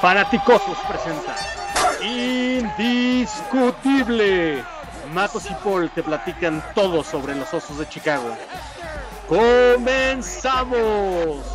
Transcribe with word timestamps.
Fanaticosos 0.00 0.76
presenta 0.88 1.36
Indiscutible. 2.02 4.64
Matos 5.14 5.48
y 5.48 5.54
Paul 5.62 5.88
te 5.90 6.02
platican 6.02 6.64
todo 6.74 7.04
sobre 7.04 7.36
los 7.36 7.54
osos 7.54 7.78
de 7.78 7.88
Chicago. 7.88 8.36
¡Comenzamos! 9.28 11.46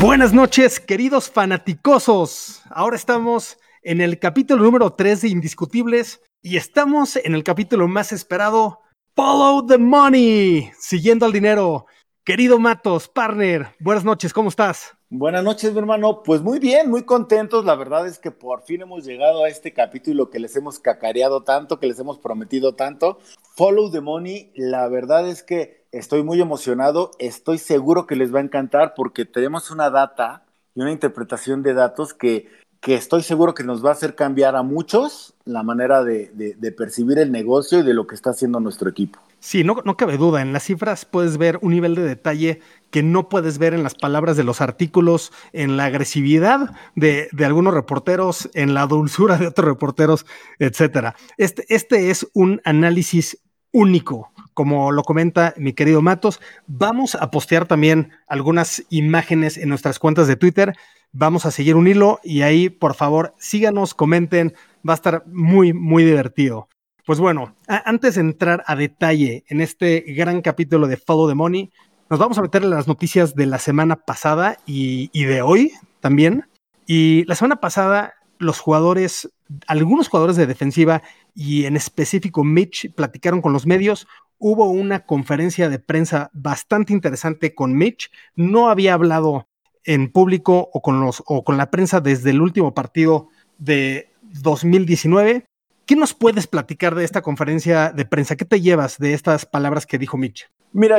Buenas 0.00 0.32
noches, 0.32 0.80
queridos 0.80 1.30
fanaticosos. 1.30 2.62
Ahora 2.70 2.96
estamos 2.96 3.58
en 3.82 4.00
el 4.00 4.18
capítulo 4.18 4.64
número 4.64 4.94
3 4.94 5.20
de 5.22 5.28
Indiscutibles 5.28 6.20
y 6.42 6.56
estamos 6.56 7.14
en 7.16 7.36
el 7.36 7.44
capítulo 7.44 7.86
más 7.86 8.10
esperado, 8.12 8.80
Follow 9.16 9.64
the 9.64 9.78
Money, 9.78 10.70
siguiendo 10.78 11.24
al 11.24 11.32
dinero. 11.32 11.86
Querido 12.22 12.58
Matos, 12.58 13.08
partner, 13.08 13.68
buenas 13.80 14.04
noches, 14.04 14.34
¿cómo 14.34 14.50
estás? 14.50 14.94
Buenas 15.08 15.42
noches, 15.42 15.72
mi 15.72 15.78
hermano. 15.78 16.22
Pues 16.22 16.42
muy 16.42 16.58
bien, 16.58 16.90
muy 16.90 17.04
contentos. 17.04 17.64
La 17.64 17.76
verdad 17.76 18.06
es 18.06 18.18
que 18.18 18.30
por 18.30 18.64
fin 18.64 18.82
hemos 18.82 19.06
llegado 19.06 19.42
a 19.42 19.48
este 19.48 19.72
capítulo 19.72 20.28
que 20.28 20.38
les 20.38 20.54
hemos 20.54 20.80
cacareado 20.80 21.44
tanto, 21.44 21.80
que 21.80 21.86
les 21.86 21.98
hemos 21.98 22.18
prometido 22.18 22.74
tanto. 22.74 23.18
Follow 23.54 23.90
the 23.90 24.02
Money, 24.02 24.52
la 24.54 24.86
verdad 24.88 25.26
es 25.26 25.42
que 25.42 25.86
estoy 25.92 26.22
muy 26.22 26.38
emocionado. 26.42 27.12
Estoy 27.18 27.56
seguro 27.56 28.06
que 28.06 28.16
les 28.16 28.34
va 28.34 28.40
a 28.40 28.42
encantar 28.42 28.92
porque 28.94 29.24
tenemos 29.24 29.70
una 29.70 29.88
data 29.88 30.44
y 30.74 30.82
una 30.82 30.92
interpretación 30.92 31.62
de 31.62 31.72
datos 31.72 32.12
que, 32.12 32.48
que 32.86 32.94
estoy 32.94 33.24
seguro 33.24 33.52
que 33.52 33.64
nos 33.64 33.84
va 33.84 33.88
a 33.88 33.94
hacer 33.94 34.14
cambiar 34.14 34.54
a 34.54 34.62
muchos 34.62 35.34
la 35.44 35.64
manera 35.64 36.04
de, 36.04 36.30
percibir 36.78 37.18
el 37.18 37.32
negocio 37.32 37.80
y 37.80 37.82
de 37.82 37.92
lo 37.92 38.06
que 38.06 38.14
está 38.14 38.30
haciendo 38.30 38.60
nuestro 38.60 38.88
equipo. 38.88 39.18
Sí, 39.40 39.64
no, 39.64 39.74
cabe 39.96 40.16
duda. 40.16 40.40
En 40.40 40.52
las 40.52 40.62
cifras 40.62 41.04
puedes 41.04 41.36
ver 41.36 41.58
un 41.62 41.72
nivel 41.72 41.96
de 41.96 42.02
detalle 42.02 42.60
que 42.92 43.02
no 43.02 43.28
puedes 43.28 43.58
ver 43.58 43.74
en 43.74 43.82
las 43.82 43.96
palabras 43.96 44.36
de 44.36 44.44
los 44.44 44.60
artículos, 44.60 45.32
en 45.52 45.76
la 45.76 45.86
agresividad 45.86 46.76
de, 46.94 47.28
algunos 47.44 47.74
reporteros, 47.74 48.48
en 48.54 48.72
la 48.72 48.86
dulzura 48.86 49.36
de 49.36 49.48
otros 49.48 49.66
reporteros, 49.66 50.24
etcétera. 50.60 51.16
Este, 51.38 51.64
este 51.68 52.10
es 52.10 52.28
un 52.34 52.60
análisis 52.64 53.38
único, 53.72 54.30
como 54.56 54.90
lo 54.90 55.02
comenta 55.02 55.52
mi 55.58 55.74
querido 55.74 56.00
Matos. 56.00 56.40
Vamos 56.66 57.14
a 57.14 57.30
postear 57.30 57.66
también 57.66 58.12
algunas 58.26 58.82
imágenes 58.88 59.58
en 59.58 59.68
nuestras 59.68 59.98
cuentas 59.98 60.28
de 60.28 60.36
Twitter. 60.36 60.72
Vamos 61.12 61.44
a 61.44 61.50
seguir 61.50 61.76
un 61.76 61.86
hilo 61.86 62.20
y 62.24 62.40
ahí, 62.40 62.70
por 62.70 62.94
favor, 62.94 63.34
síganos, 63.36 63.92
comenten. 63.92 64.54
Va 64.88 64.94
a 64.94 64.96
estar 64.96 65.24
muy, 65.26 65.74
muy 65.74 66.04
divertido. 66.04 66.70
Pues 67.04 67.20
bueno, 67.20 67.54
antes 67.66 68.14
de 68.14 68.22
entrar 68.22 68.64
a 68.66 68.76
detalle 68.76 69.44
en 69.48 69.60
este 69.60 70.00
gran 70.00 70.40
capítulo 70.40 70.86
de 70.86 70.96
Follow 70.96 71.28
the 71.28 71.34
Money, 71.34 71.70
nos 72.08 72.18
vamos 72.18 72.38
a 72.38 72.42
meter 72.42 72.62
en 72.62 72.70
las 72.70 72.88
noticias 72.88 73.34
de 73.34 73.44
la 73.44 73.58
semana 73.58 73.96
pasada 73.96 74.56
y, 74.64 75.10
y 75.12 75.24
de 75.24 75.42
hoy 75.42 75.72
también. 76.00 76.48
Y 76.86 77.24
la 77.26 77.34
semana 77.34 77.56
pasada, 77.56 78.14
los 78.38 78.58
jugadores, 78.58 79.30
algunos 79.66 80.08
jugadores 80.08 80.36
de 80.36 80.46
defensiva 80.46 81.02
y 81.34 81.66
en 81.66 81.76
específico 81.76 82.42
Mitch, 82.42 82.90
platicaron 82.94 83.42
con 83.42 83.52
los 83.52 83.66
medios. 83.66 84.08
Hubo 84.38 84.70
una 84.70 85.06
conferencia 85.06 85.68
de 85.68 85.78
prensa 85.78 86.30
bastante 86.32 86.92
interesante 86.92 87.54
con 87.54 87.74
Mitch. 87.74 88.10
No 88.34 88.68
había 88.68 88.94
hablado 88.94 89.48
en 89.84 90.10
público 90.10 90.68
o 90.72 90.82
con, 90.82 91.00
los, 91.00 91.22
o 91.26 91.44
con 91.44 91.56
la 91.56 91.70
prensa 91.70 92.00
desde 92.00 92.30
el 92.30 92.40
último 92.40 92.74
partido 92.74 93.28
de 93.58 94.12
2019 94.22 95.46
¿Qué 95.86 95.94
nos 95.94 96.14
puedes 96.14 96.48
platicar 96.48 96.96
de 96.96 97.04
esta 97.04 97.22
conferencia 97.22 97.92
de 97.92 98.04
prensa? 98.04 98.34
¿Qué 98.34 98.44
te 98.44 98.60
llevas 98.60 98.98
de 98.98 99.14
estas 99.14 99.46
palabras 99.46 99.86
que 99.86 99.98
dijo 99.98 100.16
Mitch? 100.16 100.50
Mira, 100.72 100.98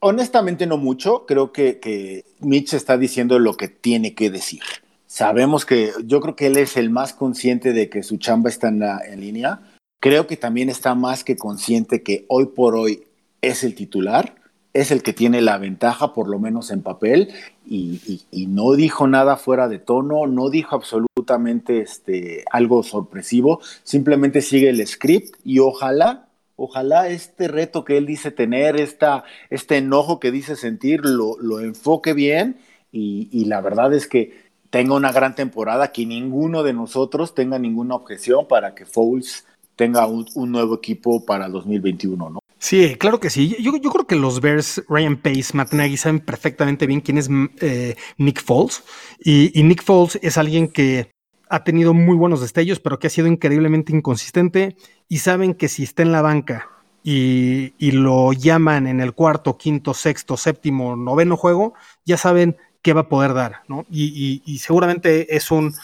honestamente 0.00 0.66
no 0.66 0.76
mucho. 0.76 1.24
Creo 1.24 1.52
que, 1.52 2.24
Mitch 2.40 2.74
está 2.74 2.98
diciendo 2.98 3.38
lo 3.38 3.56
que 3.56 3.68
tiene 3.68 4.16
que 4.16 4.30
decir. 4.30 4.62
Sabemos 5.06 5.64
que 5.64 5.92
yo 6.04 6.20
creo 6.20 6.34
que 6.34 6.46
él 6.48 6.56
es 6.56 6.76
el 6.76 6.90
más 6.90 7.14
consciente 7.14 7.72
de 7.72 7.88
que 7.88 8.02
su 8.02 8.16
chamba 8.16 8.50
está 8.50 8.68
en, 8.68 8.82
en 8.82 9.20
línea. 9.20 9.60
Creo 10.04 10.26
que 10.26 10.36
también 10.36 10.68
está 10.68 10.94
más 10.94 11.24
que 11.24 11.34
consciente 11.34 12.02
que 12.02 12.26
hoy 12.28 12.44
por 12.44 12.74
hoy 12.76 13.04
es 13.40 13.64
el 13.64 13.74
titular 13.74 14.34
es 14.74 14.90
el 14.90 15.02
que 15.02 15.14
tiene 15.14 15.40
la 15.40 15.56
ventaja, 15.56 16.12
por 16.12 16.28
lo 16.28 16.38
menos 16.38 16.70
en 16.70 16.82
papel, 16.82 17.32
y, 17.64 18.20
no 18.48 18.74
dijo 18.74 19.06
nada 19.06 19.36
fuera 19.36 19.68
de 19.68 19.78
tono, 19.78 20.26
no 20.26 20.50
dijo 20.50 20.76
absolutamente 20.76 21.80
este, 21.80 22.44
algo 22.50 22.82
sorpresivo, 22.82 23.60
simplemente 23.84 24.42
sigue 24.42 24.68
el 24.68 24.86
script 24.86 25.36
y 25.44 25.60
ojalá, 25.60 26.26
ojalá 26.56 27.08
este 27.08 27.48
reto 27.48 27.84
que 27.84 27.96
él 27.96 28.04
dice 28.04 28.32
tener, 28.32 28.78
esta, 28.78 29.24
este 29.48 29.78
enojo 29.78 30.20
que 30.20 30.32
dice 30.32 30.56
sentir, 30.56 31.00
lo, 31.04 31.38
lo 31.40 31.60
enfoque 31.60 32.12
bien 32.12 32.58
y, 32.92 33.44
la 33.46 33.60
verdad 33.60 33.94
es 33.94 34.06
que 34.06 34.44
tenga 34.70 34.96
una 34.96 35.12
gran 35.12 35.36
temporada, 35.36 35.92
que 35.92 36.04
ninguno 36.04 36.64
de 36.64 36.72
nosotros 36.72 37.34
tenga 37.34 37.58
ninguna 37.58 37.94
objeción 37.94 38.46
para 38.48 38.74
que 38.74 38.86
Fouls 38.86 39.44
tenga 39.76 40.06
un, 40.06 40.26
nuevo 40.50 40.76
equipo 40.76 41.24
para 41.24 41.48
2021, 41.48 42.30
¿no? 42.30 42.40
Sí, 42.58 42.96
claro 42.96 43.20
que 43.20 43.28
sí. 43.28 43.56
Yo, 43.60 43.72
creo 43.72 44.06
que 44.06 44.16
los 44.16 44.40
Bears, 44.40 44.82
Ryan 44.88 45.16
Pace, 45.16 45.52
Matt 45.52 45.74
Nagy 45.74 45.98
saben 45.98 46.20
perfectamente 46.20 46.86
bien 46.86 47.02
quién 47.02 47.18
es 47.18 47.28
eh, 47.60 47.94
Nick 48.16 48.42
Foles. 48.42 48.82
Y, 49.22 49.62
Nick 49.62 49.82
Foles 49.82 50.18
es 50.22 50.38
alguien 50.38 50.68
que 50.68 51.10
ha 51.50 51.62
tenido 51.62 51.92
muy 51.92 52.16
buenos 52.16 52.40
destellos, 52.40 52.80
pero 52.80 52.98
que 52.98 53.08
ha 53.08 53.10
sido 53.10 53.26
increíblemente 53.26 53.94
inconsistente. 53.94 54.76
Y 55.08 55.18
saben 55.18 55.52
que 55.52 55.68
si 55.68 55.82
está 55.82 56.02
en 56.02 56.12
la 56.12 56.22
banca 56.22 56.70
y, 57.02 57.74
lo 57.78 58.32
llaman 58.32 58.86
en 58.86 59.00
el 59.00 59.12
cuarto, 59.12 59.58
quinto, 59.58 59.92
sexto, 59.92 60.38
séptimo, 60.38 60.96
noveno 60.96 61.36
juego, 61.36 61.74
ya 62.06 62.16
saben 62.16 62.56
qué 62.80 62.94
va 62.94 63.02
a 63.02 63.08
poder 63.08 63.34
dar, 63.34 63.62
¿no? 63.68 63.84
Y, 63.90 64.58
seguramente 64.58 65.36
es 65.36 65.50
un 65.50 65.74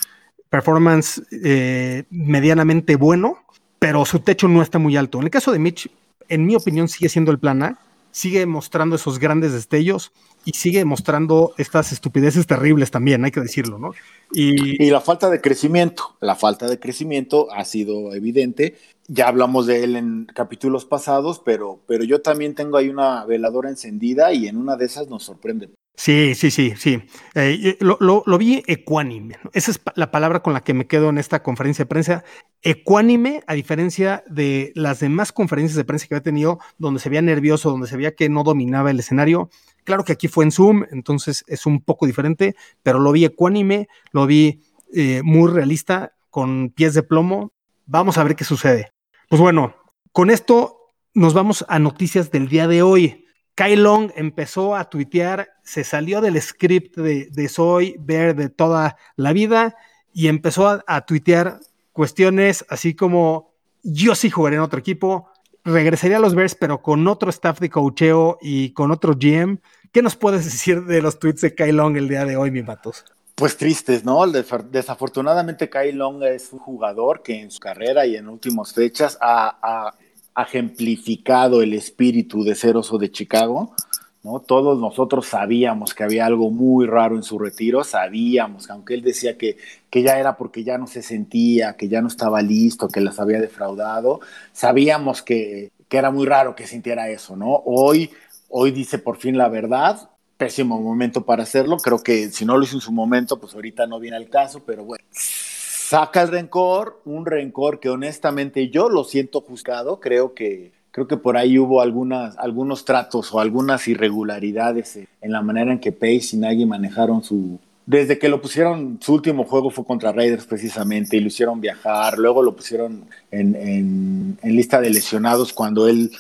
performance 0.49 1.23
eh, 1.31 2.05
medianamente 2.11 2.97
bueno, 2.97 3.39
pero 3.81 4.05
su 4.05 4.21
techo 4.21 4.47
no 4.47 4.63
está 4.63 4.79
muy 4.79 4.97
alto. 4.97 5.19
En 5.19 5.25
el 5.25 5.31
caso 5.31 5.51
de 5.51 5.59
Mitch, 5.59 5.91
en 6.29 6.47
mi 6.47 6.55
opinión, 6.55 6.87
sigue 6.87 7.09
siendo 7.09 7.33
el 7.33 7.41
plan 7.41 7.63
A, 7.65 7.79
sigue 8.13 8.45
mostrando 8.47 8.97
esos 8.97 9.19
grandes 9.19 9.53
destellos 9.53 10.13
y 10.45 10.53
sigue 10.53 10.85
mostrando 10.85 11.55
estas 11.59 11.91
estupideces 11.91 12.47
terribles 12.47 12.91
también, 12.91 13.25
hay 13.25 13.31
que 13.31 13.41
decirlo, 13.41 13.79
¿no? 13.79 13.93
Y, 14.33 14.91
la 14.91 15.01
falta 15.01 15.31
de 15.31 15.41
crecimiento, 15.41 16.17
la 16.21 16.37
falta 16.37 16.69
de 16.69 16.79
crecimiento 16.79 17.53
ha 17.53 17.65
sido 17.65 18.15
evidente. 18.15 18.77
Ya 19.13 19.27
hablamos 19.27 19.67
de 19.67 19.83
él 19.83 19.97
en 19.97 20.27
capítulos 20.27 20.85
pasados, 20.85 21.43
pero, 21.45 21.81
pero 21.89 22.05
yo 22.05 22.23
también 22.23 22.55
tengo 22.55 22.77
ahí 22.77 22.89
una 22.89 23.25
veladora 23.25 23.69
encendida 23.69 24.33
y 24.33 24.47
en 24.47 24.57
una 24.57 24.77
de 24.77 24.85
esas 24.85 25.09
nos 25.09 25.25
sorprende. 25.25 25.69
Sí, 25.97 26.37
sí, 26.37 26.53
sí, 26.53 26.75
sí. 26.77 27.03
Eh, 27.35 27.77
lo, 27.81 27.99
lo, 28.01 28.39
vi 28.39 28.63
ecuánime. 28.69 29.37
Esa 29.53 29.73
es 29.73 29.81
la 29.97 30.13
palabra 30.13 30.45
con 30.45 30.53
la 30.53 30.61
que 30.61 30.75
me 30.75 30.87
quedo 30.87 31.09
en 31.09 31.19
esta 31.19 31.43
conferencia 31.43 31.87
de 31.87 31.89
prensa. 31.89 32.25
Ecuánime, 32.63 33.43
a 33.49 33.55
diferencia 33.55 34.23
de 34.29 34.71
las 34.77 35.01
demás 35.01 35.33
conferencias 35.33 35.77
de 35.77 35.85
prensa 35.85 36.07
que 36.07 36.15
había 36.15 36.23
tenido, 36.23 36.61
donde 36.79 37.01
se 37.01 37.09
veía 37.09 37.21
nervioso, 37.21 37.69
donde 37.69 37.89
se 37.89 37.97
veía 37.97 38.15
que 38.15 38.29
no 38.29 38.45
dominaba 38.45 38.93
el 38.93 39.01
escenario. 39.01 39.51
Claro 39.83 40.05
que 40.05 40.13
aquí 40.13 40.29
fue 40.29 40.45
en 40.45 40.53
Zoom, 40.53 40.85
entonces 40.93 41.43
es 41.49 41.67
un 41.67 41.83
poco 41.83 42.07
diferente, 42.07 42.55
pero 42.85 43.01
lo 43.01 43.11
vi 43.11 43.25
ecuánime, 43.25 43.89
lo 44.13 44.27
vi 44.27 44.63
eh, 44.95 45.21
muy 45.25 45.51
realista, 45.51 46.13
con 46.31 46.71
pies 46.71 46.95
de 46.95 47.03
plomo. 47.03 47.53
Vamos 47.87 48.19
a 48.19 48.23
ver 48.23 48.37
qué 48.37 48.45
sucede. 48.45 48.93
Pues 49.31 49.41
bueno, 49.41 49.77
con 50.11 50.29
esto 50.29 50.89
nos 51.15 51.35
vamos 51.35 51.65
a 51.69 51.79
noticias 51.79 52.33
del 52.33 52.49
día 52.49 52.67
de 52.67 52.83
hoy. 52.83 53.27
Kai 53.55 53.77
Long 53.77 54.11
empezó 54.17 54.75
a 54.75 54.91
tuitear, 54.91 55.51
se 55.63 55.85
salió 55.85 56.21
del 56.21 56.43
script 56.43 56.97
de, 56.97 57.49
Soy 57.49 57.95
Ver 58.01 58.35
de 58.35 58.49
toda 58.49 58.97
la 59.15 59.33
vida 59.33 59.77
y 60.13 60.27
empezó 60.27 60.83
a, 60.85 61.01
tuitear 61.03 61.61
cuestiones 61.93 62.67
así 62.71 62.95
como 62.95 63.55
yo 63.85 64.17
sí 64.17 64.31
jugaré 64.31 64.57
en 64.57 64.63
otro 64.63 64.81
equipo, 64.81 65.31
regresaría 65.63 66.17
a 66.17 66.21
los 66.21 66.35
Bears 66.35 66.57
pero 66.57 66.83
con 66.83 67.07
otro 67.07 67.31
staff 67.31 67.61
de 67.61 67.71
coacheo 67.71 68.37
y 68.43 68.73
con 68.73 68.91
otro 68.91 69.15
GM. 69.15 69.61
¿Qué 69.93 70.03
nos 70.03 70.17
puedes 70.17 70.45
decir 70.45 70.87
de 70.87 71.03
los 71.03 71.21
tweets 71.21 71.43
de 71.43 71.55
Kai 71.55 71.71
Long 71.71 71.97
el 71.97 72.09
día 72.09 72.25
de 72.25 72.37
hoy, 72.37 72.51
mi 72.51 72.65
Matos? 72.65 73.05
Pues 73.41 73.57
tristes, 73.57 74.05
¿no? 74.05 74.21
Desafortunadamente 74.27 75.71
Kai 75.71 75.93
Long 75.93 76.23
es 76.25 76.53
un 76.53 76.59
jugador 76.59 77.23
que 77.23 77.41
en 77.41 77.51
su 77.51 77.59
carrera 77.59 78.05
y 78.05 78.15
en 78.15 78.29
últimas 78.29 78.75
fechas 78.75 79.17
ha 79.19 79.95
ejemplificado 80.37 81.63
el 81.63 81.73
espíritu 81.73 82.45
de 82.45 82.55
ser 82.55 82.77
oso 82.77 82.99
de 82.99 83.11
Chicago. 83.11 83.75
¿no? 84.23 84.41
Todos 84.41 84.79
nosotros 84.79 85.27
sabíamos 85.27 85.95
que 85.95 86.05
había 86.05 86.27
algo 86.27 86.51
muy 86.51 86.85
raro 86.87 87.17
en 87.17 87.23
su 87.23 87.39
retiro, 87.39 87.83
sabíamos 87.83 88.67
que 88.67 88.73
aunque 88.75 88.93
él 88.93 89.01
decía 89.01 89.39
que, 89.39 89.57
que 89.89 90.03
ya 90.03 90.19
era 90.19 90.37
porque 90.37 90.63
ya 90.63 90.77
no 90.77 90.87
se 90.87 91.01
sentía, 91.01 91.79
que 91.79 91.89
ya 91.89 92.03
no 92.03 92.09
estaba 92.09 92.43
listo, 92.43 92.89
que 92.89 93.01
las 93.01 93.19
había 93.19 93.41
defraudado, 93.41 94.21
sabíamos 94.53 95.23
que, 95.23 95.73
que 95.89 95.97
era 95.97 96.11
muy 96.11 96.27
raro 96.27 96.55
que 96.55 96.67
sintiera 96.67 97.09
eso, 97.09 97.37
¿no? 97.37 97.63
Hoy, 97.65 98.11
hoy 98.51 98.71
dice 98.71 98.99
por 98.99 99.17
fin 99.17 99.39
la 99.39 99.49
verdad, 99.49 100.10
pésimo 100.41 100.81
momento 100.81 101.21
para 101.21 101.43
hacerlo, 101.43 101.77
creo 101.77 102.03
que 102.03 102.31
si 102.31 102.47
no 102.47 102.57
lo 102.57 102.65
hizo 102.65 102.77
en 102.77 102.81
su 102.81 102.93
momento, 102.93 103.39
pues 103.39 103.55
ahorita 103.55 103.87
no 103.87 104.01
viene 104.01 104.17
al 104.17 104.31
caso, 104.31 104.63
pero 104.65 104.83
bueno. 104.85 105.05
Saca 105.13 106.23
el 106.23 106.29
rencor, 106.29 107.03
un 107.05 107.27
rencor 107.27 107.79
que 107.79 107.91
honestamente 107.91 108.71
yo 108.71 108.89
lo 108.89 109.05
siento 109.05 109.43
juzgado, 109.43 110.01
creo 110.01 110.33
que, 110.33 110.73
creo 110.93 111.07
que 111.07 111.19
por 111.19 111.37
ahí 111.37 111.59
hubo 111.59 111.83
algunas, 111.83 112.39
algunos 112.39 112.87
tratos 112.87 113.35
o 113.35 113.41
algunas 113.41 113.87
irregularidades 113.87 114.97
en 114.97 115.31
la 115.31 115.43
manera 115.43 115.73
en 115.73 115.79
que 115.79 115.93
Pace 115.93 116.31
y 116.33 116.37
Nagy 116.39 116.65
manejaron 116.65 117.23
su... 117.23 117.59
Desde 117.85 118.19
que 118.19 118.31
lo 118.31 118.41
pusieron, 118.41 118.99
su 119.03 119.13
último 119.13 119.45
juego 119.45 119.69
fue 119.69 119.85
contra 119.85 120.11
Raiders 120.11 120.47
precisamente 120.47 121.19
y 121.19 121.21
lo 121.21 121.27
hicieron 121.27 121.61
viajar, 121.61 122.19
luego 122.19 122.43
lo 122.43 122.57
pusieron 122.57 123.05
en, 123.31 123.57
en, 123.57 124.39
en 124.41 124.57
lista 124.57 124.81
de 124.81 124.89
lesionados 124.89 125.53
cuando 125.53 125.87
él 125.87 126.11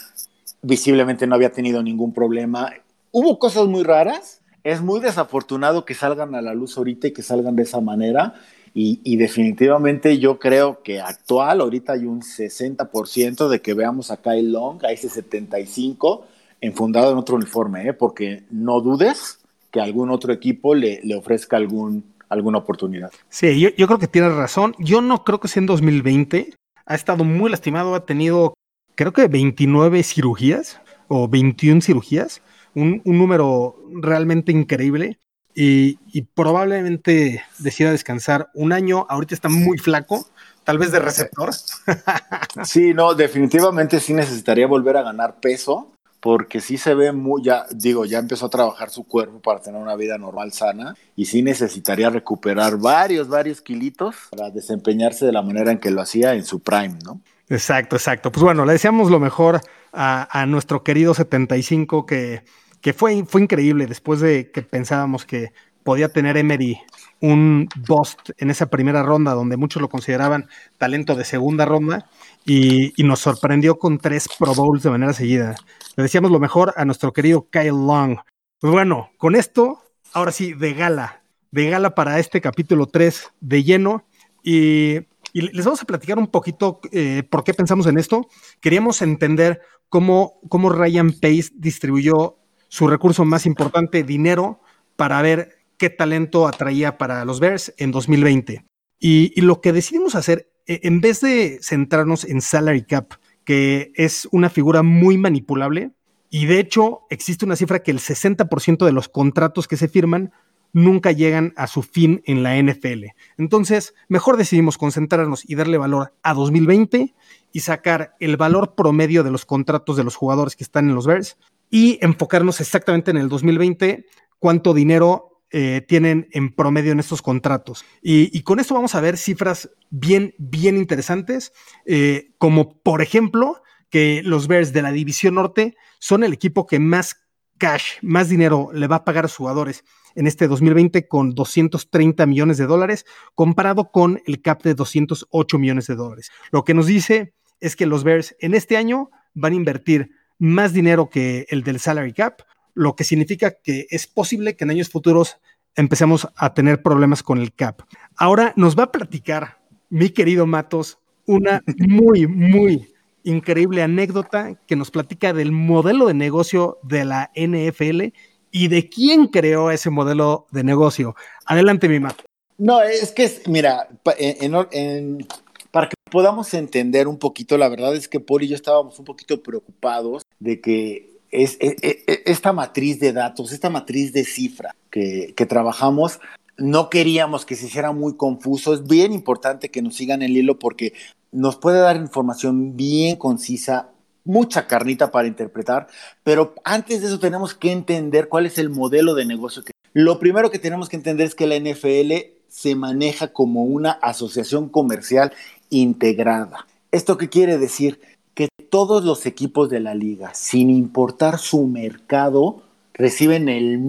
visiblemente 0.60 1.26
no 1.26 1.36
había 1.36 1.52
tenido 1.52 1.82
ningún 1.82 2.12
problema. 2.12 2.70
Hubo 3.12 3.38
cosas 3.38 3.66
muy 3.66 3.82
raras, 3.82 4.42
es 4.64 4.80
muy 4.80 5.00
desafortunado 5.00 5.84
que 5.84 5.94
salgan 5.94 6.34
a 6.34 6.42
la 6.42 6.54
luz 6.54 6.76
ahorita 6.76 7.08
y 7.08 7.12
que 7.12 7.22
salgan 7.22 7.56
de 7.56 7.62
esa 7.62 7.80
manera. 7.80 8.34
Y, 8.72 9.16
definitivamente 9.16 10.18
yo 10.18 10.38
creo 10.38 10.80
que 10.82 11.00
actual, 11.00 11.60
ahorita 11.60 11.94
hay 11.94 12.04
un 12.06 12.22
60% 12.22 13.48
de 13.48 13.60
que 13.60 13.74
veamos 13.74 14.12
a 14.12 14.18
Kyle 14.18 14.52
Long, 14.52 14.84
a 14.84 14.92
ese 14.92 15.08
75%, 15.08 16.22
enfundado 16.60 17.10
en 17.10 17.18
otro 17.18 17.34
uniforme, 17.34 17.88
¿eh? 17.88 17.92
porque 17.92 18.44
no 18.50 18.80
dudes 18.80 19.40
que 19.72 19.80
algún 19.80 20.10
otro 20.10 20.32
equipo 20.32 20.76
le, 20.76 21.00
le 21.02 21.16
ofrezca 21.16 21.56
algún, 21.56 22.04
alguna 22.28 22.58
oportunidad. 22.58 23.10
Sí, 23.28 23.58
yo, 23.58 23.70
yo 23.70 23.88
creo 23.88 23.98
que 23.98 24.06
tienes 24.06 24.34
razón. 24.34 24.76
Yo 24.78 25.00
no 25.00 25.24
creo 25.24 25.40
que 25.40 25.48
sea 25.48 25.60
en 25.60 25.66
2020. 25.66 26.54
Ha 26.86 26.94
estado 26.94 27.24
muy 27.24 27.50
lastimado, 27.50 27.96
ha 27.96 28.06
tenido 28.06 28.54
creo 29.00 29.14
que 29.14 29.28
29 29.28 30.02
cirugías 30.02 30.78
o 31.08 31.26
21 31.26 31.80
cirugías, 31.80 32.42
un, 32.74 33.02
un 33.04 33.18
número 33.18 33.76
realmente 34.00 34.52
increíble 34.52 35.18
y, 35.54 36.22
probablemente 36.34 37.42
decida 37.58 37.90
descansar 37.90 38.50
un 38.54 38.72
año. 38.72 39.06
Ahorita 39.08 39.34
está 39.34 39.48
muy 39.48 39.78
flaco, 39.78 40.26
tal 40.64 40.78
vez 40.78 40.92
de 40.92 41.00
receptor. 41.00 41.50
Sí, 42.64 42.94
no, 42.94 43.14
definitivamente 43.14 44.00
sí 44.00 44.12
necesitaría 44.12 44.66
volver 44.66 44.96
a 44.96 45.02
ganar 45.02 45.40
peso, 45.40 45.92
porque 46.20 46.60
sí 46.60 46.76
se 46.76 46.94
ve 46.94 47.12
muy, 47.12 47.42
ya 47.42 47.64
digo, 47.70 48.04
ya 48.04 48.18
empezó 48.18 48.46
a 48.46 48.50
trabajar 48.50 48.90
su 48.90 49.04
cuerpo 49.04 49.40
para 49.40 49.60
tener 49.60 49.80
una 49.80 49.94
vida 49.94 50.18
normal 50.18 50.52
sana 50.52 50.94
y 51.16 51.26
sí 51.26 51.42
necesitaría 51.42 52.10
recuperar 52.10 52.76
varios, 52.76 53.28
varios 53.28 53.60
kilitos 53.60 54.16
para 54.30 54.50
desempeñarse 54.50 55.24
de 55.24 55.32
la 55.32 55.42
manera 55.42 55.70
en 55.70 55.78
que 55.78 55.90
lo 55.90 56.02
hacía 56.02 56.34
en 56.34 56.44
su 56.44 56.60
prime, 56.60 56.98
¿no? 57.04 57.20
Exacto, 57.48 57.96
exacto. 57.96 58.30
Pues 58.30 58.42
bueno, 58.42 58.64
le 58.64 58.72
deseamos 58.72 59.10
lo 59.10 59.20
mejor 59.20 59.60
a, 59.92 60.40
a 60.40 60.46
nuestro 60.46 60.82
querido 60.82 61.14
75 61.14 62.04
que 62.04 62.42
que 62.80 62.92
fue, 62.92 63.24
fue 63.26 63.42
increíble 63.42 63.86
después 63.86 64.20
de 64.20 64.50
que 64.50 64.62
pensábamos 64.62 65.24
que 65.24 65.52
podía 65.82 66.08
tener 66.08 66.36
Emery 66.36 66.80
un 67.20 67.68
bust 67.86 68.30
en 68.38 68.50
esa 68.50 68.66
primera 68.66 69.02
ronda, 69.02 69.34
donde 69.34 69.56
muchos 69.56 69.82
lo 69.82 69.88
consideraban 69.88 70.48
talento 70.78 71.14
de 71.14 71.24
segunda 71.24 71.64
ronda, 71.64 72.08
y, 72.46 72.92
nos 73.02 73.20
sorprendió 73.20 73.78
con 73.78 73.98
tres 73.98 74.28
Pro 74.38 74.54
Bowls 74.54 74.82
de 74.82 74.90
manera 74.90 75.12
seguida. 75.12 75.54
Le 75.96 76.04
decíamos 76.04 76.30
lo 76.30 76.40
mejor 76.40 76.72
a 76.76 76.84
nuestro 76.84 77.12
querido 77.12 77.48
Kyle 77.50 77.68
Long. 77.68 78.18
Pues 78.58 78.72
bueno, 78.72 79.10
con 79.18 79.36
esto, 79.36 79.82
ahora 80.12 80.32
sí, 80.32 80.54
de 80.54 80.74
gala, 80.74 81.22
de 81.50 81.68
gala 81.68 81.94
para 81.94 82.18
este 82.18 82.40
capítulo 82.40 82.86
3 82.86 83.32
de 83.40 83.64
lleno, 83.64 84.04
y, 84.42 85.00
les 85.32 85.64
vamos 85.64 85.82
a 85.82 85.86
platicar 85.86 86.18
un 86.18 86.26
poquito 86.26 86.80
eh, 86.90 87.22
por 87.28 87.44
qué 87.44 87.54
pensamos 87.54 87.86
en 87.86 87.98
esto. 87.98 88.26
Queríamos 88.60 89.00
entender 89.00 89.60
cómo, 89.88 90.40
cómo 90.48 90.70
Ryan 90.70 91.12
Pace 91.12 91.50
distribuyó 91.54 92.39
su 92.70 92.86
recurso 92.86 93.24
más 93.24 93.46
importante, 93.46 94.04
dinero, 94.04 94.60
para 94.96 95.20
ver 95.20 95.58
qué 95.76 95.90
talento 95.90 96.46
atraía 96.46 96.98
para 96.98 97.24
los 97.24 97.40
Bears 97.40 97.74
en 97.76 97.90
2020. 97.90 98.64
Y, 99.00 99.40
lo 99.40 99.60
que 99.60 99.72
decidimos 99.72 100.14
hacer, 100.14 100.52
e, 100.66 100.80
en 100.84 101.00
vez 101.00 101.20
de 101.20 101.58
centrarnos 101.62 102.24
en 102.24 102.40
salary 102.40 102.84
cap, 102.84 103.14
que 103.44 103.92
es 103.96 104.28
una 104.30 104.50
figura 104.50 104.82
muy 104.82 105.18
manipulable, 105.18 105.90
y 106.30 106.46
de 106.46 106.60
hecho 106.60 107.00
existe 107.10 107.44
una 107.44 107.56
cifra 107.56 107.82
que 107.82 107.90
el 107.90 107.98
60% 107.98 108.86
de 108.86 108.92
los 108.92 109.08
contratos 109.08 109.66
que 109.66 109.76
se 109.76 109.88
firman 109.88 110.32
nunca 110.72 111.10
llegan 111.10 111.52
a 111.56 111.66
su 111.66 111.82
fin 111.82 112.22
en 112.26 112.44
la 112.44 112.56
NFL. 112.56 113.06
Entonces, 113.36 113.94
mejor 114.08 114.36
decidimos 114.36 114.78
concentrarnos 114.78 115.42
y 115.48 115.56
darle 115.56 115.76
valor 115.76 116.14
a 116.22 116.34
2020 116.34 117.14
y 117.50 117.60
sacar 117.60 118.14
el 118.20 118.36
valor 118.36 118.76
promedio 118.76 119.24
de 119.24 119.32
los 119.32 119.44
contratos 119.44 119.96
de 119.96 120.04
los 120.04 120.14
jugadores 120.14 120.54
que 120.54 120.62
están 120.62 120.88
en 120.88 120.94
los 120.94 121.08
Bears 121.08 121.36
y 121.70 121.98
enfocarnos 122.02 122.60
exactamente 122.60 123.10
en 123.10 123.16
el 123.16 123.28
2020, 123.28 124.06
cuánto 124.38 124.74
dinero 124.74 125.30
eh, 125.52 125.84
tienen 125.86 126.28
en 126.32 126.54
promedio 126.54 126.92
en 126.92 127.00
estos 127.00 127.22
contratos. 127.22 127.84
Y, 128.02 128.42
con 128.42 128.60
esto 128.60 128.74
vamos 128.74 128.94
a 128.94 129.00
ver 129.00 129.16
cifras 129.16 129.70
bien, 129.90 130.34
bien 130.38 130.76
interesantes, 130.76 131.52
eh, 131.86 132.32
como 132.38 132.80
por 132.82 133.02
ejemplo 133.02 133.62
que 133.88 134.22
los 134.24 134.46
Bears 134.46 134.72
de 134.72 134.82
la 134.82 134.92
División 134.92 135.34
Norte 135.34 135.76
son 135.98 136.22
el 136.22 136.32
equipo 136.32 136.66
que 136.66 136.78
más 136.78 137.16
cash, 137.58 137.94
más 138.02 138.28
dinero 138.28 138.70
le 138.72 138.86
va 138.86 138.96
a 138.96 139.04
pagar 139.04 139.24
a 139.24 139.28
sus 139.28 139.38
jugadores 139.38 139.84
en 140.14 140.26
este 140.26 140.48
2020 140.48 141.08
con 141.08 141.34
230 141.34 142.26
millones 142.26 142.58
de 142.58 142.66
dólares, 142.66 143.04
comparado 143.34 143.90
con 143.90 144.22
el 144.26 144.42
cap 144.42 144.62
de 144.62 144.74
208 144.74 145.58
millones 145.58 145.86
de 145.86 145.96
dólares. 145.96 146.30
Lo 146.52 146.64
que 146.64 146.74
nos 146.74 146.86
dice 146.86 147.34
es 147.60 147.76
que 147.76 147.86
los 147.86 148.04
Bears 148.04 148.36
en 148.40 148.54
este 148.54 148.76
año 148.76 149.10
van 149.34 149.52
a 149.52 149.56
invertir 149.56 150.10
más 150.40 150.72
dinero 150.72 151.10
que 151.10 151.46
el 151.50 151.62
del 151.62 151.78
salary 151.78 152.12
cap, 152.12 152.40
lo 152.74 152.96
que 152.96 153.04
significa 153.04 153.52
que 153.62 153.86
es 153.90 154.08
posible 154.08 154.56
que 154.56 154.64
en 154.64 154.70
años 154.70 154.88
futuros 154.88 155.36
empecemos 155.76 156.26
a 156.34 156.54
tener 156.54 156.82
problemas 156.82 157.22
con 157.22 157.38
el 157.38 157.54
cap. 157.54 157.82
Ahora 158.16 158.52
nos 158.56 158.76
va 158.76 158.84
a 158.84 158.92
platicar 158.92 159.58
mi 159.90 160.10
querido 160.10 160.46
Matos 160.46 160.98
una 161.26 161.62
muy, 161.78 162.26
muy 162.26 162.92
increíble 163.22 163.82
anécdota 163.82 164.58
que 164.66 164.76
nos 164.76 164.90
platica 164.90 165.32
del 165.32 165.52
modelo 165.52 166.06
de 166.06 166.14
negocio 166.14 166.78
de 166.82 167.04
la 167.04 167.30
NFL 167.36 168.14
y 168.50 168.68
de 168.68 168.88
quién 168.88 169.26
creó 169.26 169.70
ese 169.70 169.90
modelo 169.90 170.46
de 170.50 170.64
negocio. 170.64 171.14
Adelante, 171.44 171.88
mi 171.88 172.00
Mato. 172.00 172.24
No, 172.56 172.82
es 172.82 173.12
que, 173.12 173.30
mira, 173.46 173.88
en, 174.18 174.54
en, 174.72 175.26
para 175.70 175.88
que 175.88 175.94
podamos 176.10 176.52
entender 176.54 177.08
un 177.08 177.18
poquito, 177.18 177.56
la 177.56 177.68
verdad 177.68 177.94
es 177.94 178.08
que 178.08 178.20
Paul 178.20 178.42
y 178.42 178.48
yo 178.48 178.54
estábamos 178.54 178.98
un 178.98 179.04
poquito 179.04 179.42
preocupados 179.42 180.22
de 180.40 180.60
que 180.60 181.10
es, 181.30 181.56
e, 181.60 181.76
e, 181.82 182.04
e, 182.06 182.22
esta 182.26 182.52
matriz 182.52 182.98
de 182.98 183.12
datos, 183.12 183.52
esta 183.52 183.70
matriz 183.70 184.12
de 184.12 184.24
cifra 184.24 184.74
que, 184.90 185.32
trabajamos, 185.48 186.20
no 186.58 186.90
queríamos 186.90 187.46
que 187.46 187.56
se 187.56 187.66
hiciera 187.66 187.92
muy 187.92 188.16
confuso. 188.16 188.74
Es 188.74 188.86
bien 188.86 189.12
importante 189.12 189.70
que 189.70 189.82
nos 189.82 189.96
sigan 189.96 190.22
el 190.22 190.36
hilo 190.36 190.58
porque 190.58 190.92
nos 191.32 191.56
puede 191.56 191.78
dar 191.78 191.96
información 191.96 192.76
bien 192.76 193.16
concisa, 193.16 193.90
mucha 194.24 194.66
carnita 194.66 195.10
para 195.10 195.28
interpretar, 195.28 195.86
pero 196.22 196.54
antes 196.64 197.00
de 197.00 197.06
eso 197.06 197.18
tenemos 197.18 197.54
que 197.54 197.72
entender 197.72 198.28
cuál 198.28 198.46
es 198.46 198.58
el 198.58 198.68
modelo 198.68 199.14
de 199.14 199.24
negocio. 199.24 199.62
Lo 199.92 200.18
primero 200.18 200.50
que 200.50 200.58
tenemos 200.58 200.88
que 200.88 200.96
entender 200.96 201.26
es 201.26 201.34
que 201.34 201.46
la 201.46 201.58
NFL 201.58 202.12
se 202.48 202.74
maneja 202.74 203.32
como 203.32 203.64
una 203.64 203.92
asociación 203.92 204.68
comercial 204.68 205.32
integrada. 205.70 206.66
¿Esto 206.92 207.16
qué 207.16 207.28
quiere 207.28 207.58
decir? 207.58 208.00
Que 208.34 208.48
todos 208.70 209.04
los 209.04 209.26
equipos 209.26 209.68
de 209.68 209.80
la 209.80 209.94
liga, 209.94 210.34
sin 210.34 210.70
importar 210.70 211.38
su 211.38 211.66
mercado, 211.66 212.62
reciben 212.94 213.48
el 213.48 213.80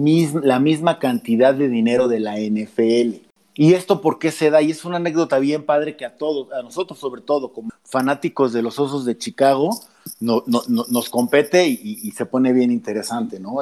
la 0.42 0.58
misma 0.58 0.98
cantidad 0.98 1.54
de 1.54 1.68
dinero 1.68 2.08
de 2.08 2.20
la 2.20 2.38
NFL. 2.38 3.22
¿Y 3.54 3.74
esto 3.74 4.00
por 4.00 4.18
qué 4.18 4.30
se 4.30 4.50
da? 4.50 4.62
Y 4.62 4.70
es 4.70 4.84
una 4.84 4.96
anécdota 4.96 5.38
bien 5.38 5.64
padre 5.64 5.96
que 5.96 6.06
a 6.06 6.16
todos, 6.16 6.50
a 6.52 6.62
nosotros 6.62 6.98
sobre 6.98 7.20
todo, 7.20 7.52
como 7.52 7.70
fanáticos 7.84 8.52
de 8.52 8.62
los 8.62 8.78
Osos 8.78 9.04
de 9.04 9.18
Chicago, 9.18 9.78
no, 10.20 10.42
nos 10.46 11.10
compete 11.10 11.68
y, 11.68 12.10
se 12.12 12.24
pone 12.24 12.52
bien 12.52 12.70
interesante, 12.70 13.38
¿no? 13.38 13.56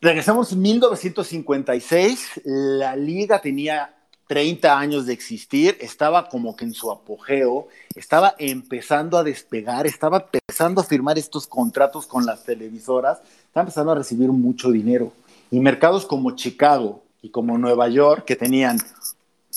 Regresamos 0.00 0.52
en 0.52 0.62
1956, 0.62 2.40
la 2.44 2.96
liga 2.96 3.40
tenía 3.40 3.94
30 4.26 4.78
años 4.78 5.06
de 5.06 5.12
existir, 5.12 5.76
estaba 5.80 6.28
como 6.28 6.56
que 6.56 6.64
en 6.64 6.72
su 6.72 6.90
apogeo, 6.90 7.68
estaba 7.94 8.34
empezando 8.38 9.18
a 9.18 9.24
despegar, 9.24 9.86
estaba 9.86 10.26
empezando 10.32 10.80
a 10.80 10.84
firmar 10.84 11.18
estos 11.18 11.46
contratos 11.46 12.06
con 12.06 12.24
las 12.24 12.44
televisoras, 12.44 13.20
estaba 13.46 13.62
empezando 13.62 13.92
a 13.92 13.96
recibir 13.96 14.30
mucho 14.30 14.70
dinero. 14.70 15.12
Y 15.50 15.60
mercados 15.60 16.06
como 16.06 16.32
Chicago 16.32 17.02
y 17.22 17.30
como 17.30 17.58
Nueva 17.58 17.88
York, 17.88 18.24
que 18.24 18.36
tenían 18.36 18.78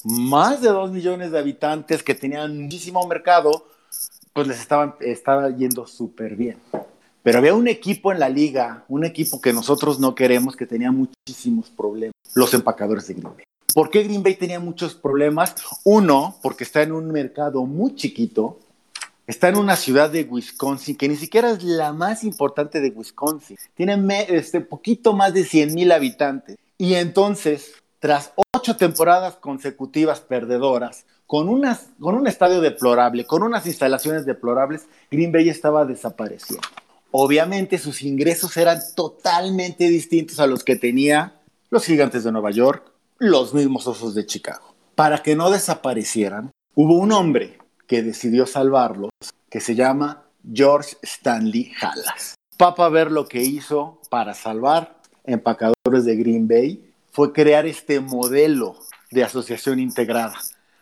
más 0.04 0.62
de 0.62 0.70
2 0.70 0.92
millones 0.92 1.32
de 1.32 1.40
habitantes, 1.40 2.04
que 2.04 2.16
tenían 2.16 2.64
muchísimo 2.64 3.06
mercado, 3.08 3.68
pues 4.34 4.48
les 4.48 4.60
estaba, 4.60 4.96
estaba 5.00 5.50
yendo 5.50 5.88
súper 5.88 6.36
bien. 6.36 6.58
Pero 7.24 7.40
había 7.40 7.54
un 7.54 7.68
equipo 7.68 8.12
en 8.12 8.20
la 8.20 8.30
liga, 8.30 8.86
un 8.88 9.04
equipo 9.04 9.42
que 9.42 9.52
nosotros 9.52 10.00
no 10.00 10.16
queremos, 10.16 10.56
que 10.56 10.66
tenía 10.66 10.92
muchísimos 10.92 11.70
problemas, 11.70 12.14
los 12.36 12.54
empacadores 12.54 13.08
de 13.08 13.16
Green. 13.16 13.34
¿Por 13.74 13.90
qué 13.90 14.04
Green 14.04 14.24
Bay 14.24 14.36
tenía 14.36 14.60
muchos 14.60 14.96
problemas? 14.96 15.56
Uno, 15.84 16.38
porque 16.42 16.64
está 16.64 16.82
en 16.82 16.92
un 16.94 17.12
mercado 17.12 17.66
muy 17.66 17.96
chiquito, 17.96 18.60
está 19.28 19.50
en 19.50 19.58
una 19.58 19.76
ciudad 19.76 20.10
de 20.10 20.24
Wisconsin 20.24 20.96
que 20.96 21.10
ni 21.10 21.16
siquiera 21.16 21.52
es 21.52 21.64
la 21.64 21.94
más 21.94 22.24
importante 22.24 22.80
de 22.80 22.90
Wisconsin. 22.90 23.58
Tiene 23.76 24.26
este, 24.30 24.62
poquito 24.62 25.14
más 25.14 25.34
de 25.34 25.44
100 25.44 25.74
mil 25.76 25.92
habitantes. 25.92 26.58
Y 26.78 26.96
entonces, 26.96 27.74
tras 28.00 28.32
ocho 28.54 28.78
temporadas 28.78 29.36
consecutivas 29.36 30.22
perdedoras, 30.22 31.06
con, 31.28 31.50
unas, 31.50 31.88
con 32.00 32.16
un 32.16 32.26
estadio 32.26 32.62
deplorable, 32.62 33.26
con 33.26 33.44
unas 33.44 33.66
instalaciones 33.68 34.26
deplorables, 34.26 34.88
Green 35.12 35.32
Bay 35.32 35.50
estaba 35.50 35.86
desapareciendo. 35.86 36.66
Obviamente 37.12 37.78
sus 37.78 38.02
ingresos 38.02 38.56
eran 38.58 38.80
totalmente 38.96 39.90
distintos 39.90 40.40
a 40.40 40.48
los 40.48 40.64
que 40.64 40.78
tenía 40.78 41.36
los 41.70 41.86
gigantes 41.86 42.24
de 42.24 42.32
Nueva 42.32 42.52
York, 42.52 42.92
los 43.20 43.54
mismos 43.54 43.88
osos 43.88 44.14
de 44.16 44.26
Chicago. 44.26 44.76
Para 44.96 45.22
que 45.24 45.36
no 45.36 45.50
desaparecieran, 45.50 46.52
hubo 46.76 46.96
un 46.96 47.12
hombre 47.12 47.58
que 47.88 48.04
decidió 48.04 48.46
salvarlos, 48.46 49.12
que 49.50 49.60
se 49.60 49.76
llama 49.76 50.26
George 50.52 50.98
Stanley 51.02 51.72
Hallas. 51.80 52.36
Papa 52.58 52.90
ver 52.90 53.12
lo 53.12 53.28
que 53.28 53.44
hizo 53.44 54.02
para 54.10 54.34
salvar 54.34 55.02
empacadores 55.24 56.06
de 56.06 56.16
Green 56.16 56.48
Bay 56.48 56.92
fue 57.12 57.34
crear 57.34 57.66
este 57.66 58.00
modelo 58.00 58.76
de 59.12 59.24
asociación 59.24 59.80
integrada, 59.80 60.36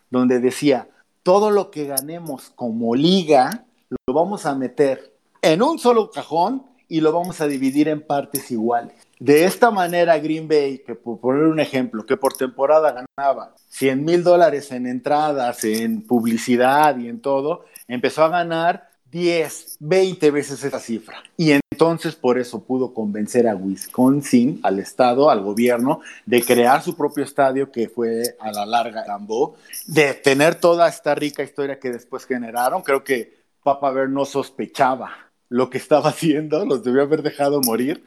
donde 0.09 0.39
decía, 0.39 0.89
todo 1.23 1.51
lo 1.51 1.71
que 1.71 1.85
ganemos 1.85 2.51
como 2.55 2.95
liga 2.95 3.65
lo 3.89 4.13
vamos 4.13 4.45
a 4.45 4.55
meter 4.55 5.15
en 5.41 5.61
un 5.61 5.79
solo 5.79 6.09
cajón 6.11 6.65
y 6.87 7.01
lo 7.01 7.11
vamos 7.11 7.41
a 7.41 7.47
dividir 7.47 7.87
en 7.87 8.01
partes 8.01 8.51
iguales. 8.51 8.95
De 9.19 9.45
esta 9.45 9.71
manera, 9.71 10.17
Green 10.19 10.47
Bay, 10.47 10.79
que 10.79 10.95
por 10.95 11.19
poner 11.19 11.43
un 11.43 11.59
ejemplo, 11.59 12.05
que 12.05 12.17
por 12.17 12.33
temporada 12.33 13.05
ganaba 13.17 13.55
100 13.69 14.03
mil 14.03 14.23
dólares 14.23 14.71
en 14.71 14.87
entradas, 14.87 15.63
en 15.63 16.01
publicidad 16.01 16.97
y 16.97 17.07
en 17.07 17.21
todo, 17.21 17.65
empezó 17.87 18.23
a 18.23 18.29
ganar 18.29 18.89
10, 19.11 19.77
20 19.79 20.31
veces 20.31 20.61
esa 20.63 20.79
cifra. 20.79 21.23
Y 21.37 21.51
entonces 21.51 22.15
por 22.15 22.37
eso 22.37 22.65
pudo 22.65 22.93
convencer 22.93 23.47
a 23.47 23.55
Wisconsin, 23.55 24.59
al 24.63 24.79
estado, 24.79 25.29
al 25.29 25.41
gobierno, 25.41 26.01
de 26.25 26.43
crear 26.43 26.81
su 26.81 26.97
propio 26.97 27.23
estadio 27.23 27.71
que 27.71 27.87
fue 27.87 28.35
a 28.41 28.51
la 28.51 28.65
larga 28.65 29.05
Lambeau, 29.07 29.55
de 29.85 30.13
tener 30.15 30.55
toda 30.55 30.89
esta 30.89 31.15
rica 31.15 31.43
historia 31.43 31.79
que 31.79 31.91
después 31.91 32.25
generaron. 32.25 32.81
Creo 32.81 33.05
que 33.05 33.33
Papa 33.63 33.91
Bear 33.91 34.09
no 34.09 34.25
sospechaba 34.25 35.11
lo 35.47 35.69
que 35.69 35.77
estaba 35.77 36.09
haciendo, 36.09 36.65
los 36.65 36.83
debió 36.83 37.03
haber 37.03 37.21
dejado 37.21 37.61
morir. 37.61 38.03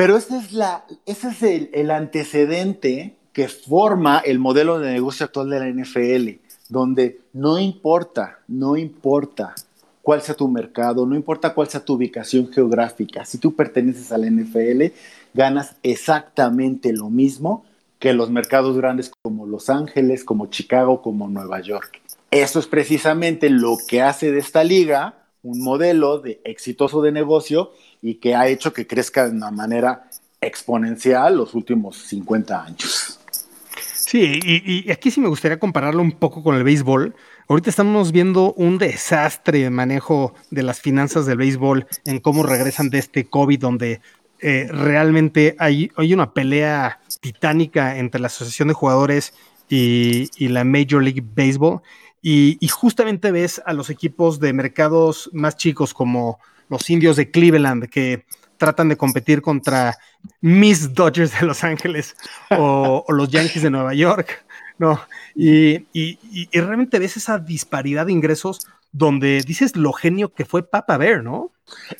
Pero 0.00 0.16
ese 0.16 0.38
es, 1.04 1.42
el, 1.42 1.68
el 1.74 1.90
antecedente 1.90 3.16
que 3.34 3.48
forma 3.48 4.20
el 4.20 4.38
modelo 4.38 4.78
de 4.78 4.94
negocio 4.94 5.26
actual 5.26 5.50
de 5.50 5.60
la 5.60 5.68
NFL, 5.68 6.40
donde 6.70 7.20
no 7.34 7.58
importa, 7.58 8.38
no 8.48 8.78
importa 8.78 9.54
cuál 10.00 10.22
sea 10.22 10.34
tu 10.34 10.48
mercado, 10.48 11.04
no 11.04 11.14
importa 11.14 11.52
cuál 11.52 11.68
sea 11.68 11.84
tu 11.84 11.92
ubicación 11.96 12.50
geográfica, 12.50 13.26
si 13.26 13.36
tú 13.36 13.54
perteneces 13.54 14.10
a 14.10 14.16
la 14.16 14.30
NFL, 14.30 14.84
ganas 15.34 15.76
exactamente 15.82 16.94
lo 16.94 17.10
mismo 17.10 17.66
que 17.98 18.14
los 18.14 18.30
mercados 18.30 18.78
grandes 18.78 19.12
como 19.20 19.46
Los 19.46 19.68
Ángeles, 19.68 20.24
como 20.24 20.46
Chicago, 20.46 21.02
como 21.02 21.28
Nueva 21.28 21.60
York. 21.60 22.00
Eso 22.30 22.58
es 22.58 22.66
precisamente 22.66 23.50
lo 23.50 23.76
que 23.86 24.00
hace 24.00 24.32
de 24.32 24.38
esta 24.38 24.64
liga 24.64 25.20
un 25.42 25.62
modelo 25.62 26.18
de 26.18 26.40
exitoso 26.44 27.02
de 27.02 27.12
negocio 27.12 27.72
y 28.02 28.14
que 28.16 28.34
ha 28.34 28.48
hecho 28.48 28.72
que 28.72 28.86
crezca 28.86 29.28
de 29.28 29.36
una 29.36 29.50
manera 29.50 30.08
exponencial 30.40 31.36
los 31.36 31.54
últimos 31.54 31.96
50 31.96 32.64
años. 32.64 33.20
Sí, 33.94 34.40
y, 34.42 34.88
y, 34.88 34.90
aquí 34.90 35.10
sí 35.10 35.20
me 35.20 35.28
gustaría 35.28 35.58
compararlo 35.58 36.02
un 36.02 36.12
poco 36.12 36.42
con 36.42 36.56
el 36.56 36.64
béisbol, 36.64 37.14
Ahorita 37.50 37.68
estamos 37.68 38.12
viendo 38.12 38.52
un 38.52 38.78
desastre 38.78 39.58
de 39.58 39.70
manejo 39.70 40.34
de 40.52 40.62
las 40.62 40.80
finanzas 40.80 41.26
del 41.26 41.38
béisbol 41.38 41.84
en 42.04 42.20
cómo 42.20 42.44
regresan 42.44 42.90
de 42.90 43.00
este 43.00 43.24
COVID, 43.24 43.58
donde 43.58 44.00
eh, 44.38 44.68
realmente 44.70 45.56
hay, 45.58 45.90
hay, 45.96 46.14
una 46.14 46.32
pelea 46.32 47.00
titánica 47.20 47.98
entre 47.98 48.20
la 48.20 48.28
Asociación 48.28 48.68
de 48.68 48.74
Jugadores 48.74 49.34
y, 49.68 50.28
la 50.46 50.62
Major 50.62 51.02
League 51.02 51.24
Baseball. 51.34 51.80
Y, 52.22 52.56
y, 52.60 52.68
justamente 52.68 53.32
ves 53.32 53.60
a 53.66 53.72
los 53.72 53.90
equipos 53.90 54.38
de 54.38 54.52
mercados 54.52 55.28
más 55.32 55.56
chicos 55.56 55.92
como 55.92 56.38
los 56.70 56.88
indios 56.88 57.16
de 57.16 57.30
Cleveland 57.30 57.90
que 57.90 58.24
tratan 58.56 58.88
de 58.88 58.96
competir 58.96 59.42
contra 59.42 59.98
Miss 60.40 60.94
Dodgers 60.94 61.38
de 61.38 61.46
Los 61.46 61.64
Ángeles 61.64 62.16
o, 62.50 63.04
los 63.08 63.28
Yankees 63.28 63.62
de 63.62 63.70
Nueva 63.70 63.92
York 63.92 64.44
no, 64.80 64.98
y, 65.34 65.84
realmente 66.58 66.98
ves 66.98 67.18
esa 67.18 67.38
disparidad 67.38 68.06
de 68.06 68.12
ingresos 68.12 68.66
donde 68.92 69.42
dices 69.42 69.76
lo 69.76 69.92
genio 69.92 70.32
que 70.32 70.46
fue 70.46 70.62
Papa 70.62 70.96
Bear, 70.96 71.22
¿no? 71.22 71.52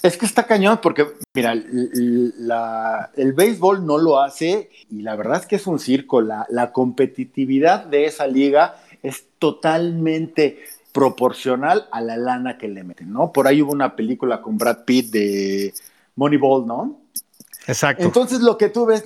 Es 0.02 0.16
que 0.16 0.24
está 0.24 0.46
cañón 0.46 0.80
porque, 0.82 1.06
mira, 1.34 1.52
el 1.52 3.32
béisbol 3.36 3.84
no 3.84 3.98
lo 3.98 4.18
hace 4.18 4.70
y 4.88 5.02
la 5.02 5.14
verdad 5.14 5.40
es 5.40 5.46
que 5.46 5.56
es 5.56 5.66
un 5.66 5.78
circo. 5.78 6.22
La, 6.22 6.46
la 6.48 6.72
competitividad 6.72 7.84
de 7.84 8.06
esa 8.06 8.26
liga 8.26 8.76
es 9.02 9.26
totalmente 9.38 10.64
proporcional 10.92 11.88
a 11.92 12.00
la 12.00 12.16
lana 12.16 12.58
que 12.58 12.68
le 12.68 12.84
meten, 12.84 13.12
¿no? 13.12 13.32
Por 13.32 13.46
ahí 13.46 13.62
hubo 13.62 13.72
una 13.72 13.96
película 13.96 14.42
con 14.42 14.58
Brad 14.58 14.84
Pitt 14.84 15.10
de 15.10 15.74
Moneyball, 16.16 16.66
¿no? 16.66 17.00
Exacto. 17.66 18.04
Entonces 18.04 18.40
lo 18.40 18.58
que 18.58 18.68
tú 18.68 18.86
ves, 18.86 19.04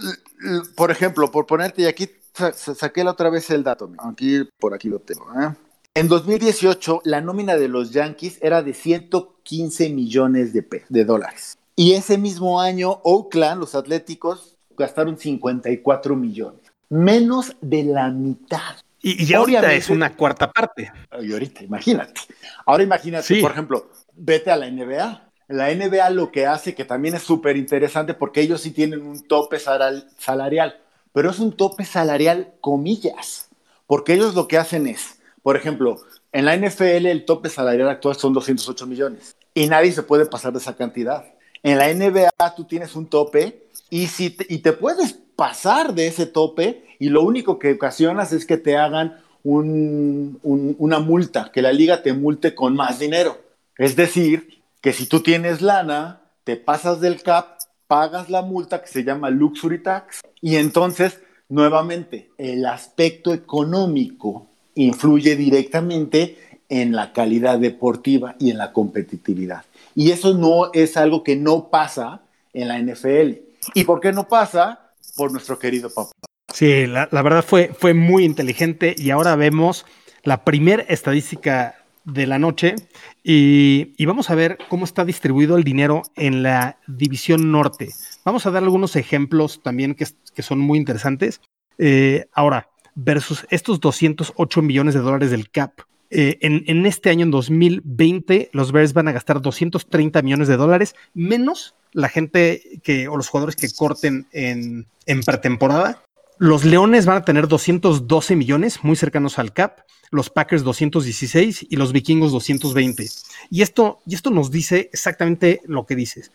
por 0.74 0.90
ejemplo, 0.90 1.30
por 1.30 1.46
ponerte 1.46 1.82
y 1.82 1.86
aquí 1.86 2.08
saqué 2.54 3.04
la 3.04 3.12
otra 3.12 3.30
vez 3.30 3.50
el 3.50 3.62
dato, 3.62 3.90
aquí 3.98 4.48
por 4.58 4.74
aquí 4.74 4.88
lo 4.88 4.98
tengo. 4.98 5.26
¿eh? 5.40 5.52
En 5.94 6.08
2018, 6.08 7.02
la 7.04 7.20
nómina 7.20 7.56
de 7.56 7.68
los 7.68 7.92
Yankees 7.92 8.38
era 8.42 8.62
de 8.62 8.74
115 8.74 9.90
millones 9.90 10.52
de, 10.52 10.66
de 10.88 11.04
dólares. 11.04 11.58
Y 11.76 11.92
ese 11.92 12.18
mismo 12.18 12.60
año, 12.60 13.00
Oakland, 13.04 13.60
los 13.60 13.74
Atléticos, 13.74 14.56
gastaron 14.76 15.18
54 15.18 16.16
millones. 16.16 16.60
Menos 16.88 17.56
de 17.60 17.84
la 17.84 18.10
mitad. 18.10 18.76
Y, 19.04 19.30
y 19.30 19.34
ahorita 19.34 19.72
es 19.74 19.90
una 19.90 20.16
cuarta 20.16 20.50
parte. 20.50 20.90
Y 21.20 21.32
ahorita, 21.32 21.62
imagínate. 21.62 22.22
Ahora 22.66 22.82
imagínate, 22.82 23.40
por 23.40 23.52
ejemplo, 23.52 23.90
vete 24.14 24.50
a 24.50 24.56
la 24.56 24.70
NBA. 24.70 25.30
La 25.48 25.74
NBA 25.74 26.10
lo 26.10 26.32
que 26.32 26.46
hace, 26.46 26.74
que 26.74 26.84
también 26.84 27.14
es 27.14 27.22
súper 27.22 27.56
interesante, 27.56 28.14
porque 28.14 28.40
ellos 28.40 28.62
sí 28.62 28.70
tienen 28.70 29.02
un 29.02 29.28
tope 29.28 29.58
salarial 29.58 30.80
pero 31.14 31.30
es 31.30 31.38
un 31.38 31.52
tope 31.52 31.84
salarial 31.84 32.54
comillas, 32.60 33.48
porque 33.86 34.14
ellos 34.14 34.34
lo 34.34 34.48
que 34.48 34.58
hacen 34.58 34.88
es, 34.88 35.20
por 35.44 35.56
ejemplo, 35.56 35.96
en 36.32 36.44
la 36.44 36.56
NFL 36.56 37.06
el 37.06 37.24
tope 37.24 37.48
salarial 37.48 37.88
actual 37.88 38.16
son 38.16 38.32
208 38.32 38.86
millones 38.88 39.36
y 39.54 39.68
nadie 39.68 39.92
se 39.92 40.02
puede 40.02 40.26
pasar 40.26 40.52
de 40.52 40.58
esa 40.58 40.76
cantidad. 40.76 41.24
En 41.62 41.78
la 41.78 41.94
NBA 41.94 42.30
tú 42.56 42.64
tienes 42.64 42.96
un 42.96 43.06
tope 43.06 43.63
y, 43.94 44.08
si 44.08 44.30
te, 44.30 44.44
y 44.52 44.58
te 44.58 44.72
puedes 44.72 45.12
pasar 45.12 45.94
de 45.94 46.08
ese 46.08 46.26
tope 46.26 46.84
y 46.98 47.10
lo 47.10 47.22
único 47.22 47.60
que 47.60 47.74
ocasionas 47.74 48.32
es 48.32 48.44
que 48.44 48.56
te 48.56 48.76
hagan 48.76 49.20
una 49.44 50.98
multa, 50.98 51.52
que 51.54 51.62
la 51.62 51.72
liga 51.72 52.02
te 52.02 52.12
multe 52.12 52.56
con 52.56 52.74
más 52.74 52.98
dinero. 52.98 53.38
Es 53.78 53.94
decir, 53.94 54.62
que 54.80 54.92
si 54.92 55.06
tú 55.06 55.20
tienes 55.20 55.62
lana, 55.62 56.22
te 56.42 56.56
pasas 56.56 57.00
del 57.00 57.22
cap, 57.22 57.58
pagas 57.86 58.30
la 58.30 58.42
multa 58.42 58.82
que 58.82 58.88
se 58.88 59.04
llama 59.04 59.30
luxury 59.30 59.80
tax 59.80 60.22
y 60.40 60.56
entonces, 60.56 61.20
nuevamente, 61.48 62.30
el 62.36 62.66
aspecto 62.66 63.32
económico 63.32 64.48
influye 64.74 65.36
directamente 65.36 66.58
en 66.68 66.96
la 66.96 67.12
calidad 67.12 67.60
deportiva 67.60 68.34
y 68.40 68.50
en 68.50 68.58
la 68.58 68.72
competitividad. 68.72 69.64
Y 69.94 70.10
eso 70.10 70.34
no 70.34 70.72
es 70.72 70.96
algo 70.96 71.22
que 71.22 71.36
no 71.36 71.68
pasa 71.70 72.22
en 72.52 72.66
la 72.66 72.80
NFL. 72.80 73.53
¿Y 73.72 73.84
por 73.84 74.00
qué 74.00 74.12
no 74.12 74.28
pasa? 74.28 74.92
Por 75.16 75.32
nuestro 75.32 75.58
querido 75.58 75.88
papá. 75.92 76.10
Sí, 76.52 76.86
la, 76.86 77.06
verdad 77.10 77.44
fue, 77.44 77.72
fue 77.78 77.94
muy 77.94 78.24
inteligente 78.24 78.94
y 78.96 79.10
ahora 79.10 79.34
vemos 79.36 79.86
la 80.22 80.44
primera 80.44 80.82
estadística 80.82 81.76
de 82.04 82.26
la 82.26 82.38
noche 82.38 82.76
y, 83.22 84.04
vamos 84.04 84.30
a 84.30 84.34
ver 84.34 84.58
cómo 84.68 84.84
está 84.84 85.04
distribuido 85.04 85.56
el 85.56 85.64
dinero 85.64 86.02
en 86.16 86.42
la 86.42 86.78
división 86.86 87.50
norte. 87.50 87.90
Vamos 88.24 88.46
a 88.46 88.50
dar 88.50 88.62
algunos 88.62 88.96
ejemplos 88.96 89.62
también 89.62 89.94
que, 89.94 90.06
son 90.42 90.58
muy 90.58 90.78
interesantes. 90.78 91.40
Eh, 91.78 92.26
ahora, 92.32 92.68
versus 92.94 93.46
estos 93.50 93.80
208 93.80 94.62
millones 94.62 94.94
de 94.94 95.00
dólares 95.00 95.30
del 95.30 95.50
CAP. 95.50 95.80
Eh, 96.10 96.38
en, 96.42 96.86
este 96.86 97.10
año, 97.10 97.24
en 97.24 97.30
2020, 97.30 98.50
los 98.52 98.70
Bears 98.70 98.92
van 98.92 99.08
a 99.08 99.12
gastar 99.12 99.40
230 99.40 100.22
millones 100.22 100.48
de 100.48 100.56
dólares, 100.56 100.94
menos 101.12 101.74
la 101.94 102.10
gente 102.10 102.80
que, 102.82 103.08
o 103.08 103.16
los 103.16 103.28
jugadores 103.28 103.56
que 103.56 103.70
corten 103.70 104.26
en, 104.32 104.86
en 105.06 105.22
pretemporada. 105.22 106.02
Los 106.36 106.64
Leones 106.64 107.06
van 107.06 107.16
a 107.16 107.24
tener 107.24 107.48
212 107.48 108.36
millones, 108.36 108.80
muy 108.82 108.96
cercanos 108.96 109.38
al 109.38 109.54
CAP 109.54 109.80
los 110.14 110.30
Packers 110.30 110.62
216 110.62 111.66
y 111.68 111.76
los 111.76 111.92
Vikingos 111.92 112.32
220. 112.32 113.04
Y 113.50 113.62
esto, 113.62 114.00
y 114.06 114.14
esto 114.14 114.30
nos 114.30 114.50
dice 114.50 114.88
exactamente 114.92 115.60
lo 115.66 115.86
que 115.86 115.96
dices. 115.96 116.30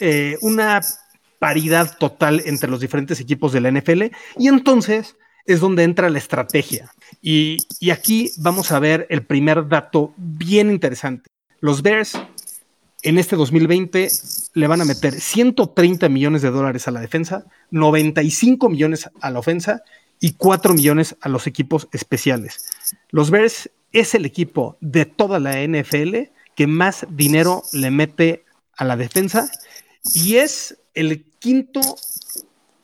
Eh, 0.00 0.36
una 0.40 0.80
paridad 1.38 1.96
total 1.98 2.42
entre 2.46 2.70
los 2.70 2.80
diferentes 2.80 3.20
equipos 3.20 3.52
de 3.52 3.60
la 3.60 3.70
NFL 3.70 4.04
y 4.38 4.48
entonces 4.48 5.16
es 5.44 5.60
donde 5.60 5.82
entra 5.82 6.10
la 6.10 6.18
estrategia. 6.18 6.90
Y, 7.20 7.58
y 7.80 7.90
aquí 7.90 8.32
vamos 8.38 8.72
a 8.72 8.78
ver 8.78 9.06
el 9.10 9.24
primer 9.24 9.68
dato 9.68 10.14
bien 10.16 10.70
interesante. 10.70 11.28
Los 11.60 11.82
Bears 11.82 12.18
en 13.08 13.16
este 13.16 13.36
2020 13.36 14.08
le 14.52 14.66
van 14.66 14.82
a 14.82 14.84
meter 14.84 15.18
130 15.18 16.10
millones 16.10 16.42
de 16.42 16.50
dólares 16.50 16.88
a 16.88 16.90
la 16.90 17.00
defensa, 17.00 17.46
95 17.70 18.68
millones 18.68 19.08
a 19.22 19.30
la 19.30 19.38
ofensa 19.38 19.82
y 20.20 20.32
4 20.32 20.74
millones 20.74 21.16
a 21.22 21.30
los 21.30 21.46
equipos 21.46 21.88
especiales. 21.92 22.66
Los 23.08 23.30
Bears 23.30 23.70
es 23.92 24.14
el 24.14 24.26
equipo 24.26 24.76
de 24.82 25.06
toda 25.06 25.40
la 25.40 25.66
NFL 25.66 26.30
que 26.54 26.66
más 26.66 27.06
dinero 27.08 27.62
le 27.72 27.90
mete 27.90 28.44
a 28.76 28.84
la 28.84 28.98
defensa 28.98 29.50
y 30.12 30.36
es 30.36 30.78
el 30.92 31.24
quinto 31.38 31.80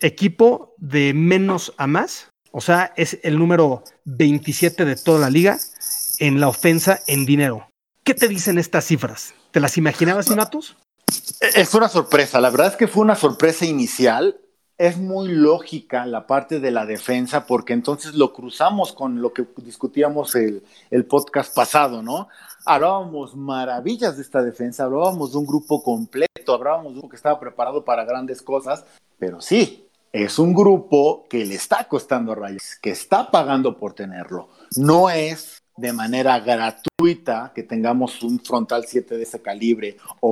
equipo 0.01 0.75
de 0.79 1.13
menos 1.13 1.75
a 1.77 1.87
más, 1.87 2.31
o 2.51 2.63
sea, 2.63 2.95
es 2.97 3.19
el 3.25 3.39
número 3.39 3.85
27 4.07 4.87
de 4.87 4.97
toda 4.97 5.21
la 5.21 5.29
liga 5.29 5.59
en 6.19 6.41
la 6.41 6.49
ofensa 6.49 7.01
en 7.07 7.27
dinero. 7.27 7.69
¿Qué 8.05 8.15
te 8.15 8.27
dicen 8.27 8.57
estas 8.57 8.87
cifras? 8.87 9.35
¿Te 9.55 9.61
las 9.61 9.79
imaginabas, 9.79 10.29
Inatus? 10.33 10.75
Es 11.55 11.73
una 11.75 11.89
sorpresa, 11.89 12.41
la 12.41 12.51
verdad 12.51 12.67
es 12.67 12.77
que 12.77 12.89
fue 12.89 13.05
una 13.05 13.15
sorpresa 13.15 13.65
inicial. 13.65 14.37
Es 14.77 14.99
muy 14.99 15.29
lógica 15.29 16.07
la 16.07 16.27
parte 16.27 16.59
de 16.59 16.73
la 16.73 16.87
defensa 16.87 17.47
porque 17.47 17.73
entonces 17.73 18.15
lo 18.15 18.33
cruzamos 18.33 18.93
con 18.93 19.23
lo 19.23 19.33
que 19.33 19.47
discutíamos 19.59 20.35
el, 20.35 20.65
el 20.91 21.05
podcast 21.05 21.55
pasado, 21.55 22.03
¿no? 22.03 22.27
Hablábamos 22.67 23.37
maravillas 23.37 24.17
de 24.17 24.23
esta 24.23 24.43
defensa, 24.43 24.87
hablábamos 24.87 25.31
de 25.31 25.39
un 25.39 25.47
grupo 25.47 25.85
completo, 25.85 26.53
hablábamos 26.53 26.87
de 26.87 26.89
un 26.89 26.95
grupo 26.95 27.11
que 27.11 27.17
estaba 27.17 27.39
preparado 27.39 27.85
para 27.85 28.05
grandes 28.05 28.43
cosas, 28.43 28.85
pero 29.21 29.41
sí, 29.41 29.87
es 30.13 30.41
un 30.41 30.53
grupo 30.53 31.27
que 31.31 31.45
le 31.45 31.55
está 31.55 31.85
costando 31.85 32.35
rayas, 32.35 32.77
que 32.83 32.91
está 32.91 33.31
pagando 33.31 33.79
por 33.79 33.95
tenerlo. 33.95 34.49
No 34.77 35.11
es 35.11 35.63
de 35.77 35.93
manera 35.93 36.41
gratuita 36.41 36.94
que 37.55 37.63
tengamos 37.63 38.23
un 38.23 38.41
frontal 38.41 38.85
7 38.87 39.17
de 39.17 39.23
ese 39.23 39.43
calibre 39.43 39.97
o, 40.21 40.31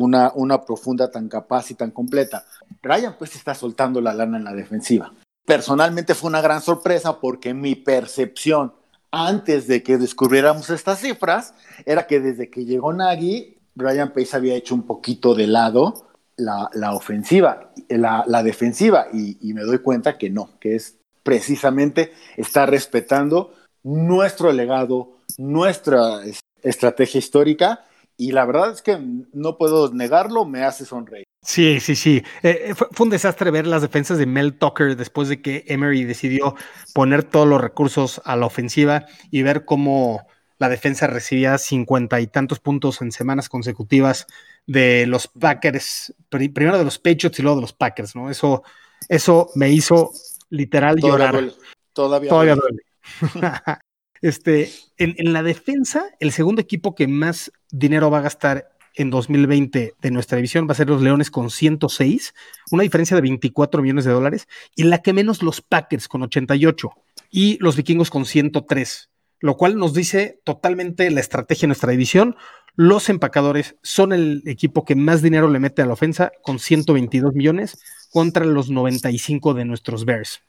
una, 0.00 0.32
una 0.34 0.64
profunda 0.64 1.10
tan 1.10 1.28
capaz 1.28 1.70
y 1.70 1.74
tan 1.74 1.90
completa. 1.90 2.44
Ryan 2.82 3.16
pues 3.18 3.34
está 3.34 3.54
soltando 3.54 4.00
la 4.00 4.12
lana 4.12 4.36
en 4.36 4.44
la 4.44 4.52
defensiva. 4.52 5.12
Personalmente 5.46 6.14
fue 6.14 6.28
una 6.28 6.42
gran 6.42 6.60
sorpresa 6.60 7.18
porque 7.18 7.54
mi 7.54 7.74
percepción 7.74 8.74
antes 9.10 9.66
de 9.66 9.82
que 9.82 9.98
descubriéramos 9.98 10.70
estas 10.70 11.00
cifras 11.00 11.54
era 11.86 12.06
que 12.06 12.20
desde 12.20 12.50
que 12.50 12.64
llegó 12.64 12.92
Nagy, 12.92 13.56
Ryan 13.74 14.12
Pace 14.12 14.36
había 14.36 14.54
hecho 14.54 14.74
un 14.74 14.82
poquito 14.82 15.34
de 15.34 15.46
lado 15.46 16.06
la, 16.36 16.70
la 16.74 16.94
ofensiva, 16.94 17.72
la, 17.88 18.24
la 18.26 18.42
defensiva, 18.42 19.06
y, 19.12 19.36
y, 19.40 19.52
me 19.52 19.62
doy 19.62 19.78
cuenta 19.78 20.16
que 20.16 20.30
no, 20.30 20.50
que 20.58 20.74
es 20.74 20.96
precisamente 21.22 22.12
está 22.36 22.64
respetando 22.64 23.52
nuestro 23.82 24.52
legado, 24.52 25.19
nuestra 25.40 26.20
estrategia 26.62 27.18
histórica, 27.18 27.86
y 28.16 28.32
la 28.32 28.44
verdad 28.44 28.72
es 28.72 28.82
que 28.82 28.98
no 29.32 29.56
puedo 29.56 29.92
negarlo, 29.92 30.44
me 30.44 30.62
hace 30.62 30.84
sonreír. 30.84 31.24
Sí, 31.42 31.80
sí, 31.80 31.96
sí. 31.96 32.22
Eh, 32.42 32.66
eh, 32.66 32.74
fue, 32.74 32.88
fue, 32.90 33.04
un 33.04 33.10
desastre 33.10 33.50
ver 33.50 33.66
las 33.66 33.80
defensas 33.80 34.18
de 34.18 34.26
Mel 34.26 34.58
Tucker 34.58 34.94
después 34.94 35.28
de 35.28 35.40
que 35.40 35.64
Emery 35.68 36.04
decidió 36.04 36.54
poner 36.92 37.24
todos 37.24 37.48
los 37.48 37.60
recursos 37.60 38.20
a 38.26 38.36
la 38.36 38.44
ofensiva 38.44 39.06
y 39.30 39.42
ver 39.42 39.64
cómo 39.64 40.26
la 40.58 40.68
defensa 40.68 41.06
recibía 41.06 41.56
cincuenta 41.56 42.20
y 42.20 42.26
tantos 42.26 42.60
puntos 42.60 43.00
en 43.00 43.10
semanas 43.10 43.48
consecutivas 43.48 44.26
de 44.66 45.06
los 45.06 45.28
Packers, 45.28 46.14
primero 46.28 46.76
de 46.76 46.84
los 46.84 46.98
Patriots 46.98 47.38
y 47.38 47.42
luego 47.42 47.56
de 47.56 47.62
los 47.62 47.72
Packers, 47.72 48.14
¿no? 48.14 48.30
Eso, 48.30 48.62
eso 49.08 49.50
me 49.54 49.70
hizo 49.70 50.12
literal 50.50 50.96
Todavía 50.96 51.26
llorar. 51.26 51.32
Duele. 51.32 51.52
Todavía, 51.94 52.28
Todavía 52.28 52.54
duele. 52.56 52.82
duele. 53.32 53.78
este, 54.22 54.70
en, 54.98 55.32
la 55.32 55.42
defensa, 55.42 56.04
el 56.20 56.32
segundo 56.32 56.60
equipo 56.60 56.94
que 56.94 57.08
más 57.08 57.52
dinero 57.70 58.10
va 58.10 58.18
a 58.18 58.22
gastar 58.22 58.70
en 58.94 59.10
2020 59.10 59.94
de 60.00 60.10
nuestra 60.10 60.36
división 60.36 60.66
va 60.68 60.72
a 60.72 60.76
ser 60.76 60.88
los 60.88 61.00
Leones 61.00 61.30
con 61.30 61.50
106, 61.50 62.34
una 62.70 62.82
diferencia 62.82 63.14
de 63.14 63.22
24 63.22 63.82
millones 63.82 64.04
de 64.04 64.12
dólares, 64.12 64.48
y 64.74 64.82
la 64.84 64.98
que 64.98 65.12
menos 65.12 65.42
los 65.42 65.60
Packers 65.60 66.08
con 66.08 66.22
88 66.22 66.90
y 67.30 67.56
los 67.60 67.76
Vikingos 67.76 68.10
con 68.10 68.26
103, 68.26 69.10
lo 69.38 69.56
cual 69.56 69.76
nos 69.76 69.94
dice 69.94 70.40
totalmente 70.44 71.10
la 71.10 71.20
estrategia 71.20 71.62
de 71.62 71.68
nuestra 71.68 71.92
división. 71.92 72.36
Los 72.74 73.08
empacadores 73.08 73.76
son 73.82 74.12
el 74.12 74.42
equipo 74.46 74.84
que 74.84 74.96
más 74.96 75.22
dinero 75.22 75.48
le 75.48 75.60
mete 75.60 75.82
a 75.82 75.86
la 75.86 75.94
ofensa 75.94 76.32
con 76.42 76.58
122 76.58 77.34
millones 77.34 77.80
contra 78.10 78.44
los 78.44 78.70
95 78.70 79.54
de 79.54 79.64
nuestros 79.64 80.04
Bears. 80.04 80.42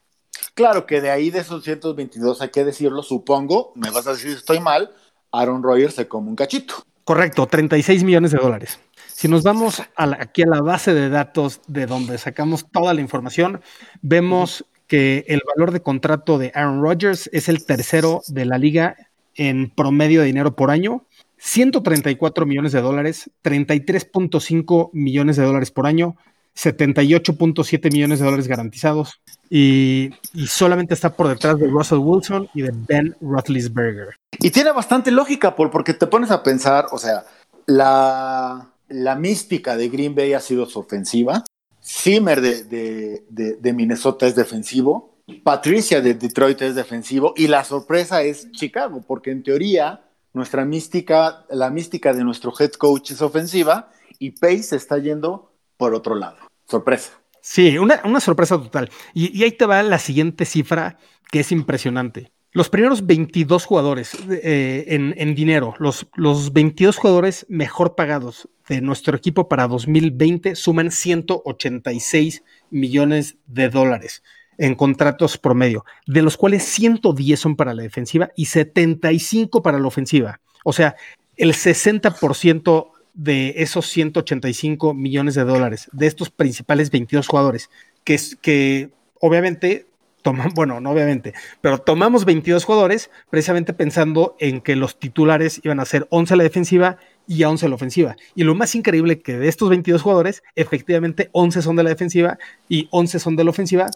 Claro 0.54 0.86
que 0.86 1.00
de 1.00 1.10
ahí 1.10 1.30
de 1.30 1.40
esos 1.40 1.64
122 1.64 2.42
hay 2.42 2.50
que 2.50 2.64
decirlo, 2.64 3.02
supongo, 3.02 3.72
me 3.74 3.90
vas 3.90 4.06
a 4.06 4.12
decir 4.12 4.32
estoy 4.32 4.60
mal, 4.60 4.90
Aaron 5.30 5.62
Rodgers 5.62 5.94
se 5.94 6.08
come 6.08 6.28
un 6.28 6.36
cachito. 6.36 6.74
Correcto, 7.04 7.46
36 7.46 8.04
millones 8.04 8.32
de 8.32 8.38
dólares. 8.38 8.78
Si 9.06 9.28
nos 9.28 9.42
vamos 9.42 9.82
a 9.96 10.06
la, 10.06 10.18
aquí 10.20 10.42
a 10.42 10.46
la 10.46 10.60
base 10.60 10.94
de 10.94 11.08
datos 11.08 11.60
de 11.66 11.86
donde 11.86 12.18
sacamos 12.18 12.66
toda 12.70 12.92
la 12.94 13.00
información, 13.00 13.60
vemos 14.02 14.64
que 14.86 15.24
el 15.28 15.40
valor 15.56 15.72
de 15.72 15.80
contrato 15.80 16.38
de 16.38 16.52
Aaron 16.54 16.82
Rodgers 16.82 17.30
es 17.32 17.48
el 17.48 17.64
tercero 17.64 18.22
de 18.28 18.44
la 18.44 18.58
liga 18.58 18.96
en 19.34 19.70
promedio 19.70 20.20
de 20.20 20.26
dinero 20.26 20.54
por 20.54 20.70
año. 20.70 21.06
134 21.38 22.46
millones 22.46 22.72
de 22.72 22.82
dólares, 22.82 23.30
33.5 23.42 24.90
millones 24.92 25.36
de 25.36 25.44
dólares 25.44 25.70
por 25.70 25.86
año, 25.86 26.16
78.7 26.56 27.92
millones 27.92 28.18
de 28.18 28.24
dólares 28.24 28.48
garantizados 28.48 29.20
y, 29.48 30.10
y, 30.34 30.46
solamente 30.46 30.94
está 30.94 31.14
por 31.14 31.28
detrás 31.28 31.58
de 31.58 31.66
Russell 31.66 31.98
Wilson 31.98 32.48
y 32.54 32.62
de 32.62 32.72
Ben 32.72 33.16
Roethlisberger. 33.20 34.16
Y 34.38 34.50
tiene 34.50 34.72
bastante 34.72 35.10
lógica, 35.10 35.56
Paul, 35.56 35.70
porque 35.70 35.94
te 35.94 36.06
pones 36.06 36.30
a 36.30 36.42
pensar, 36.42 36.86
o 36.92 36.98
sea, 36.98 37.24
la, 37.66 38.70
la 38.88 39.14
mística 39.16 39.76
de 39.76 39.88
Green 39.88 40.14
Bay 40.14 40.34
ha 40.34 40.40
sido 40.40 40.66
su 40.66 40.78
ofensiva, 40.78 41.44
Zimmer 41.82 42.40
de, 42.40 42.64
de, 42.64 43.24
de, 43.28 43.56
de 43.56 43.72
Minnesota 43.72 44.26
es 44.26 44.34
defensivo, 44.34 45.12
Patricia 45.42 46.00
de 46.00 46.14
Detroit 46.14 46.60
es 46.62 46.74
defensivo. 46.74 47.34
Y 47.36 47.48
la 47.48 47.64
sorpresa 47.64 48.22
es 48.22 48.50
Chicago, 48.52 49.02
porque 49.06 49.30
en 49.30 49.42
teoría 49.42 50.04
nuestra 50.32 50.64
mística, 50.64 51.44
la 51.50 51.70
mística 51.70 52.12
de 52.12 52.24
nuestro 52.24 52.52
head 52.58 52.72
coach 52.72 53.12
es 53.12 53.22
ofensiva 53.22 53.90
y 54.18 54.32
Pace 54.32 54.76
está 54.76 54.98
yendo 54.98 55.51
por 55.82 55.94
otro 55.96 56.14
lado. 56.14 56.36
Sorpresa. 56.68 57.10
Sí, 57.40 57.76
una, 57.76 58.00
una 58.04 58.20
sorpresa 58.20 58.56
total. 58.56 58.88
Y, 59.14 59.42
ahí 59.42 59.50
te 59.50 59.66
va 59.66 59.82
la 59.82 59.98
siguiente 59.98 60.44
cifra 60.44 60.96
que 61.32 61.40
es 61.40 61.50
impresionante. 61.50 62.30
Los 62.52 62.68
primeros 62.68 63.04
22 63.04 63.64
jugadores 63.64 64.16
eh, 64.30 64.84
en, 64.86 65.12
en, 65.16 65.34
dinero, 65.34 65.74
los, 65.80 66.06
los 66.14 66.52
22 66.52 66.96
jugadores 66.98 67.46
mejor 67.48 67.96
pagados 67.96 68.48
de 68.68 68.80
nuestro 68.80 69.16
equipo 69.16 69.48
para 69.48 69.66
2020 69.66 70.54
suman 70.54 70.92
186 70.92 72.44
millones 72.70 73.38
de 73.46 73.70
dólares 73.70 74.22
en 74.58 74.76
contratos 74.76 75.36
promedio, 75.36 75.84
de 76.06 76.22
los 76.22 76.36
cuales 76.36 76.62
110 76.62 77.40
son 77.40 77.56
para 77.56 77.74
la 77.74 77.82
defensiva 77.82 78.30
y 78.36 78.44
75 78.44 79.64
para 79.64 79.80
la 79.80 79.88
ofensiva. 79.88 80.40
O 80.62 80.72
sea, 80.72 80.94
el 81.36 81.54
60% 81.54 82.91
de 83.14 83.54
esos 83.58 83.86
185 83.86 84.94
millones 84.94 85.34
de 85.34 85.44
dólares, 85.44 85.88
de 85.92 86.06
estos 86.06 86.30
principales 86.30 86.90
22 86.90 87.26
jugadores, 87.26 87.70
que, 88.04 88.18
que 88.40 88.90
obviamente 89.20 89.86
tomamos, 90.22 90.54
bueno, 90.54 90.80
no 90.80 90.90
obviamente, 90.90 91.34
pero 91.60 91.78
tomamos 91.78 92.24
22 92.24 92.64
jugadores 92.64 93.10
precisamente 93.30 93.72
pensando 93.72 94.36
en 94.38 94.60
que 94.60 94.76
los 94.76 94.98
titulares 94.98 95.60
iban 95.64 95.80
a 95.80 95.84
ser 95.84 96.06
11 96.10 96.34
a 96.34 96.36
la 96.36 96.44
defensiva 96.44 96.96
y 97.26 97.42
a 97.42 97.50
11 97.50 97.66
a 97.66 97.68
la 97.68 97.74
ofensiva. 97.74 98.16
Y 98.34 98.44
lo 98.44 98.54
más 98.54 98.74
increíble 98.74 99.20
que 99.20 99.38
de 99.38 99.48
estos 99.48 99.68
22 99.68 100.02
jugadores, 100.02 100.42
efectivamente 100.56 101.28
11 101.32 101.62
son 101.62 101.76
de 101.76 101.82
la 101.82 101.90
defensiva 101.90 102.38
y 102.68 102.88
11 102.90 103.18
son 103.18 103.36
de 103.36 103.44
la 103.44 103.50
ofensiva, 103.50 103.90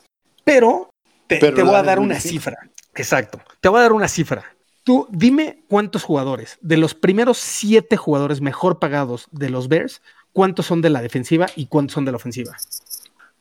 pero 0.44 0.90
te, 1.26 1.38
pero 1.38 1.56
te 1.56 1.62
voy 1.62 1.74
a 1.74 1.82
dar 1.82 1.98
una 1.98 2.20
cifra. 2.20 2.56
Exacto, 2.94 3.40
te 3.60 3.68
voy 3.68 3.80
a 3.80 3.82
dar 3.82 3.92
una 3.92 4.08
cifra. 4.08 4.55
Tú 4.86 5.08
dime 5.10 5.64
cuántos 5.66 6.04
jugadores, 6.04 6.58
de 6.60 6.76
los 6.76 6.94
primeros 6.94 7.38
siete 7.38 7.96
jugadores 7.96 8.40
mejor 8.40 8.78
pagados 8.78 9.26
de 9.32 9.50
los 9.50 9.66
Bears, 9.66 10.00
cuántos 10.32 10.66
son 10.66 10.80
de 10.80 10.90
la 10.90 11.02
defensiva 11.02 11.46
y 11.56 11.66
cuántos 11.66 11.94
son 11.94 12.04
de 12.04 12.12
la 12.12 12.18
ofensiva. 12.18 12.56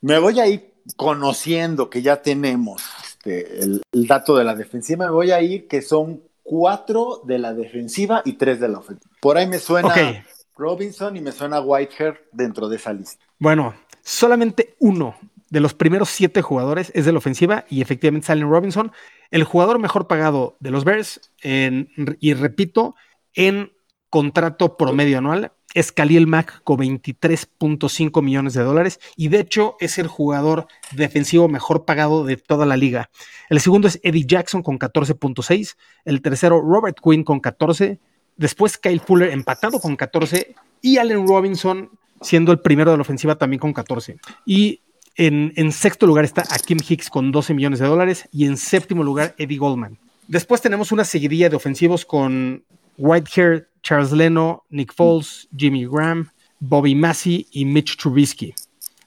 Me 0.00 0.18
voy 0.18 0.40
a 0.40 0.48
ir 0.48 0.74
conociendo 0.96 1.88
que 1.88 2.02
ya 2.02 2.20
tenemos 2.20 2.82
este, 3.06 3.62
el, 3.62 3.80
el, 3.92 4.06
dato 4.08 4.36
de 4.36 4.42
la 4.42 4.56
defensiva, 4.56 5.06
me 5.06 5.12
voy 5.12 5.30
a 5.30 5.40
ir 5.40 5.68
que 5.68 5.82
son 5.82 6.20
cuatro 6.42 7.22
de 7.24 7.38
la 7.38 7.54
defensiva 7.54 8.22
y 8.24 8.32
tres 8.32 8.58
de 8.58 8.68
la 8.68 8.78
ofensiva. 8.78 9.14
Por 9.20 9.38
ahí 9.38 9.46
me 9.46 9.60
suena 9.60 9.86
okay. 9.86 10.22
Robinson 10.56 11.16
y 11.16 11.20
me 11.20 11.30
suena 11.30 11.60
Whitehair 11.60 12.26
dentro 12.32 12.68
de 12.68 12.74
esa 12.74 12.92
lista. 12.92 13.24
Bueno, 13.38 13.72
solamente 14.02 14.74
uno 14.80 15.14
de 15.50 15.60
los 15.60 15.74
primeros 15.74 16.08
siete 16.08 16.42
jugadores 16.42 16.90
es 16.92 17.04
de 17.04 17.12
la 17.12 17.18
ofensiva 17.18 17.64
y 17.68 17.82
efectivamente 17.82 18.26
Salen 18.26 18.50
Robinson, 18.50 18.90
el 19.30 19.44
jugador 19.44 19.78
mejor 19.78 20.06
pagado 20.06 20.56
de 20.60 20.70
los 20.70 20.84
Bears, 20.84 21.32
en, 21.42 21.88
y 22.20 22.34
repito, 22.34 22.94
en 23.34 23.72
contrato 24.10 24.76
promedio 24.76 25.18
anual 25.18 25.52
es 25.76 25.92
Khalil 25.92 26.26
Mack 26.26 26.62
con 26.64 26.78
23.5 26.78 28.22
millones 28.22 28.54
de 28.54 28.62
dólares 28.62 28.98
y 29.14 29.28
de 29.28 29.40
hecho 29.40 29.76
es 29.78 29.98
el 29.98 30.06
jugador 30.06 30.68
defensivo 30.92 31.48
mejor 31.48 31.84
pagado 31.84 32.24
de 32.24 32.38
toda 32.38 32.64
la 32.64 32.78
liga. 32.78 33.10
El 33.50 33.60
segundo 33.60 33.86
es 33.86 34.00
Eddie 34.02 34.24
Jackson 34.26 34.62
con 34.62 34.78
14.6, 34.78 35.76
el 36.06 36.22
tercero 36.22 36.62
Robert 36.62 36.96
Quinn 37.02 37.24
con 37.24 37.40
14, 37.40 38.00
después 38.36 38.78
Kyle 38.78 39.00
Fuller 39.00 39.30
empatado 39.32 39.78
con 39.78 39.96
14 39.96 40.54
y 40.80 40.96
Allen 40.96 41.28
Robinson 41.28 41.90
siendo 42.22 42.52
el 42.52 42.60
primero 42.60 42.90
de 42.90 42.96
la 42.96 43.02
ofensiva 43.02 43.36
también 43.36 43.60
con 43.60 43.74
14. 43.74 44.16
Y 44.46 44.80
en, 45.16 45.72
sexto 45.72 46.06
lugar 46.06 46.24
está 46.24 46.44
Akim 46.50 46.78
Hicks 46.86 47.08
con 47.08 47.32
12 47.32 47.54
millones 47.54 47.78
de 47.78 47.86
dólares 47.86 48.28
y 48.32 48.46
en 48.46 48.56
séptimo 48.56 49.02
lugar 49.02 49.34
Eddie 49.38 49.58
Goldman. 49.58 49.98
Después 50.28 50.60
tenemos 50.60 50.92
una 50.92 51.04
seguidilla 51.04 51.48
de 51.48 51.56
ofensivos 51.56 52.04
con 52.04 52.64
Whitehair, 52.98 53.68
Charles 53.82 54.12
Leno, 54.12 54.64
Nick 54.68 54.92
Foles, 54.92 55.48
Jimmy 55.56 55.86
Graham, 55.86 56.30
Bobby 56.60 56.94
Massey 56.94 57.46
y 57.52 57.64
Mitch 57.64 57.96
Trubisky. 57.96 58.54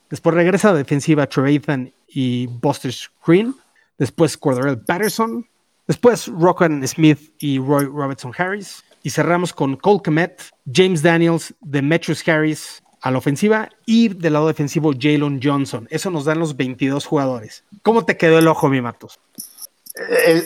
Después 0.08 0.34
regresa 0.34 0.70
a 0.70 0.74
defensiva 0.74 1.28
Trevathan 1.28 1.92
y 2.08 2.46
Buster 2.46 2.92
Green. 3.24 3.54
Después 3.98 4.36
Cordell 4.36 4.78
Patterson. 4.78 5.46
Después 5.86 6.26
Rockan 6.26 6.86
Smith 6.86 7.32
y 7.38 7.58
Roy 7.58 7.84
Robertson 7.84 8.32
Harris. 8.36 8.82
Y 9.02 9.10
cerramos 9.10 9.52
con 9.52 9.76
Cole 9.76 10.00
Komet, 10.04 10.42
James 10.72 11.02
Daniels, 11.02 11.54
Demetrius 11.60 12.26
Harris 12.26 12.82
a 13.00 13.10
la 13.10 13.18
ofensiva 13.18 13.70
y 13.86 14.08
del 14.08 14.34
lado 14.34 14.48
defensivo 14.48 14.92
Jalen 14.98 15.40
Johnson. 15.42 15.86
Eso 15.90 16.10
nos 16.10 16.24
dan 16.24 16.38
los 16.38 16.56
22 16.56 17.06
jugadores. 17.06 17.64
¿Cómo 17.82 18.04
te 18.04 18.16
quedó 18.16 18.38
el 18.38 18.48
ojo, 18.48 18.68
mi 18.68 18.80
Matos? 18.80 19.18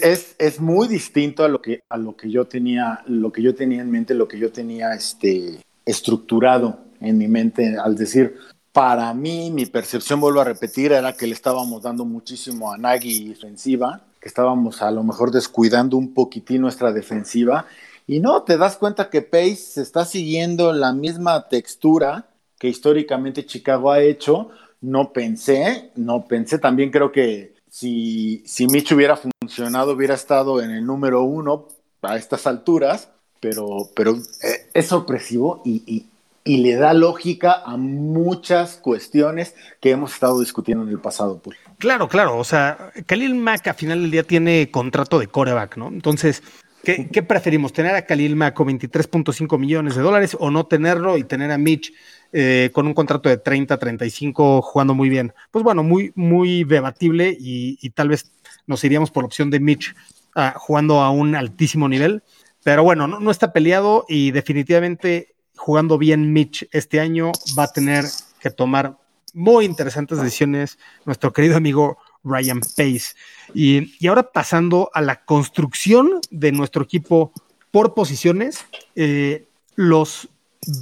Es, 0.02 0.34
es, 0.38 0.60
muy 0.60 0.88
distinto 0.88 1.44
a 1.44 1.48
lo 1.48 1.60
que 1.60 1.82
a 1.88 1.98
lo 1.98 2.16
que 2.16 2.30
yo 2.30 2.46
tenía 2.46 3.02
lo 3.06 3.30
que 3.30 3.42
yo 3.42 3.54
tenía 3.54 3.82
en 3.82 3.90
mente 3.90 4.14
lo 4.14 4.26
que 4.26 4.38
yo 4.38 4.50
tenía 4.50 4.94
este 4.94 5.60
estructurado 5.84 6.78
en 7.00 7.18
mi 7.18 7.28
mente 7.28 7.76
al 7.76 7.94
decir 7.94 8.38
para 8.72 9.12
mí 9.12 9.50
mi 9.50 9.66
percepción 9.66 10.18
vuelvo 10.18 10.40
a 10.40 10.44
repetir 10.44 10.92
era 10.92 11.12
que 11.12 11.26
le 11.26 11.34
estábamos 11.34 11.82
dando 11.82 12.06
muchísimo 12.06 12.72
a 12.72 12.78
Nagy 12.78 13.28
defensiva 13.28 14.00
que 14.18 14.28
estábamos 14.28 14.80
a 14.80 14.90
lo 14.90 15.04
mejor 15.04 15.30
descuidando 15.30 15.98
un 15.98 16.14
poquitín 16.14 16.62
nuestra 16.62 16.90
defensiva 16.90 17.66
y 18.06 18.20
no 18.20 18.42
te 18.42 18.56
das 18.56 18.78
cuenta 18.78 19.10
que 19.10 19.20
Pace 19.20 19.80
está 19.80 20.06
siguiendo 20.06 20.72
la 20.72 20.94
misma 20.94 21.48
textura 21.48 22.26
que 22.58 22.68
históricamente 22.68 23.46
Chicago 23.46 23.90
ha 23.90 24.00
hecho 24.00 24.50
no 24.80 25.12
pensé 25.12 25.90
no 25.96 26.26
pensé 26.26 26.58
también 26.58 26.90
creo 26.90 27.10
que 27.10 27.54
si, 27.74 28.44
si 28.46 28.68
Mitch 28.68 28.92
hubiera 28.92 29.16
funcionado, 29.16 29.94
hubiera 29.94 30.14
estado 30.14 30.62
en 30.62 30.70
el 30.70 30.86
número 30.86 31.24
uno 31.24 31.66
a 32.02 32.16
estas 32.16 32.46
alturas, 32.46 33.10
pero, 33.40 33.90
pero 33.96 34.12
eh, 34.14 34.70
es 34.72 34.86
sorpresivo 34.86 35.60
y, 35.64 36.06
le 36.44 36.76
da 36.76 36.94
lógica 36.94 37.62
a 37.64 37.76
muchas 37.76 38.76
cuestiones 38.76 39.56
que 39.80 39.90
hemos 39.90 40.14
estado 40.14 40.38
discutiendo 40.38 40.84
en 40.84 40.90
el 40.90 41.00
pasado. 41.00 41.42
Claro, 41.78 42.06
claro. 42.06 42.38
O 42.38 42.44
sea, 42.44 42.92
Khalil 43.06 43.34
Mack 43.34 43.66
a 43.66 43.74
final 43.74 44.02
del 44.02 44.10
día 44.12 44.22
tiene 44.22 44.70
contrato 44.70 45.18
de 45.18 45.26
coreback, 45.26 45.76
¿no? 45.76 45.88
Entonces, 45.88 46.44
¿qué, 46.84 47.08
qué 47.10 47.24
preferimos? 47.24 47.72
¿Tener 47.72 47.96
a 47.96 48.06
Khalil 48.06 48.36
Mack 48.36 48.54
con 48.54 48.68
23.5 48.68 49.58
millones 49.58 49.96
de 49.96 50.02
dólares 50.02 50.36
o 50.38 50.52
no 50.52 50.66
tenerlo 50.66 51.16
y 51.18 51.24
tener 51.24 51.50
a 51.50 51.58
Mitch 51.58 51.92
eh, 52.36 52.70
con 52.72 52.88
un 52.88 52.94
contrato 52.94 53.28
de 53.28 53.36
30, 53.36 53.78
35, 53.78 54.60
jugando 54.60 54.92
muy 54.92 55.08
bien. 55.08 55.32
Pues 55.52 55.62
bueno, 55.62 55.84
muy, 55.84 56.10
muy 56.16 56.64
debatible 56.64 57.36
y, 57.38 57.90
tal 57.90 58.08
vez 58.08 58.28
nos 58.66 58.82
iríamos 58.82 59.12
por 59.12 59.22
la 59.22 59.26
opción 59.26 59.50
de 59.50 59.60
Mitch 59.60 59.94
ah, 60.34 60.52
jugando 60.56 61.00
a 61.00 61.10
un 61.10 61.36
altísimo 61.36 61.88
nivel. 61.88 62.24
Pero 62.64 62.82
bueno, 62.82 63.06
no, 63.06 63.30
está 63.30 63.52
peleado 63.52 64.04
y 64.08 64.32
definitivamente 64.32 65.36
jugando 65.54 65.96
bien 65.96 66.32
Mitch 66.32 66.66
este 66.72 66.98
año 66.98 67.30
va 67.56 67.64
a 67.64 67.72
tener 67.72 68.04
que 68.40 68.50
tomar 68.50 68.98
muy 69.32 69.64
interesantes 69.64 70.18
decisiones 70.18 70.76
nuestro 71.04 71.32
querido 71.32 71.56
amigo 71.56 71.98
Ryan 72.24 72.58
Pace. 72.58 73.14
Y, 73.54 74.08
ahora 74.08 74.32
pasando 74.32 74.90
a 74.92 75.02
la 75.02 75.24
construcción 75.24 76.18
de 76.32 76.50
nuestro 76.50 76.82
equipo 76.82 77.32
por 77.70 77.94
posiciones, 77.94 78.66
eh, 78.96 79.46
los 79.76 80.30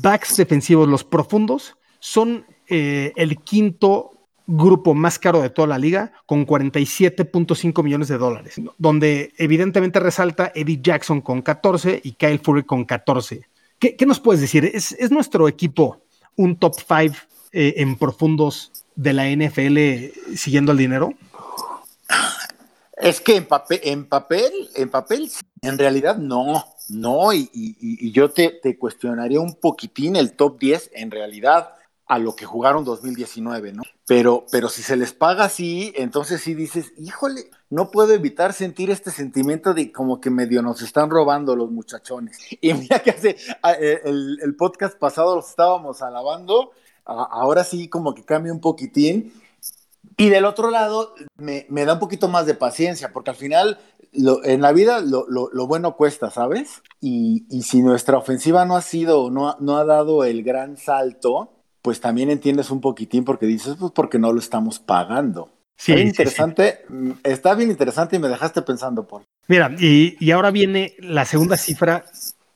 backs 0.01 0.37
defensivos, 0.37 0.89
los 0.89 1.05
profundos, 1.05 1.77
son 2.01 2.47
eh, 2.69 3.13
el 3.17 3.39
quinto 3.39 4.13
grupo 4.47 4.95
más 4.95 5.19
caro 5.19 5.41
de 5.41 5.51
toda 5.51 5.69
la 5.69 5.79
liga, 5.79 6.13
con 6.27 6.47
47.5 6.47 7.83
millones 7.83 8.09
de 8.09 8.19
dólares, 8.19 8.61
donde 8.79 9.33
evidentemente 9.39 10.01
resalta 10.01 10.53
Eddie 10.55 10.81
Jackson 10.83 11.21
con 11.21 11.43
14 11.43 12.01
y 12.03 12.13
Kyle 12.13 12.41
Fury 12.41 12.65
con 12.65 12.85
14. 12.85 13.47
¿Qué, 13.79 14.07
nos 14.07 14.21
puedes 14.21 14.41
decir? 14.41 14.65
¿Es, 14.65 15.11
nuestro 15.11 15.49
equipo 15.49 16.03
un 16.37 16.57
top 16.57 16.75
5 16.77 17.17
eh, 17.53 17.75
en 17.79 17.97
profundos 17.97 18.73
de 18.95 19.13
la 19.13 19.29
NFL 19.29 20.37
siguiendo 20.37 20.73
el 20.73 20.79
dinero? 20.79 21.15
Es 23.03 23.21
que 23.21 23.37
en 23.37 23.47
papel, 23.47 23.81
en 23.83 24.05
papel, 24.09 24.53
en 24.77 24.89
papel, 24.89 25.31
en 25.61 25.79
realidad 25.79 26.17
no. 26.17 26.65
No, 26.89 27.33
y, 27.33 28.13
yo 28.13 28.31
te, 28.31 28.51
te, 28.51 28.79
cuestionaría 28.79 29.41
un 29.41 29.55
poquitín 29.55 30.15
el 30.15 30.35
top 30.35 30.59
10 30.59 30.91
en 30.95 31.11
realidad 31.11 31.71
a 32.07 32.19
lo 32.19 32.37
que 32.37 32.45
jugaron 32.45 32.85
2019, 32.85 33.73
¿no? 33.73 33.83
Pero, 34.07 34.45
pero 34.53 34.69
si 34.69 34.83
se 34.83 34.97
les 34.97 35.13
paga 35.15 35.45
así, 35.45 35.93
entonces 35.97 36.43
sí 36.43 36.55
dices, 36.55 36.93
híjole, 36.99 37.51
no 37.71 37.91
puedo 37.91 38.13
evitar 38.13 38.53
sentir 38.53 38.91
este 38.91 39.11
sentimiento 39.11 39.73
de 39.73 39.91
como 39.91 40.21
que 40.21 40.29
medio 40.29 40.61
nos 40.61 40.83
están 40.83 41.09
robando 41.09 41.57
los 41.57 41.71
muchachones. 41.71 42.39
Y 42.61 42.75
mira 42.75 43.01
que 43.01 43.11
hace 43.11 43.37
eh, 43.81 44.01
el, 44.05 44.39
el 44.43 44.55
podcast 44.55 44.99
pasado 44.99 45.35
los 45.35 45.49
estábamos 45.49 46.03
alabando, 46.03 46.73
ahora 47.05 47.65
sí 47.65 47.89
como 47.89 48.15
que 48.15 48.25
cambia 48.25 48.53
un 48.53 48.61
poquitín. 48.61 49.33
Y 50.17 50.29
del 50.29 50.45
otro 50.45 50.71
lado, 50.71 51.15
me, 51.37 51.67
me, 51.69 51.85
da 51.85 51.95
un 51.95 51.99
poquito 51.99 52.29
más 52.29 52.47
de 52.47 52.55
paciencia, 52.55 53.13
porque 53.13 53.31
al 53.31 53.37
final 53.37 53.79
en 54.13 54.61
la 54.61 54.73
vida 54.73 55.01
lo, 55.01 55.67
bueno 55.67 55.97
cuesta, 55.97 56.31
¿sabes? 56.31 56.83
Y, 57.01 57.45
si 57.63 57.83
nuestra 57.83 58.19
ofensiva 58.19 58.65
no 58.65 58.77
ha 58.77 58.83
sido, 58.83 59.31
no, 59.31 59.57
no 59.61 59.79
ha 59.79 59.85
dado 59.85 60.25
el 60.25 60.43
gran 60.43 60.77
salto, 60.77 61.53
pues 61.81 62.01
también 62.01 62.31
entiendes 62.31 62.71
un 62.71 62.81
poquitín 62.81 63.25
porque 63.25 63.47
dices, 63.47 63.77
pues 63.79 63.93
porque 63.93 64.19
no 64.19 64.33
lo 64.33 64.39
estamos 64.39 64.79
pagando. 64.79 65.51
Sí, 65.77 65.93
está 65.93 66.05
interesante, 66.05 66.85
mm, 66.89 67.11
está 67.25 67.55
bien 67.55 67.71
interesante 67.71 68.17
y 68.17 68.19
me 68.19 68.29
dejaste 68.29 68.63
pensando, 68.63 69.07
Paul. 69.07 69.25
Mira, 69.49 69.75
y, 69.79 70.31
ahora 70.31 70.51
viene 70.51 70.95
la 70.99 71.25
segunda 71.25 71.57
cifra 71.57 72.05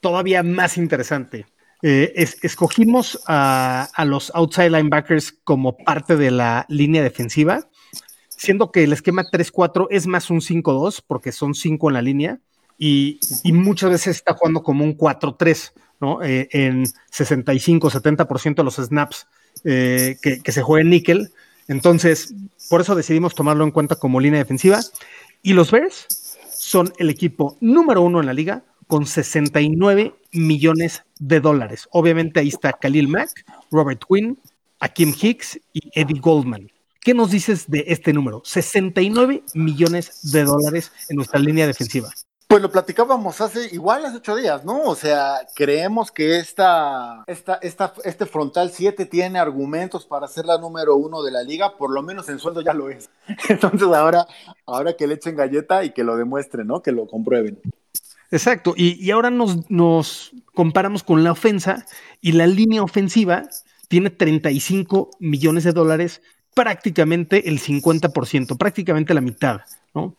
todavía 0.01 0.43
más 0.43 0.77
interesante. 0.77 1.47
Eh, 1.83 2.13
escogimos 2.43 3.21
a, 3.27 3.89
los 4.07 4.33
outside 4.35 4.71
linebackers 4.71 5.33
como 5.45 5.77
parte 5.77 6.17
de 6.17 6.31
la 6.31 6.65
línea 6.69 7.03
defensiva 7.03 7.69
siendo 8.37 8.71
que 8.71 8.85
el 8.85 8.93
esquema 8.93 9.25
3-4 9.25 9.89
es 9.91 10.07
más 10.07 10.31
un 10.31 10.41
5-2 10.41 11.03
porque 11.07 11.33
son 11.33 11.55
5 11.55 11.89
en 11.89 11.95
la 11.95 12.03
línea 12.03 12.41
y, 12.79 13.19
muchas 13.45 13.91
veces 13.91 14.17
está 14.17 14.35
jugando 14.35 14.63
como 14.63 14.85
un 14.85 14.97
4-3, 14.97 15.73
¿no? 15.99 16.23
Eh, 16.23 16.49
en 16.53 16.85
65-70% 16.85 18.55
de 18.57 18.65
los 18.65 18.77
snaps 18.77 19.27
eh, 19.65 20.17
que, 20.21 20.53
se 20.53 20.63
juega 20.63 20.83
en 20.83 20.91
níquel. 20.91 21.33
Entonces, 21.69 22.35
por 22.69 22.83
eso 22.83 22.95
decidimos 22.95 23.35
tomarlo 23.35 23.65
en 23.65 23.71
cuenta 23.71 23.97
como 23.97 24.21
línea 24.21 24.41
defensiva. 24.41 24.81
Y 25.43 25.55
los 25.55 25.71
Bears 25.71 26.37
son 26.55 26.93
el 26.99 27.09
equipo 27.09 27.57
número 27.61 28.03
uno 28.03 28.21
en 28.21 28.27
la 28.27 28.35
liga 28.35 28.63
con 28.87 29.07
69 29.07 30.15
millones 30.33 31.05
de 31.19 31.41
dólares. 31.41 31.89
Obviamente 31.93 32.41
ahí 32.41 32.49
está 32.49 32.73
Khalil 32.73 33.09
Mack, 33.09 33.31
Robert 33.71 34.03
Quinn, 34.09 34.39
Akim 34.81 35.15
Hicks 35.21 35.59
y 35.73 35.91
Eddie 35.95 36.21
Goldman. 36.21 36.71
¿Qué 37.01 37.15
nos 37.15 37.31
dices 37.31 37.71
de 37.71 37.85
este 37.87 38.13
número? 38.13 38.43
69 38.45 39.45
millones 39.55 40.33
de 40.33 40.45
dólares 40.45 40.91
en 41.09 41.17
nuestra 41.17 41.39
línea 41.39 41.67
defensiva. 41.67 42.11
Pues 42.49 42.63
lo 42.63 42.71
platicábamos 42.71 43.41
hace 43.41 43.75
igual 43.75 44.05
hace 44.05 44.19
ocho 44.19 44.37
días, 44.37 44.65
¿no? 44.65 44.83
O 44.83 44.95
sea, 44.95 45.41
creemos 45.57 46.13
que 46.13 46.39
esta, 46.39 47.25
esta, 47.27 47.57
esta, 47.57 47.93
este 48.05 48.25
frontal 48.25 48.71
7 48.71 49.05
tiene 49.07 49.41
argumentos 49.41 50.07
para 50.07 50.29
ser 50.29 50.47
la 50.47 50.57
número 50.57 50.95
uno 50.95 51.25
de 51.25 51.33
la 51.33 51.43
liga, 51.43 51.77
por 51.77 51.93
lo 51.93 52.03
menos 52.03 52.29
en 52.29 52.39
sueldo 52.39 52.61
ya 52.61 52.73
lo 52.73 52.89
es. 52.89 53.11
Entonces 53.49 53.89
ahora, 53.89 54.29
ahora 54.65 54.95
que 54.97 55.09
le 55.09 55.15
echen 55.15 55.35
galleta 55.35 55.83
y 55.83 55.91
que 55.91 56.05
lo 56.05 56.17
demuestren, 56.17 56.69
¿no? 56.69 56.83
Que 56.83 56.93
lo 56.93 57.09
comprueben. 57.09 57.61
Exacto, 58.31 58.75
y, 58.77 59.11
ahora 59.11 59.31
nos, 59.31 59.71
nos 59.71 60.33
comparamos 60.55 61.03
con 61.03 61.23
la 61.23 61.33
ofensa 61.33 61.87
y 62.21 62.33
la 62.33 62.47
línea 62.47 62.83
ofensiva 62.83 63.49
tiene 63.89 64.11
35 64.11 65.11
millones 65.21 65.65
de 65.65 65.73
dólares 65.73 66.23
prácticamente 66.55 67.49
el 67.49 67.61
50%, 67.61 68.57
prácticamente 68.57 69.15
la 69.15 69.21
mitad, 69.21 69.61
¿no? 69.95 70.17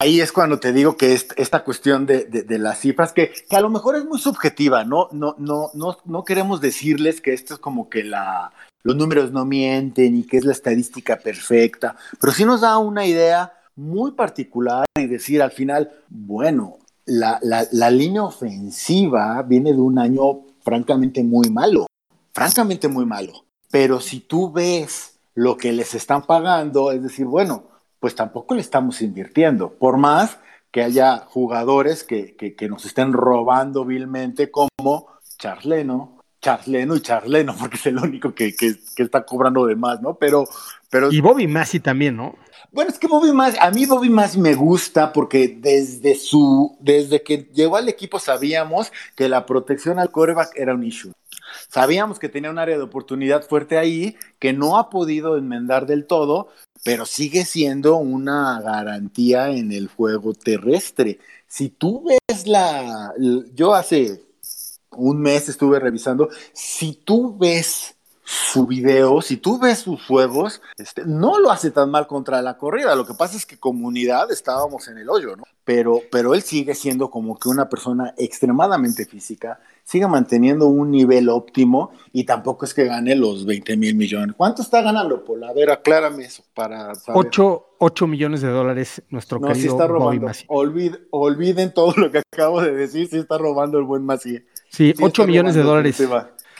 Ahí 0.00 0.20
es 0.20 0.32
cuando 0.32 0.58
te 0.58 0.72
digo 0.72 0.96
que 0.96 1.12
esta 1.12 1.62
cuestión 1.62 2.04
de, 2.04 2.44
las 2.58 2.80
cifras, 2.80 3.12
que, 3.12 3.32
a 3.50 3.60
lo 3.60 3.70
mejor 3.70 3.96
es 3.96 4.04
muy 4.04 4.18
subjetiva, 4.18 4.84
¿no? 4.84 5.08
No, 5.12 5.36
no, 5.38 5.70
no, 5.74 5.98
no 6.04 6.24
queremos 6.24 6.60
decirles 6.60 7.20
que 7.20 7.32
esto 7.32 7.54
es 7.54 7.60
como 7.60 7.88
que 7.88 8.02
la, 8.02 8.52
los 8.82 8.96
números 8.96 9.30
no 9.32 9.44
mienten 9.44 10.16
y 10.16 10.24
que 10.24 10.38
es 10.38 10.44
la 10.44 10.52
estadística 10.52 11.16
perfecta, 11.16 11.96
pero 12.20 12.32
sí 12.32 12.44
nos 12.44 12.62
da 12.62 12.78
una 12.78 13.06
idea 13.06 13.52
muy 13.76 14.12
particular 14.12 14.84
y 14.96 15.06
decir 15.06 15.40
al 15.42 15.52
final, 15.52 15.92
bueno, 16.08 16.78
la, 17.08 17.40
la 17.72 17.90
línea 17.90 18.22
ofensiva 18.22 19.42
viene 19.42 19.72
de 19.72 19.80
un 19.80 19.98
año 19.98 20.42
francamente 20.62 21.24
muy 21.24 21.50
malo, 21.50 21.86
francamente 22.32 22.88
muy 22.88 23.06
malo, 23.06 23.44
pero 23.70 24.00
si 24.00 24.20
tú 24.20 24.52
ves 24.52 25.18
lo 25.34 25.56
que 25.56 25.72
les 25.72 25.94
están 25.94 26.22
pagando, 26.22 26.92
es 26.92 27.02
decir, 27.02 27.24
bueno, 27.24 27.64
pues 28.00 28.14
tampoco 28.14 28.54
le 28.54 28.60
estamos 28.60 29.00
invirtiendo, 29.02 29.70
por 29.70 29.96
más 29.96 30.38
que 30.70 30.82
haya 30.82 31.18
jugadores 31.18 32.04
que, 32.04 32.36
que, 32.36 32.68
nos 32.68 32.84
estén 32.84 33.12
robando 33.12 33.84
vilmente 33.84 34.50
como 34.50 35.06
Charleno, 35.38 36.18
Charleno 36.40 36.96
y 36.96 37.00
Charleno, 37.00 37.54
porque 37.58 37.76
es 37.76 37.86
el 37.86 37.98
único 37.98 38.34
que, 38.34 38.54
que, 38.54 38.76
está 38.96 39.24
cobrando 39.24 39.64
de 39.66 39.76
más, 39.76 40.02
¿no? 40.02 40.14
Pero, 40.14 40.44
pero... 40.90 41.10
Y 41.10 41.20
Bobby 41.20 41.46
Massi 41.46 41.80
también, 41.80 42.16
¿no? 42.16 42.34
Bueno, 42.70 42.90
es 42.90 42.98
que 42.98 43.06
Bobby 43.06 43.32
Massi, 43.32 43.56
a 43.60 43.70
mí 43.70 43.86
Bobby 43.86 44.10
Massi 44.10 44.38
me 44.38 44.54
gusta 44.54 45.12
porque 45.12 45.56
desde 45.58 46.14
su, 46.14 46.76
desde 46.80 47.22
que 47.22 47.48
llegó 47.54 47.76
al 47.76 47.88
equipo 47.88 48.18
sabíamos 48.18 48.92
que 49.16 49.28
la 49.28 49.46
protección 49.46 49.98
al 49.98 50.10
coreback 50.10 50.52
era 50.54 50.74
un 50.74 50.84
issue. 50.84 51.12
Sabíamos 51.68 52.18
que 52.18 52.28
tenía 52.28 52.50
un 52.50 52.58
área 52.58 52.76
de 52.76 52.82
oportunidad 52.82 53.46
fuerte 53.46 53.78
ahí, 53.78 54.16
que 54.38 54.52
no 54.52 54.78
ha 54.78 54.90
podido 54.90 55.38
enmendar 55.38 55.86
del 55.86 56.06
todo, 56.06 56.48
pero 56.84 57.06
sigue 57.06 57.44
siendo 57.46 57.96
una 57.96 58.60
garantía 58.60 59.50
en 59.50 59.72
el 59.72 59.88
juego 59.88 60.34
terrestre. 60.34 61.18
Si 61.46 61.70
tú 61.70 62.04
ves 62.04 62.46
la, 62.46 63.14
yo 63.54 63.74
hace 63.74 64.22
un 64.90 65.20
mes 65.20 65.48
estuve 65.48 65.78
revisando, 65.80 66.28
si 66.52 66.92
tú 66.92 67.36
ves 67.38 67.94
su 68.28 68.66
video, 68.66 69.22
si 69.22 69.38
tú 69.38 69.58
ves 69.58 69.78
sus 69.78 70.04
juegos, 70.04 70.60
este, 70.76 71.06
no 71.06 71.38
lo 71.38 71.50
hace 71.50 71.70
tan 71.70 71.90
mal 71.90 72.06
contra 72.06 72.42
la 72.42 72.58
corrida. 72.58 72.94
Lo 72.94 73.06
que 73.06 73.14
pasa 73.14 73.38
es 73.38 73.46
que 73.46 73.56
comunidad 73.56 74.30
estábamos 74.30 74.86
en 74.88 74.98
el 74.98 75.08
hoyo, 75.08 75.34
¿no? 75.34 75.44
Pero, 75.64 76.02
pero 76.12 76.34
él 76.34 76.42
sigue 76.42 76.74
siendo 76.74 77.10
como 77.10 77.38
que 77.38 77.48
una 77.48 77.70
persona 77.70 78.12
extremadamente 78.18 79.06
física, 79.06 79.60
sigue 79.82 80.06
manteniendo 80.06 80.66
un 80.66 80.90
nivel 80.90 81.30
óptimo 81.30 81.92
y 82.12 82.24
tampoco 82.24 82.66
es 82.66 82.74
que 82.74 82.84
gane 82.84 83.16
los 83.16 83.46
20 83.46 83.78
mil 83.78 83.94
millones. 83.94 84.34
¿Cuánto 84.36 84.60
está 84.60 84.82
ganando, 84.82 85.24
Paul? 85.24 85.44
A 85.44 85.54
ver, 85.54 85.70
aclárame 85.70 86.24
eso 86.26 86.42
para 86.52 86.94
saber. 86.96 87.30
8, 87.78 88.06
millones 88.06 88.42
de 88.42 88.48
dólares 88.48 89.00
nuestro 89.08 89.38
no, 89.38 89.48
querido 89.48 89.62
sí 89.62 89.68
está 89.68 89.86
robando. 89.86 90.30
olviden 90.48 91.72
todo 91.72 91.94
lo 91.96 92.10
que 92.10 92.18
acabo 92.30 92.60
de 92.60 92.72
decir, 92.72 93.08
sí 93.08 93.16
está 93.16 93.38
robando 93.38 93.78
el 93.78 93.84
buen 93.84 94.04
Macié. 94.04 94.44
Sí, 94.68 94.92
8 95.00 95.26
millones 95.26 95.54
de 95.54 95.62
dólares. 95.62 95.98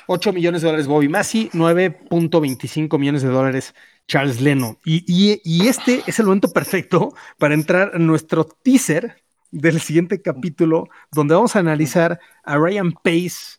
8 0.09 0.33
millones 0.33 0.62
de 0.62 0.68
dólares 0.68 0.87
Bobby 0.87 1.09
Massey, 1.09 1.51
9.25 1.53 2.99
millones 2.99 3.23
de 3.23 3.29
dólares 3.29 3.75
Charles 4.07 4.40
Leno. 4.40 4.79
Y, 4.83 5.68
este 5.68 6.03
es 6.07 6.18
el 6.18 6.25
momento 6.25 6.49
perfecto 6.49 7.14
para 7.37 7.53
entrar 7.53 7.92
a 7.94 7.99
nuestro 7.99 8.44
teaser 8.44 9.23
del 9.51 9.81
siguiente 9.81 10.23
capítulo, 10.23 10.88
donde 11.12 11.35
vamos 11.35 11.55
a 11.55 11.59
analizar 11.59 12.18
a 12.42 12.57
Ryan 12.57 12.92
Pace 12.92 13.59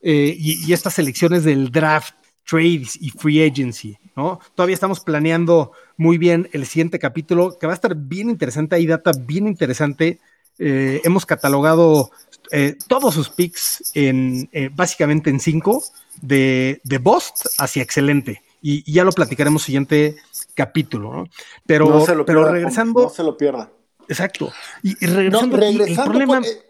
eh, 0.00 0.36
y, 0.38 0.72
estas 0.72 0.94
selecciones 0.94 1.42
del 1.42 1.72
draft, 1.72 2.14
trades 2.48 2.96
y 3.00 3.10
free 3.10 3.42
agency. 3.42 3.98
¿no? 4.14 4.38
Todavía 4.54 4.74
estamos 4.74 5.00
planeando 5.00 5.72
muy 5.96 6.16
bien 6.16 6.48
el 6.52 6.64
siguiente 6.66 7.00
capítulo, 7.00 7.58
que 7.58 7.66
va 7.66 7.72
a 7.72 7.74
estar 7.74 7.96
bien 7.96 8.30
interesante. 8.30 8.76
Hay 8.76 8.86
data 8.86 9.10
bien 9.18 9.48
interesante. 9.48 10.20
Eh, 10.58 11.00
hemos 11.04 11.24
catalogado 11.24 12.10
eh, 12.50 12.76
todos 12.86 13.14
sus 13.14 13.28
picks 13.28 13.92
en 13.94 14.48
eh, 14.52 14.70
básicamente 14.74 15.30
en 15.30 15.40
cinco, 15.40 15.82
de, 16.20 16.80
de 16.84 16.98
Bost 16.98 17.46
hacia 17.58 17.82
excelente. 17.82 18.42
Y, 18.60 18.90
ya 18.90 19.04
lo 19.04 19.12
platicaremos 19.12 19.62
siguiente 19.62 20.16
capítulo, 20.54 21.12
¿no? 21.12 21.28
Pero, 21.66 22.04
pero 22.26 22.50
regresando. 22.50 23.02
No 23.02 23.08
se 23.10 23.22
lo 23.22 23.36
pierda. 23.36 23.70
Exacto. 24.08 24.52
Y, 24.82 24.94
regresando, 25.06 25.56
el 25.58 25.94
problema. 25.94 26.40
Pues, 26.40 26.64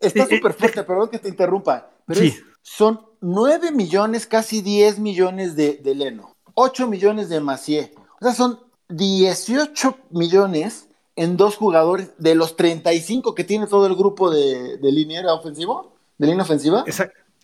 está 0.00 0.26
súper 0.26 0.52
fuerte, 0.52 0.84
perdón 0.84 1.08
que 1.10 1.18
te 1.18 1.28
interrumpa. 1.28 1.90
Pero 2.06 2.20
son 2.62 3.00
9 3.20 3.72
millones, 3.72 4.26
casi 4.26 4.60
10 4.60 4.98
millones 4.98 5.56
de, 5.56 5.80
de 5.82 5.94
Leno, 5.94 6.36
8 6.54 6.86
millones 6.86 7.28
de 7.28 7.40
Macié. 7.40 7.92
O 8.20 8.24
sea, 8.24 8.34
son 8.34 8.60
18 8.88 9.96
millones 10.10 10.88
en 11.16 11.36
dos 11.36 11.56
jugadores 11.56 12.10
de 12.18 12.34
los 12.34 12.56
35 12.56 13.34
que 13.34 13.44
tiene 13.44 13.66
todo 13.66 13.86
el 13.86 13.94
grupo 13.94 14.30
de, 14.30 14.78
de 14.78 14.92
línea 14.92 15.22
ofensivo, 15.32 15.96
de 16.18 16.26
línea 16.26 16.42
ofensiva. 16.42 16.84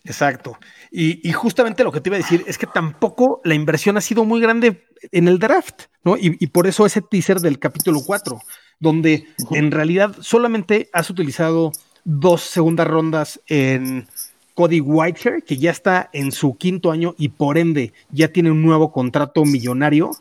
Exacto. 0.03 0.57
Y, 0.91 1.31
justamente 1.33 1.83
lo 1.83 1.91
que 1.91 2.01
te 2.01 2.09
iba 2.09 2.15
a 2.15 2.19
decir 2.19 2.43
es 2.47 2.57
que 2.57 2.67
tampoco 2.67 3.41
la 3.43 3.53
inversión 3.53 3.97
ha 3.97 4.01
sido 4.01 4.25
muy 4.25 4.41
grande 4.41 4.87
en 5.11 5.27
el 5.27 5.39
draft, 5.39 5.83
¿no? 6.03 6.15
Y, 6.17 6.47
por 6.47 6.67
eso 6.67 6.85
ese 6.85 7.01
teaser 7.01 7.39
del 7.39 7.59
capítulo 7.59 7.99
4, 8.05 8.39
donde 8.79 9.27
en 9.51 9.71
realidad 9.71 10.15
solamente 10.21 10.89
has 10.93 11.09
utilizado 11.09 11.71
dos 12.03 12.41
segundas 12.41 12.87
rondas 12.87 13.41
en 13.47 14.07
Cody 14.55 14.79
Whitehair, 14.79 15.43
que 15.43 15.57
ya 15.57 15.71
está 15.71 16.09
en 16.13 16.31
su 16.31 16.57
quinto 16.57 16.91
año 16.91 17.13
y 17.17 17.29
por 17.29 17.57
ende 17.57 17.93
ya 18.09 18.29
tiene 18.29 18.51
un 18.51 18.61
nuevo 18.61 18.91
contrato 18.91 19.45
millonario 19.45 20.11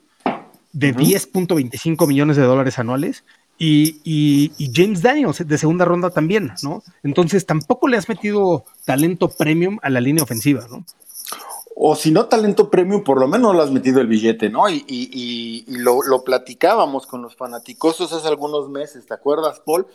de 0.73 0.95
10.25 0.95 2.07
millones 2.07 2.37
de 2.37 2.43
dólares 2.43 2.79
anuales. 2.79 3.25
Y, 3.61 4.71
James 4.73 5.03
Daniels 5.03 5.47
de 5.47 5.59
segunda 5.59 5.85
ronda 5.85 6.11
también, 6.11 6.53
¿no? 6.63 6.83
Entonces 7.03 7.45
tampoco 7.45 7.89
le 7.89 7.97
has 7.97 8.09
metido 8.09 8.65
talento 8.85 9.29
premium 9.29 9.79
a 9.83 9.91
la 9.91 10.01
línea 10.01 10.23
ofensiva, 10.23 10.67
¿no? 10.71 10.85
O 11.75 11.97
si 11.97 12.11
no 12.11 12.27
talento 12.27 12.71
premium, 12.71 13.03
por 13.03 13.21
lo 13.21 13.29
menos 13.29 13.55
le 13.55 13.63
has 13.63 13.71
metido 13.71 14.01
el 14.01 14.07
billete, 14.07 14.49
¿no? 14.49 14.69
Y, 14.69 15.65
lo, 15.69 16.25
platicábamos 16.25 17.07
con 17.07 17.23
los 17.23 17.35
fanaticosos 17.35 18.13
hace 18.13 18.29
algunos 18.29 18.69
meses, 18.69 19.07
¿te 19.07 19.15
acuerdas, 19.15 19.61
Paul? 19.61 19.87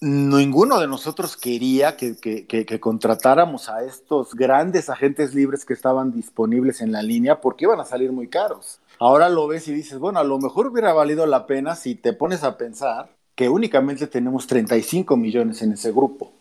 Ninguno 0.00 0.80
de 0.80 0.88
nosotros 0.88 1.36
quería 1.36 1.96
que, 1.96 2.16
que 2.16 2.80
contratáramos 2.80 3.68
a 3.68 3.84
estos 3.84 4.34
grandes 4.34 4.88
agentes 4.88 5.34
libres 5.34 5.64
que 5.64 5.74
estaban 5.74 6.12
disponibles 6.12 6.80
en 6.80 6.90
la 6.92 7.02
línea 7.02 7.40
porque 7.40 7.64
iban 7.64 7.80
a 7.80 7.84
salir 7.84 8.10
muy 8.12 8.28
caros. 8.28 8.80
Ahora 9.02 9.28
lo 9.28 9.48
ves 9.48 9.66
y 9.66 9.74
dices, 9.74 9.98
bueno, 9.98 10.20
a 10.20 10.24
lo 10.24 10.38
mejor 10.38 10.68
hubiera 10.68 10.92
valido 10.92 11.26
la 11.26 11.44
pena 11.44 11.74
si 11.74 11.96
te 11.96 12.12
pones 12.12 12.44
a 12.44 12.56
pensar 12.56 13.16
que 13.34 13.48
únicamente 13.48 14.06
tenemos 14.06 14.46
35 14.46 15.16
millones 15.16 15.60
en 15.62 15.72
ese 15.72 15.90
grupo. 15.90 16.32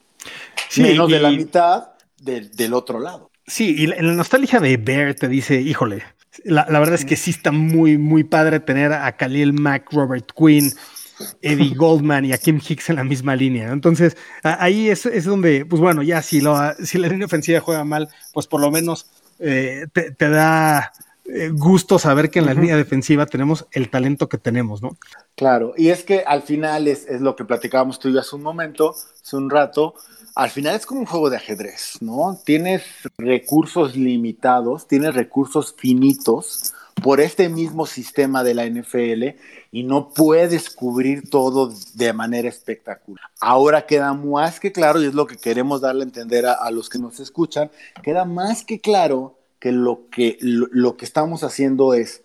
menos 0.78 1.10
de 1.10 1.20
la 1.20 1.32
mitad 1.32 1.94
del 2.20 2.74
otro 2.76 3.00
lado. 3.00 3.32
Sí, 3.48 3.74
y 3.76 3.88
la, 3.88 4.00
nostalgia 4.14 4.60
de 4.60 4.78
Bear 4.78 5.16
te 5.16 5.28
dice, 5.28 5.60
híjole, 5.60 6.04
la, 6.44 6.66
verdad 6.66 6.94
es 6.94 7.04
que 7.04 7.16
sí 7.16 7.32
está 7.32 7.52
muy, 7.52 7.98
muy 7.98 8.24
padre 8.24 8.60
tener 8.60 8.94
a 8.94 9.12
Khalil 9.18 9.54
Mack, 9.54 9.92
Robert 9.92 10.32
Quinn, 10.32 10.72
Eddie 11.42 11.74
Goldman 11.76 12.26
y 12.26 12.34
a 12.34 12.38
Kim 12.38 12.62
Hicks 12.64 12.92
en 12.92 12.98
la 12.98 13.04
misma 13.04 13.36
línea. 13.36 13.72
Entonces, 13.72 14.16
ahí 14.44 14.88
es, 14.88 15.26
donde, 15.26 15.66
pues 15.66 15.82
bueno, 15.82 16.04
ya 16.04 16.22
si, 16.22 16.42
lo, 16.42 16.56
si 16.76 17.00
la 17.00 17.08
línea 17.08 17.26
ofensiva 17.26 17.60
juega 17.60 17.84
mal, 17.84 18.08
pues 18.34 18.46
por 18.46 18.62
lo 18.62 18.70
menos 18.70 19.10
eh, 19.40 19.88
te, 19.92 20.30
da 20.30 20.92
gusto 21.54 22.00
saber 22.00 22.30
que 22.30 22.40
en 22.40 22.46
la 22.46 22.54
línea 22.54 22.76
defensiva 22.76 23.26
tenemos 23.26 23.66
el 23.72 23.90
talento 23.90 24.30
que 24.30 24.38
tenemos, 24.38 24.82
¿no? 24.82 24.98
Claro, 25.36 25.74
y 25.78 25.90
es 25.90 26.04
que 26.04 26.24
al 26.26 26.42
final 26.42 26.88
es, 26.88 27.08
lo 27.20 27.36
que 27.36 27.46
platicábamos 27.46 28.00
tú 28.00 28.10
y 28.10 28.14
yo 28.14 28.20
hace 28.20 28.36
un 28.36 28.44
momento, 28.44 28.96
hace 29.22 29.36
un 29.38 29.50
rato, 29.50 29.96
al 30.36 30.50
final 30.50 30.76
es 30.76 30.86
como 30.86 31.02
un 31.02 31.06
juego 31.06 31.30
de 31.30 31.38
ajedrez, 31.38 31.98
¿no? 32.02 32.40
Tienes 32.46 32.84
recursos 33.18 33.96
limitados, 33.96 34.88
tienes 34.88 35.14
recursos 35.14 35.76
finitos 35.78 36.74
por 37.02 37.20
este 37.20 37.50
mismo 37.50 37.86
sistema 37.86 38.44
de 38.44 38.54
la 38.54 38.66
NFL 38.66 39.40
y 39.72 39.84
no 39.84 40.10
puedes 40.10 40.70
cubrir 40.70 41.30
todo 41.30 41.74
de 41.96 42.14
manera 42.14 42.48
espectacular. 42.48 43.26
Ahora 43.40 43.86
queda 43.86 44.14
más 44.14 44.60
que 44.60 44.72
claro, 44.72 45.02
y 45.02 45.08
es 45.08 45.14
lo 45.14 45.28
que 45.28 45.38
queremos 45.38 45.82
darle 45.82 46.04
a 46.04 46.08
entender 46.08 46.46
a 46.46 46.70
los 46.72 46.90
que 46.90 47.00
nos 47.00 47.20
escuchan, 47.20 47.72
queda 48.04 48.26
más 48.26 48.64
que 48.64 48.80
claro 48.80 49.41
que 49.62 49.72
lo 49.72 50.10
que, 50.10 50.38
lo, 50.42 50.98
que 50.98 51.06
estamos 51.06 51.44
haciendo 51.44 51.94
es 51.94 52.24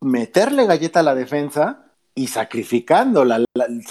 meterle 0.00 0.66
galleta 0.66 1.00
a 1.00 1.02
la 1.02 1.14
defensa 1.14 1.84
y 2.14 2.28
sacrificando 2.28 3.24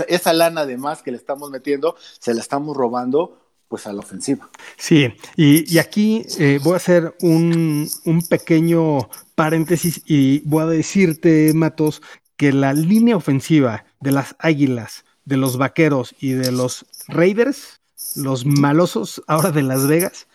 esa 0.07 0.33
lana 0.33 0.65
de 0.65 0.77
más 0.77 1.03
que 1.03 1.11
le 1.11 1.17
estamos 1.17 1.51
metiendo, 1.51 1.95
se 2.19 2.33
la 2.33 2.41
estamos 2.41 2.75
robando 2.75 3.37
pues 3.67 3.85
a 3.85 3.93
la 3.93 3.99
ofensiva. 3.99 4.49
Sí, 4.77 5.13
y, 5.37 5.77
aquí 5.77 6.25
eh, 6.39 6.59
voy 6.61 6.73
a 6.73 6.77
hacer 6.77 7.15
un, 7.21 7.87
un, 8.03 8.21
pequeño 8.27 9.09
paréntesis 9.35 10.01
y 10.05 10.39
voy 10.39 10.63
a 10.63 10.65
decirte, 10.65 11.53
Matos, 11.53 12.01
que 12.35 12.51
la 12.51 12.73
línea 12.73 13.15
ofensiva 13.15 13.85
de 13.99 14.11
las 14.11 14.35
Águilas, 14.39 15.05
de 15.23 15.37
los 15.37 15.57
Vaqueros 15.57 16.15
y 16.19 16.31
de 16.31 16.51
los 16.51 16.85
Raiders, 17.07 17.79
los 18.15 18.45
malosos 18.45 19.21
ahora 19.27 19.51
de 19.51 19.61
Las 19.61 19.87
Vegas, 19.87 20.27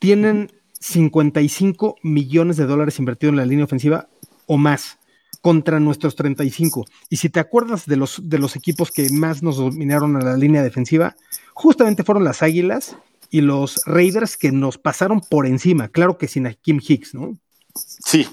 tienen 0.00 0.57
55 0.80 1.96
millones 2.02 2.56
de 2.56 2.66
dólares 2.66 2.98
invertidos 2.98 3.32
en 3.32 3.36
la 3.38 3.46
línea 3.46 3.64
ofensiva 3.64 4.08
o 4.46 4.56
más 4.56 4.98
contra 5.40 5.80
nuestros 5.80 6.16
35. 6.16 6.86
Y 7.08 7.16
si 7.16 7.28
te 7.28 7.40
acuerdas 7.40 7.86
de 7.86 7.96
los, 7.96 8.20
de 8.28 8.38
los 8.38 8.56
equipos 8.56 8.90
que 8.90 9.08
más 9.10 9.42
nos 9.42 9.56
dominaron 9.56 10.16
a 10.16 10.20
la 10.20 10.36
línea 10.36 10.62
defensiva, 10.62 11.16
justamente 11.54 12.04
fueron 12.04 12.24
las 12.24 12.42
Águilas 12.42 12.96
y 13.30 13.40
los 13.40 13.82
Raiders 13.86 14.36
que 14.36 14.52
nos 14.52 14.78
pasaron 14.78 15.20
por 15.20 15.46
encima, 15.46 15.88
claro 15.88 16.18
que 16.18 16.28
sin 16.28 16.46
a 16.46 16.54
Kim 16.54 16.80
Hicks, 16.86 17.14
¿no? 17.14 17.36
Sí, 17.74 18.26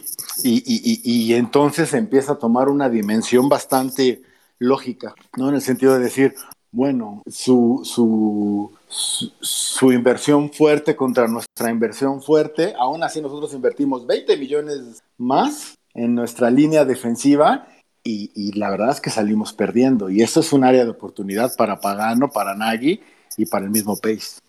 y, 0.43 1.01
y 1.03 1.33
entonces 1.33 1.93
empieza 1.93 2.33
a 2.33 2.39
tomar 2.39 2.69
una 2.69 2.89
dimensión 2.89 3.49
bastante 3.49 4.23
lógica, 4.57 5.13
¿no? 5.37 5.49
En 5.49 5.55
el 5.55 5.61
sentido 5.61 5.93
de 5.93 5.99
decir, 5.99 6.35
bueno, 6.71 7.23
su, 7.27 7.81
su, 7.83 8.71
su, 8.95 9.91
inversión 9.91 10.51
fuerte 10.51 10.95
contra 10.95 11.27
nuestra 11.27 11.69
inversión 11.69 12.21
fuerte, 12.21 12.73
aún 12.77 13.03
así 13.03 13.21
nosotros 13.21 13.53
invertimos 13.53 14.07
20 14.07 14.37
millones 14.37 15.03
más 15.17 15.75
en 15.93 16.15
nuestra 16.15 16.49
línea 16.49 16.85
defensiva 16.85 17.67
y, 18.03 18.51
la 18.53 18.69
verdad 18.69 18.91
es 18.91 19.01
que 19.01 19.09
salimos 19.09 19.51
perdiendo. 19.51 20.11
Y 20.11 20.21
eso 20.21 20.39
es 20.39 20.53
un 20.53 20.63
área 20.63 20.83
de 20.83 20.91
oportunidad 20.91 21.55
para 21.57 21.79
Pagano, 21.79 22.29
para 22.29 22.55
Nagy 22.55 23.01
y 23.35 23.45
para 23.47 23.65
el 23.65 23.71
mismo 23.71 23.97
Pace. 23.97 24.39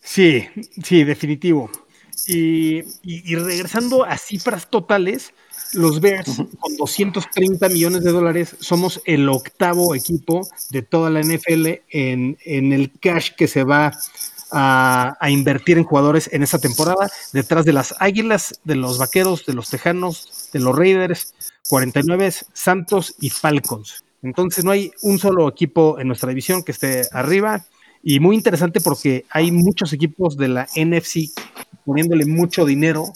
Sí, 0.00 0.44
sí, 0.82 1.04
definitivo. 1.04 1.70
y 2.26 2.82
regresando 3.36 4.04
a 4.04 4.18
cifras 4.18 4.68
totales, 4.68 5.32
los 5.72 6.00
Bears, 6.00 6.36
con 6.58 6.76
230 6.76 7.68
millones 7.68 8.04
de 8.04 8.12
dólares, 8.12 8.56
somos 8.60 9.00
el 9.04 9.28
octavo 9.28 9.94
equipo 9.94 10.46
de 10.70 10.82
toda 10.82 11.10
la 11.10 11.20
NFL 11.20 11.66
en, 11.90 12.36
el 12.44 12.92
cash 13.00 13.32
que 13.36 13.48
se 13.48 13.64
va 13.64 13.92
a, 14.50 15.16
invertir 15.28 15.78
en 15.78 15.84
jugadores 15.84 16.30
en 16.32 16.42
esta 16.42 16.58
temporada, 16.58 17.10
detrás 17.32 17.64
de 17.64 17.72
las 17.72 17.94
Águilas, 17.98 18.60
de 18.64 18.76
los 18.76 18.98
Vaqueros, 18.98 19.44
de 19.46 19.54
los 19.54 19.70
Tejanos, 19.70 20.48
de 20.52 20.60
los 20.60 20.76
Raiders, 20.76 21.34
49, 21.68 22.32
Santos 22.52 23.14
y 23.20 23.30
Falcons. 23.30 24.04
Entonces 24.22 24.64
no 24.64 24.70
hay 24.70 24.90
un 25.02 25.18
solo 25.18 25.48
equipo 25.48 25.98
en 25.98 26.08
nuestra 26.08 26.30
división 26.30 26.62
que 26.62 26.72
esté 26.72 27.02
arriba. 27.12 27.64
Y 28.02 28.20
muy 28.20 28.36
interesante 28.36 28.80
porque 28.80 29.24
hay 29.30 29.50
muchos 29.50 29.92
equipos 29.92 30.36
de 30.36 30.48
la 30.48 30.68
NFC 30.76 31.30
poniéndole 31.84 32.26
mucho 32.26 32.64
dinero 32.64 33.12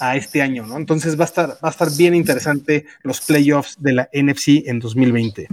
a 0.00 0.16
este 0.16 0.42
año, 0.42 0.66
¿no? 0.66 0.76
Entonces 0.76 1.18
va 1.18 1.22
a 1.22 1.26
estar, 1.26 1.50
va 1.50 1.68
a 1.68 1.70
estar 1.70 1.88
bien 1.96 2.14
interesante 2.14 2.86
los 3.02 3.20
playoffs 3.20 3.76
de 3.80 3.92
la 3.92 4.08
NFC 4.12 4.66
en 4.66 4.78
2020. 4.80 5.48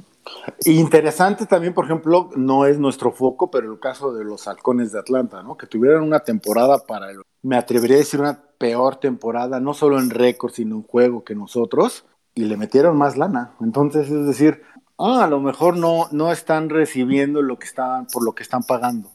Interesante 0.66 1.46
también, 1.46 1.74
por 1.74 1.86
ejemplo, 1.86 2.30
no 2.36 2.66
es 2.66 2.80
nuestro 2.80 3.12
foco, 3.12 3.52
pero 3.52 3.72
el 3.72 3.80
caso 3.80 4.14
de 4.14 4.24
los 4.24 4.48
halcones 4.48 4.92
de 4.92 5.00
Atlanta, 5.00 5.44
¿no? 5.44 5.58
Que 5.58 5.68
tuvieran 5.68 6.04
una 6.04 6.20
temporada 6.22 6.80
para, 6.80 7.12
el, 7.12 7.22
me 7.42 7.58
atrevería 7.58 7.98
a 7.98 8.00
decir 8.00 8.20
una 8.20 8.42
peor 8.58 8.98
temporada, 8.98 9.60
no 9.60 9.74
solo 9.74 10.00
en 10.00 10.10
récord, 10.10 10.54
sino 10.54 10.76
en 10.76 10.84
juego 10.84 11.24
que 11.24 11.36
nosotros, 11.36 12.06
y 12.36 12.46
le 12.46 12.58
metieron 12.58 12.98
más 12.98 13.18
lana. 13.18 13.54
Entonces, 13.60 14.10
es 14.10 14.26
decir, 14.26 14.62
ah, 14.98 15.24
a 15.24 15.28
lo 15.28 15.40
mejor 15.40 15.78
no, 15.78 16.08
no 16.12 16.32
están 16.32 16.70
recibiendo 16.70 17.42
lo 17.42 17.58
que 17.58 17.66
están, 17.66 18.08
por 18.08 18.24
lo 18.24 18.34
que 18.34 18.44
están 18.44 18.64
pagando. 18.64 19.12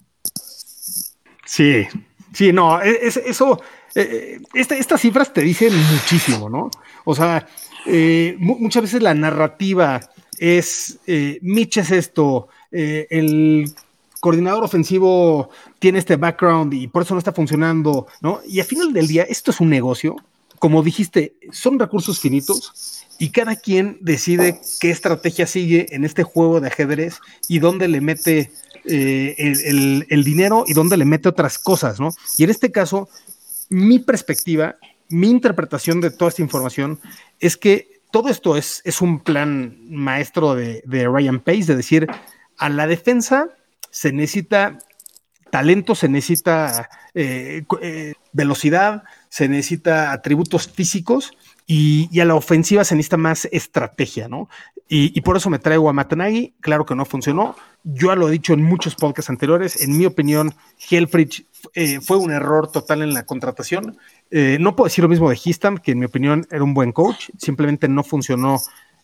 Sí, 1.44 1.86
sí, 2.32 2.52
no, 2.52 2.82
e, 2.82 3.06
es, 3.06 3.16
eso, 3.16 3.60
eh, 3.96 4.40
este, 4.54 4.78
estas 4.78 5.00
cifras 5.00 5.32
te 5.32 5.40
dicen 5.40 5.72
muchísimo, 5.92 6.50
¿no? 6.50 6.70
O 7.04 7.14
sea, 7.14 7.48
eh, 7.86 8.36
muchas 8.38 8.82
veces 8.82 9.02
la 9.02 9.14
narrativa 9.14 10.00
es, 10.38 10.98
eh, 11.06 11.38
Mitch 11.40 11.78
es 11.78 11.90
esto, 11.90 12.48
eh, 12.70 13.06
el 13.10 13.72
coordinador 14.20 14.64
ofensivo 14.64 15.50
tiene 15.78 15.98
este 15.98 16.16
background 16.16 16.74
y 16.74 16.88
por 16.88 17.02
eso 17.02 17.14
no 17.14 17.18
está 17.18 17.32
funcionando, 17.32 18.06
¿no? 18.20 18.40
Y 18.46 18.60
al 18.60 18.66
final 18.66 18.92
del 18.92 19.06
día, 19.06 19.22
esto 19.22 19.50
es 19.50 19.60
un 19.60 19.70
negocio, 19.70 20.16
como 20.58 20.82
dijiste, 20.82 21.34
son 21.52 21.78
recursos 21.78 22.18
finitos 22.18 23.04
y 23.18 23.30
cada 23.30 23.56
quien 23.56 23.98
decide 24.02 24.60
qué 24.80 24.90
estrategia 24.90 25.46
sigue 25.46 25.86
en 25.94 26.04
este 26.04 26.22
juego 26.22 26.60
de 26.60 26.68
ajedrez 26.68 27.20
y 27.48 27.60
dónde 27.60 27.88
le 27.88 28.00
mete 28.00 28.50
eh, 28.84 29.34
el, 29.38 30.06
el, 30.08 30.24
dinero 30.24 30.64
y 30.66 30.72
dónde 30.72 30.96
le 30.96 31.04
mete 31.04 31.28
otras 31.28 31.58
cosas, 31.58 31.98
¿no? 31.98 32.14
Y 32.36 32.44
en 32.44 32.50
este 32.50 32.70
caso, 32.70 33.08
mi 33.68 33.98
perspectiva, 33.98 34.76
mi 35.08 35.28
interpretación 35.28 36.00
de 36.00 36.10
toda 36.10 36.30
esta 36.30 36.42
información 36.42 37.00
es 37.40 37.56
que 37.56 38.00
todo 38.10 38.28
esto 38.28 38.56
es, 38.56 38.80
es 38.84 39.00
un 39.00 39.20
plan 39.20 39.76
maestro 39.90 40.54
de, 40.54 40.82
Ryan 40.86 41.40
Pace, 41.40 41.64
de 41.64 41.76
decir, 41.76 42.06
a 42.56 42.68
la 42.68 42.86
defensa 42.86 43.48
se 43.90 44.12
necesita 44.12 44.78
talento, 45.50 45.94
se 45.94 46.08
necesita 46.08 46.88
eh, 47.14 47.64
eh, 47.82 48.14
velocidad, 48.32 49.04
se 49.28 49.48
necesita 49.48 50.12
atributos 50.12 50.68
físicos 50.68 51.32
y, 51.66 52.20
a 52.20 52.24
la 52.24 52.36
ofensiva 52.36 52.84
se 52.84 52.94
necesita 52.94 53.16
más 53.16 53.48
estrategia, 53.50 54.28
¿no? 54.28 54.48
Y, 54.88 55.20
por 55.22 55.36
eso 55.36 55.50
me 55.50 55.58
traigo 55.58 55.88
a 55.88 55.92
Matanagi, 55.92 56.54
claro 56.60 56.86
que 56.86 56.94
no 56.94 57.04
funcionó. 57.04 57.56
Yo 57.82 58.14
lo 58.14 58.28
he 58.28 58.32
dicho 58.32 58.52
en 58.52 58.62
muchos 58.62 58.94
podcasts 58.94 59.30
anteriores, 59.30 59.82
en 59.82 59.96
mi 59.98 60.06
opinión, 60.06 60.54
Helfrich 60.88 61.44
eh, 61.74 62.00
fue 62.00 62.18
un 62.18 62.30
error 62.30 62.70
total 62.70 63.02
en 63.02 63.12
la 63.12 63.26
contratación. 63.26 63.98
Eh, 64.30 64.58
no 64.60 64.76
puedo 64.76 64.86
decir 64.86 65.02
lo 65.02 65.08
mismo 65.08 65.28
de 65.28 65.38
Histam, 65.42 65.78
que 65.78 65.92
en 65.92 65.98
mi 65.98 66.06
opinión 66.06 66.46
era 66.52 66.62
un 66.62 66.72
buen 66.72 66.92
coach, 66.92 67.30
simplemente 67.36 67.88
no 67.88 68.04
funcionó 68.04 68.60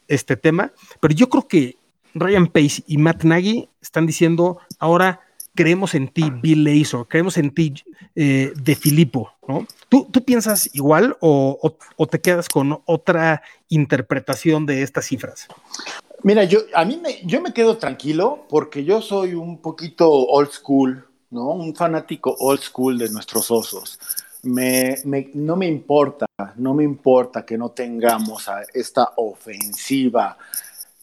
este 0.06 0.36
tema, 0.36 0.72
pero 1.00 1.14
yo 1.14 1.28
creo 1.28 1.48
que 1.48 1.76
Ryan 2.14 2.46
Pace 2.46 2.84
y 2.86 2.98
Matt 2.98 3.24
Nagy 3.24 3.68
están 3.80 4.06
diciendo 4.06 4.58
ahora 4.78 5.20
creemos 5.54 5.94
en 5.94 6.08
ti, 6.08 6.30
Bill 6.42 6.64
Lazor, 6.64 7.08
creemos 7.08 7.36
en 7.38 7.54
ti, 7.54 7.74
eh, 8.14 8.52
de 8.54 8.74
Filippo, 8.74 9.30
¿no? 9.46 9.66
¿Tú, 9.88 10.10
piensas 10.24 10.70
igual 10.74 11.16
o, 11.20 11.76
te 12.10 12.20
quedas 12.20 12.48
con 12.48 12.80
otra 12.86 13.42
interpretación 13.68 14.66
de 14.66 14.82
estas 14.82 15.06
cifras? 15.06 15.48
Mira, 16.22 16.44
yo 16.44 16.60
a 16.74 16.84
mí 16.84 16.98
me, 17.02 17.20
yo 17.24 17.40
me 17.40 17.52
quedo 17.52 17.78
tranquilo 17.78 18.46
porque 18.48 18.84
yo 18.84 19.02
soy 19.02 19.34
un 19.34 19.58
poquito 19.58 20.10
old 20.10 20.50
school, 20.50 21.04
¿no? 21.30 21.48
Un 21.50 21.74
fanático 21.74 22.34
old 22.38 22.60
school 22.60 22.98
de 22.98 23.10
nuestros 23.10 23.50
osos 23.50 23.98
me, 24.42 24.96
no 25.34 25.56
me 25.56 25.66
importa, 25.66 26.26
no 26.56 26.74
me 26.74 26.84
importa 26.84 27.44
que 27.44 27.56
no 27.56 27.70
tengamos 27.70 28.48
a 28.48 28.62
esta 28.74 29.12
ofensiva 29.16 30.36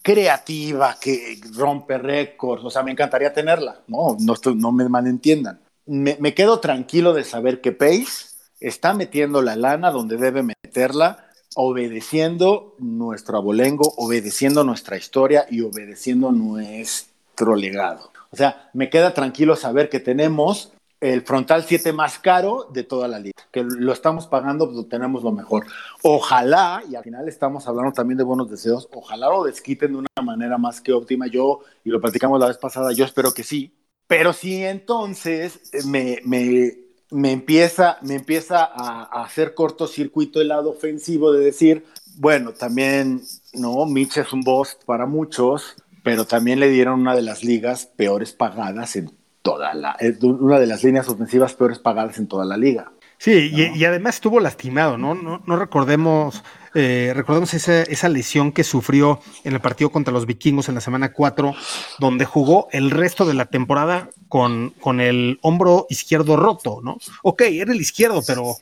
creativa 0.01 0.97
que 0.99 1.39
rompe 1.55 1.97
récords, 1.97 2.63
o 2.63 2.69
sea, 2.69 2.83
me 2.83 2.91
encantaría 2.91 3.33
tenerla, 3.33 3.81
no, 3.87 4.17
no, 4.19 4.71
me 4.71 4.89
malentiendan. 4.89 5.59
Me, 5.85 6.17
me 6.19 6.33
quedo 6.33 6.59
tranquilo 6.59 7.13
de 7.13 7.23
saber 7.23 7.61
que 7.61 7.71
Pace 7.71 8.29
está 8.59 8.93
metiendo 8.93 9.41
la 9.41 9.55
lana 9.55 9.91
donde 9.91 10.17
debe 10.17 10.43
meterla, 10.43 11.25
obedeciendo 11.55 12.75
nuestro 12.77 13.37
abolengo, 13.37 13.93
obedeciendo 13.97 14.63
nuestra 14.63 14.97
historia 14.97 15.45
y 15.49 15.61
obedeciendo 15.61 16.31
nuestro 16.31 17.55
legado. 17.55 18.11
O 18.31 18.35
sea, 18.35 18.69
me 18.73 18.89
queda 18.89 19.13
tranquilo 19.13 19.55
saber 19.55 19.89
que 19.89 19.99
tenemos 19.99 20.71
el 21.01 21.21
frontal 21.21 21.63
7 21.63 21.93
más 21.93 22.19
caro 22.19 22.67
de 22.71 22.83
toda 22.83 23.07
la 23.07 23.19
liga, 23.19 23.41
que 23.51 23.63
lo 23.63 23.93
estamos 23.93 24.27
pagando, 24.27 24.69
pues 24.69 24.89
tenemos 24.89 25.23
lo 25.23 25.31
mejor. 25.31 25.65
Ojalá, 26.03 26.83
y 26.89 26.95
al 26.95 27.03
final 27.03 27.27
estamos 27.27 27.67
hablando 27.67 27.93
también 27.93 28.17
de 28.17 28.23
buenos 28.23 28.49
deseos, 28.49 28.89
ojalá 28.93 29.29
lo 29.29 29.45
desquiten 29.45 29.93
de 29.93 29.99
una 29.99 30.09
manera 30.23 30.57
más 30.57 30.81
que 30.81 30.91
óptima. 30.91 31.27
Yo, 31.27 31.61
y 31.83 31.89
lo 31.89 32.01
platicamos 32.01 32.39
la 32.39 32.47
vez 32.47 32.57
pasada, 32.57 32.91
yo 32.91 33.05
espero 33.05 33.33
que 33.33 33.43
sí, 33.43 33.73
pero 34.07 34.33
si 34.33 34.63
entonces 34.63 35.71
me, 35.85 36.19
me, 36.25 36.77
me 37.11 37.31
empieza, 37.31 37.97
me 38.01 38.15
empieza 38.15 38.63
a, 38.63 39.03
a, 39.03 39.23
hacer 39.23 39.53
cortocircuito 39.53 40.41
el 40.41 40.49
lado 40.49 40.71
ofensivo 40.71 41.31
de 41.31 41.45
decir, 41.45 41.85
bueno, 42.17 42.51
también, 42.51 43.21
no, 43.53 43.85
Mitch 43.85 44.17
es 44.17 44.33
un 44.33 44.41
boss 44.41 44.77
para 44.85 45.05
muchos, 45.05 45.75
pero 46.03 46.25
también 46.25 46.59
le 46.59 46.69
dieron 46.69 46.99
una 47.01 47.15
de 47.15 47.21
las 47.21 47.43
ligas 47.43 47.85
peores 47.85 48.33
pagadas 48.33 48.95
en 48.95 49.18
toda 49.41 49.73
la, 49.73 49.91
es 49.99 50.21
una 50.23 50.59
de 50.59 50.67
las 50.67 50.83
líneas 50.83 51.07
ofensivas 51.07 51.53
peores 51.53 51.79
pagadas 51.79 52.17
en 52.17 52.27
toda 52.27 52.45
la 52.45 52.57
liga. 52.57 52.91
Sí, 53.17 53.51
y, 53.53 53.83
además 53.83 54.15
estuvo 54.15 54.39
lastimado, 54.39 54.97
¿no? 54.97 55.13
No, 55.13 55.41
no 55.45 55.55
recordemos, 55.57 56.41
eh, 56.73 57.11
recordemos 57.13 57.53
esa, 57.53 57.83
esa, 57.83 58.07
lesión 58.07 58.53
que 58.53 58.63
sufrió 58.63 59.19
en 59.43 59.53
el 59.53 59.59
partido 59.59 59.89
contra 59.89 60.13
los 60.13 60.25
vikingos 60.25 60.69
en 60.69 60.75
la 60.75 60.81
semana 60.81 61.11
4, 61.11 61.53
donde 61.99 62.23
jugó 62.23 62.69
el 62.71 62.91
resto 62.91 63.25
de 63.25 63.33
la 63.33 63.47
temporada 63.47 64.09
con, 64.29 64.69
con 64.79 65.01
el 65.01 65.37
hombro 65.41 65.85
izquierdo 65.89 66.37
roto, 66.37 66.79
¿no? 66.81 66.97
Ok, 67.21 67.41
era 67.41 67.73
el 67.73 67.81
izquierdo, 67.81 68.21
pero 68.25 68.55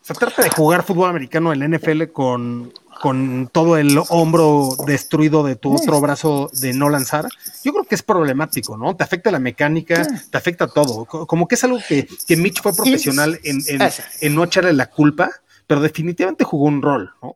se 0.00 0.14
trata 0.14 0.42
de 0.42 0.48
jugar 0.48 0.82
fútbol 0.82 1.10
americano 1.10 1.52
en 1.52 1.58
la 1.58 1.68
NFL 1.68 2.04
con, 2.12 2.72
con 3.00 3.48
todo 3.52 3.76
el 3.76 3.98
hombro 4.08 4.70
destruido 4.86 5.42
de 5.42 5.56
tu 5.56 5.74
otro 5.74 6.00
brazo 6.00 6.50
de 6.52 6.72
no 6.72 6.88
lanzar, 6.88 7.28
yo 7.62 7.72
creo 7.72 7.84
que 7.84 7.94
es 7.94 8.02
problemático, 8.02 8.76
¿no? 8.76 8.96
Te 8.96 9.04
afecta 9.04 9.30
la 9.30 9.38
mecánica, 9.38 10.06
te 10.30 10.38
afecta 10.38 10.66
todo. 10.66 11.04
Como 11.04 11.48
que 11.48 11.54
es 11.54 11.64
algo 11.64 11.78
que, 11.86 12.08
que 12.26 12.36
Mitch 12.36 12.62
fue 12.62 12.74
profesional 12.74 13.38
en, 13.44 13.60
en, 14.20 14.34
no 14.34 14.44
echarle 14.44 14.72
la 14.72 14.86
culpa, 14.86 15.30
pero 15.66 15.80
definitivamente 15.80 16.44
jugó 16.44 16.66
un 16.66 16.82
rol, 16.82 17.12
¿no? 17.22 17.34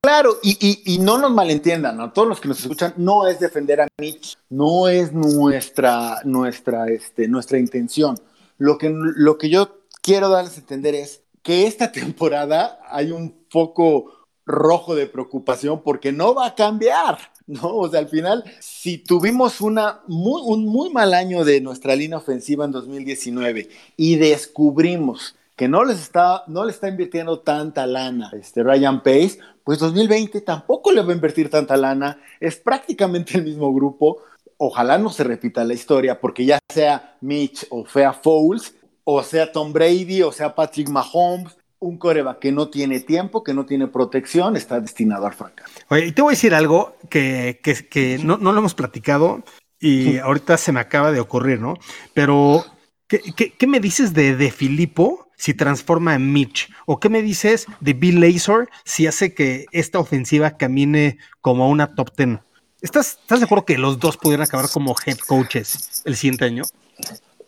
Claro, 0.00 0.38
y, 0.42 0.82
y, 0.84 0.98
no 0.98 1.18
nos 1.18 1.32
malentiendan, 1.32 2.00
a 2.00 2.12
todos 2.12 2.28
los 2.28 2.40
que 2.40 2.48
nos 2.48 2.60
escuchan, 2.60 2.94
no 2.96 3.26
es 3.26 3.40
defender 3.40 3.80
a 3.80 3.88
Mitch, 4.00 4.38
no 4.48 4.88
es 4.88 5.12
nuestra, 5.12 6.20
nuestra, 6.24 6.86
este, 6.86 7.28
nuestra 7.28 7.58
intención. 7.58 8.16
Lo 8.58 8.78
que, 8.78 8.90
lo 8.94 9.36
que 9.36 9.50
yo 9.50 9.80
quiero 10.00 10.28
darles 10.28 10.56
a 10.56 10.60
entender 10.60 10.94
es 10.94 11.22
que 11.42 11.66
esta 11.66 11.92
temporada 11.92 12.80
hay 12.88 13.10
un 13.10 13.44
poco 13.50 14.13
rojo 14.46 14.94
de 14.94 15.06
preocupación 15.06 15.82
porque 15.82 16.12
no 16.12 16.34
va 16.34 16.48
a 16.48 16.54
cambiar, 16.54 17.18
¿no? 17.46 17.76
O 17.76 17.88
sea, 17.88 18.00
al 18.00 18.08
final, 18.08 18.44
si 18.60 18.98
tuvimos 18.98 19.60
una 19.60 20.00
un 20.08 20.66
muy 20.66 20.90
mal 20.90 21.14
año 21.14 21.44
de 21.44 21.60
nuestra 21.60 21.96
línea 21.96 22.18
ofensiva 22.18 22.64
en 22.64 22.72
2019 22.72 23.68
y 23.96 24.16
descubrimos 24.16 25.36
que 25.56 25.68
no 25.68 25.84
les 25.84 26.00
está, 26.00 26.44
no 26.48 26.64
le 26.64 26.72
está 26.72 26.88
invirtiendo 26.88 27.40
tanta 27.40 27.86
lana 27.86 28.30
este 28.34 28.62
Ryan 28.62 29.02
Pace, 29.02 29.38
pues 29.62 29.78
2020 29.78 30.40
tampoco 30.40 30.92
le 30.92 31.02
va 31.02 31.12
a 31.12 31.14
invertir 31.14 31.48
tanta 31.48 31.76
lana, 31.76 32.20
es 32.40 32.56
prácticamente 32.56 33.38
el 33.38 33.44
mismo 33.44 33.72
grupo. 33.72 34.18
Ojalá 34.56 34.98
no 34.98 35.10
se 35.10 35.24
repita 35.24 35.64
la 35.64 35.74
historia, 35.74 36.20
porque 36.20 36.44
ya 36.44 36.58
sea 36.72 37.16
Mitch 37.20 37.66
o 37.70 37.86
sea 37.86 38.12
Fouls, 38.12 38.74
o 39.04 39.22
sea 39.22 39.50
Tom 39.50 39.72
Brady, 39.72 40.22
o 40.22 40.32
sea 40.32 40.54
Patrick 40.54 40.88
Mahomes, 40.88 41.56
un 41.84 41.98
coreba 41.98 42.38
que 42.40 42.50
no 42.50 42.70
tiene 42.70 43.00
tiempo, 43.00 43.44
que 43.44 43.52
no 43.52 43.66
tiene 43.66 43.86
protección, 43.88 44.56
está 44.56 44.80
destinado 44.80 45.26
al 45.26 45.34
fracaso. 45.34 45.72
Oye, 45.88 46.06
y 46.06 46.12
te 46.12 46.22
voy 46.22 46.32
a 46.32 46.36
decir 46.36 46.54
algo 46.54 46.96
que, 47.10 47.60
que, 47.62 48.18
no, 48.18 48.36
lo 48.38 48.58
hemos 48.58 48.74
platicado 48.74 49.44
y 49.78 50.16
ahorita 50.16 50.56
se 50.56 50.72
me 50.72 50.80
acaba 50.80 51.12
de 51.12 51.20
ocurrir, 51.20 51.60
¿no? 51.60 51.74
Pero, 52.14 52.64
¿qué, 53.06 53.20
qué, 53.58 53.66
me 53.66 53.80
dices 53.80 54.14
de, 54.14 54.34
de 54.34 54.50
Filippo 54.50 55.28
si 55.36 55.52
transforma 55.52 56.14
en 56.14 56.32
Mitch? 56.32 56.70
¿O 56.86 57.00
qué 57.00 57.10
me 57.10 57.20
dices 57.20 57.66
de 57.80 57.92
Bill 57.92 58.20
Lazor 58.20 58.70
si 58.84 59.06
hace 59.06 59.34
que 59.34 59.66
esta 59.70 59.98
ofensiva 59.98 60.56
camine 60.56 61.18
como 61.42 61.68
una 61.68 61.94
top 61.94 62.14
ten? 62.14 62.40
¿Estás, 62.80 63.18
¿Estás 63.20 63.40
de 63.40 63.44
acuerdo 63.44 63.66
que 63.66 63.76
los 63.76 63.98
dos 63.98 64.16
pudieran 64.16 64.46
acabar 64.46 64.70
como 64.72 64.94
head 65.04 65.18
coaches 65.18 66.02
el 66.06 66.16
siguiente 66.16 66.46
año? 66.46 66.64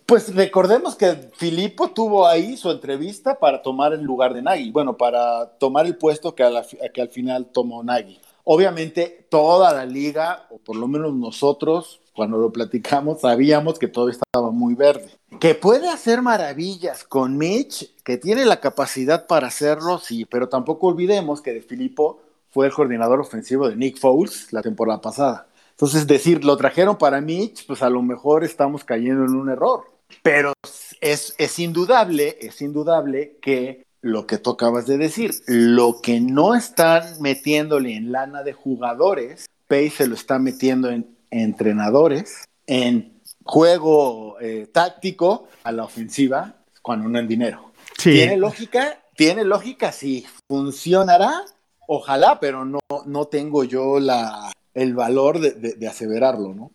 Pues 0.07 0.32
recordemos 0.36 0.94
que 0.94 1.30
Filippo 1.34 1.88
tuvo 1.88 2.28
ahí 2.28 2.57
su 2.57 2.70
entrevista 2.70 3.40
para 3.40 3.61
tomar 3.61 3.92
el 3.92 4.02
lugar 4.02 4.34
de 4.34 4.40
Nagy, 4.40 4.70
bueno, 4.70 4.96
para 4.96 5.59
tomar 5.59 5.84
el 5.84 5.96
puesto 5.96 6.32
que, 6.32 6.48
que 6.94 7.02
al 7.02 7.09
final 7.09 7.46
tomó 7.46 7.82
Nagy. 7.82 8.20
Obviamente 8.44 9.26
toda 9.28 9.74
la 9.74 9.84
liga, 9.84 10.46
o 10.50 10.59
por 10.59 10.76
lo 10.76 10.86
menos 10.86 11.12
nosotros, 11.12 12.00
cuando 12.14 12.38
lo 12.38 12.52
platicamos, 12.52 13.22
sabíamos 13.22 13.80
que 13.80 13.88
todo 13.88 14.09
estaba 14.09 14.52
muy 14.52 14.74
verde. 14.76 15.11
Que 15.40 15.57
puede 15.57 15.88
hacer 15.88 16.22
maravillas 16.22 17.02
con 17.02 17.36
Mitch, 17.36 17.92
que 18.04 18.16
tiene 18.16 18.44
la 18.44 18.61
capacidad 18.61 19.26
para 19.26 19.48
hacerlo, 19.48 19.98
sí, 19.98 20.24
pero 20.24 20.48
tampoco 20.48 20.86
olvidemos 20.86 21.42
que 21.42 21.52
de 21.52 21.62
Filippo 21.62 22.20
fue 22.50 22.66
el 22.66 22.72
coordinador 22.72 23.18
ofensivo 23.18 23.68
de 23.68 23.74
Nick 23.74 23.98
Foles 23.98 24.52
la 24.52 24.62
temporada 24.62 25.00
pasada. 25.00 25.48
Entonces, 25.72 26.07
decir, 26.07 26.44
lo 26.44 26.57
trajeron 26.57 26.96
para 26.96 27.20
Mitch, 27.20 27.66
pues 27.66 27.82
a 27.82 27.90
lo 27.90 28.02
mejor 28.02 28.44
estamos 28.44 28.84
cayendo 28.84 29.24
en 29.24 29.34
un 29.34 29.50
error. 29.50 29.95
Pero 30.22 30.52
es, 31.00 31.34
es 31.38 31.59
indudable, 31.59 32.36
es 32.40 32.61
indudable 32.62 33.38
que 33.40 33.86
lo 34.00 34.26
que 34.26 34.38
tú 34.38 34.50
acabas 34.50 34.86
de 34.86 34.98
decir, 34.98 35.34
lo 35.46 36.00
que 36.00 36.20
no 36.20 36.54
están 36.54 37.20
metiéndole 37.20 37.96
en 37.96 38.12
lana 38.12 38.42
de 38.42 38.52
jugadores, 38.52 39.46
Pay 39.66 39.90
se 39.90 40.07
lo 40.07 40.14
está 40.14 40.38
metiendo 40.38 40.90
en 40.90 41.16
entrenadores, 41.30 42.44
en 42.66 43.20
juego 43.44 44.38
eh, 44.40 44.68
táctico 44.72 45.48
a 45.64 45.72
la 45.72 45.84
ofensiva 45.84 46.57
cuando 46.82 47.09
no 47.09 47.18
en 47.18 47.26
dinero. 47.26 47.72
¿Tiene 48.00 48.36
lógica? 48.36 49.00
¿Tiene 49.16 49.44
lógica? 49.44 49.90
Sí. 49.92 50.24
¿Funcionará? 50.46 51.44
Ojalá, 51.88 52.38
pero 52.38 52.64
no, 52.64 52.80
no 53.07 53.26
tengo 53.26 53.64
yo 53.64 53.98
la, 53.98 54.52
el 54.74 54.94
valor 54.94 55.40
de, 55.40 55.74
de 55.74 55.88
aseverarlo, 55.88 56.54
¿no? 56.54 56.70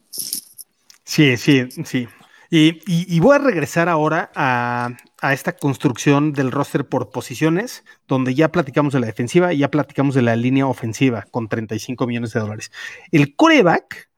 Sí, 1.04 1.38
sí, 1.38 1.70
sí. 1.86 2.08
Y, 2.54 3.20
voy 3.22 3.38
a 3.38 3.40
regresar 3.40 3.88
ahora 3.88 4.30
a, 4.36 4.90
esta 5.32 5.56
construcción 5.56 6.34
del 6.34 6.52
roster 6.52 6.86
por 6.86 7.10
posiciones, 7.10 7.86
donde 8.10 8.36
ya 8.36 8.52
platicamos 8.52 8.92
de 8.92 9.00
la 9.00 9.08
defensiva 9.08 9.54
y 9.54 9.60
ya 9.60 9.72
platicamos 9.72 10.16
de 10.16 10.22
la 10.22 10.36
línea 10.36 10.68
ofensiva 10.68 11.26
con 11.32 11.48
35 11.48 12.06
millones 12.08 12.34
de 12.34 12.42
dólares. 12.42 12.70
El 13.14 13.38
coreback 13.38 14.10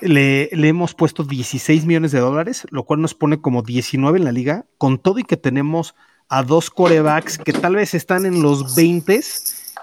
le, 0.00 0.48
le, 0.52 0.68
hemos 0.68 0.94
puesto 0.94 1.24
16 1.24 1.84
millones 1.84 2.12
de 2.12 2.20
dólares, 2.20 2.66
lo 2.70 2.84
cual 2.84 3.02
nos 3.02 3.14
pone 3.14 3.42
como 3.42 3.60
19 3.60 4.18
en 4.18 4.24
la 4.24 4.32
liga, 4.32 4.64
con 4.78 4.96
todo 4.96 5.18
y 5.18 5.24
que 5.24 5.36
tenemos 5.36 5.94
a 6.30 6.42
dos 6.42 6.70
corebacks 6.70 7.36
que 7.36 7.52
tal 7.52 7.76
vez 7.76 7.92
están 7.92 8.24
en 8.24 8.40
los 8.40 8.74
20 8.74 9.20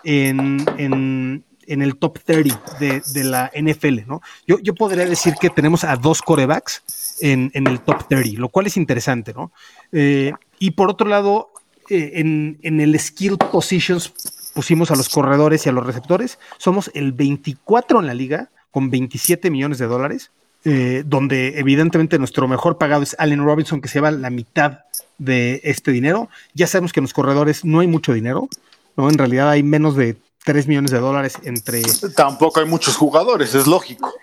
en, 0.06 0.66
en, 0.78 1.45
en 1.68 1.82
el 1.84 1.97
top 1.97 2.20
30 2.20 2.60
de, 2.80 3.24
la 3.24 3.52
NFL, 3.56 4.08
¿no? 4.08 4.22
Yo, 4.47 4.58
yo 4.60 4.74
podría 4.74 5.06
decir 5.06 5.36
que 5.39 5.52
tenemos 5.52 5.84
a 5.84 5.95
dos 5.95 6.24
corebacks 6.24 6.84
en, 7.22 7.51
el 7.53 7.80
top 7.80 8.07
30, 8.07 8.39
lo 8.39 8.49
cual 8.49 8.67
es 8.67 8.78
interesante, 8.78 9.34
¿no? 9.34 9.51
Eh, 9.91 10.34
y 10.59 10.72
por 10.72 10.89
otro 10.89 11.07
lado, 11.07 11.51
eh, 11.89 12.13
en, 12.15 12.80
el 12.80 12.99
skill 12.99 13.38
positions 13.38 14.13
pusimos 14.53 14.91
a 14.91 14.95
los 14.95 15.09
corredores 15.09 15.65
y 15.65 15.69
a 15.69 15.72
los 15.72 15.86
receptores. 15.86 16.39
Somos 16.57 16.91
el 16.93 17.13
24 17.13 17.99
en 17.99 18.07
la 18.07 18.13
liga, 18.13 18.49
con 18.72 18.89
27 18.89 19.49
millones 19.49 19.78
de 19.78 19.88
dólares, 19.88 20.32
eh, 20.63 21.03
donde 21.05 21.59
evidentemente 21.59 22.19
nuestro 22.19 22.47
mejor 22.47 22.78
pagado 22.78 23.03
es 23.03 23.15
Allen 23.19 23.43
Robinson, 23.43 23.82
que 23.82 23.88
se 23.88 23.95
lleva 23.95 24.11
la 24.11 24.30
mitad 24.30 24.80
de 25.17 25.61
este 25.63 25.91
dinero. 25.91 26.30
Ya 26.53 26.67
sabemos 26.67 26.93
que 26.93 26.99
en 26.99 27.05
los 27.05 27.13
corredores 27.13 27.65
no 27.65 27.80
hay 27.80 27.88
mucho 27.88 28.13
dinero, 28.13 28.49
¿no? 28.97 29.09
En 29.09 29.17
realidad 29.17 29.49
hay 29.49 29.63
menos 29.63 29.95
de 29.95 30.17
3 30.43 30.67
millones 30.67 30.91
de 30.91 30.99
dólares 30.99 31.38
entre... 31.43 31.82
Tampoco 32.15 32.59
hay 32.59 32.65
muchos 32.65 32.95
jugadores, 32.95 33.53
es 33.53 33.67
lógico. 33.67 34.13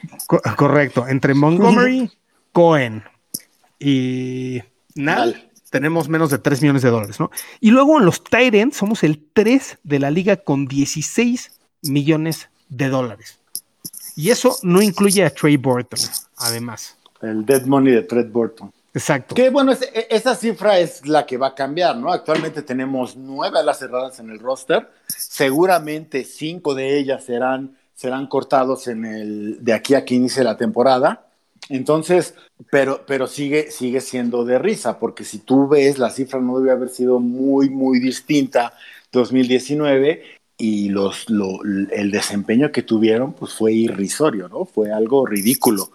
correcto, 0.57 1.07
entre 1.07 1.35
Montgomery, 1.35 2.11
Cohen 2.53 3.05
y 3.79 4.63
Nal, 4.95 5.51
tenemos 5.71 6.09
menos 6.09 6.31
de 6.31 6.39
3 6.39 6.63
millones 6.63 6.83
de 6.83 6.91
dólares, 6.91 7.21
¿no? 7.21 7.31
Y 7.61 7.71
luego 7.71 7.99
en 7.99 8.05
los 8.05 8.25
Tyrants 8.25 8.77
somos 8.77 9.05
el 9.05 9.25
3 9.33 9.79
de 9.83 9.99
la 9.99 10.11
liga 10.11 10.37
con 10.37 10.67
16 10.67 11.53
millones 11.83 12.49
de 12.69 12.89
dólares. 12.89 13.39
Y 14.17 14.31
eso 14.31 14.57
no 14.63 14.83
incluye 14.83 15.25
a 15.25 15.31
Trey 15.31 15.57
Burton, 15.57 16.01
además. 16.39 16.97
El 17.23 17.47
dead 17.47 17.67
money 17.67 17.95
de 17.95 18.03
Trey 18.03 18.25
Burton. 18.25 18.73
Exacto. 18.95 19.35
Que 19.35 19.51
bueno, 19.51 19.73
e, 19.73 20.09
esa 20.11 20.35
cifra 20.35 20.79
es 20.79 21.07
la 21.07 21.25
que 21.25 21.37
va 21.37 21.49
a 21.49 21.55
cambiar, 21.55 21.97
¿no? 21.97 22.13
Actualmente 22.13 22.63
tenemos 22.63 23.17
nueve 23.17 23.59
alas 23.59 23.79
cerradas 23.79 24.19
en 24.19 24.31
el 24.31 24.41
roster. 24.41 24.91
Seguramente 25.07 26.25
cinco 26.25 26.75
de 26.75 26.99
ellas 26.99 27.25
serán, 27.25 27.77
serán 27.95 28.27
cortados 28.27 28.89
en 28.89 29.05
el, 29.05 29.65
de 29.65 29.73
aquí 29.73 29.95
a 29.95 30.05
que 30.05 30.17
inicie 30.17 30.43
la 30.43 30.57
temporada. 30.57 31.28
Entonces, 31.69 32.35
pero, 32.71 33.05
pero 33.07 33.27
sigue, 33.27 33.71
sigue 33.71 34.01
siendo 34.01 34.45
de 34.45 34.59
risa, 34.59 34.99
porque 34.99 35.25
si 35.25 35.39
tú 35.39 35.69
ves, 35.69 35.99
la 35.99 36.11
cifra 36.11 36.41
no 36.41 36.59
debe 36.59 36.73
haber 36.73 36.89
sido 36.89 37.21
muy, 37.21 37.69
muy 37.69 38.01
distinta 38.01 38.73
2019 39.13 40.23
y 40.57 40.89
los, 40.89 41.27
el 41.29 42.11
desempeño 42.11 42.73
que 42.73 42.83
tuvieron 42.83 43.33
pues 43.33 43.53
fue 43.53 43.73
irrisorio, 43.73 44.49
¿no? 44.49 44.65
Fue 44.65 44.91
algo 44.91 45.25
ridículo. 45.25 45.91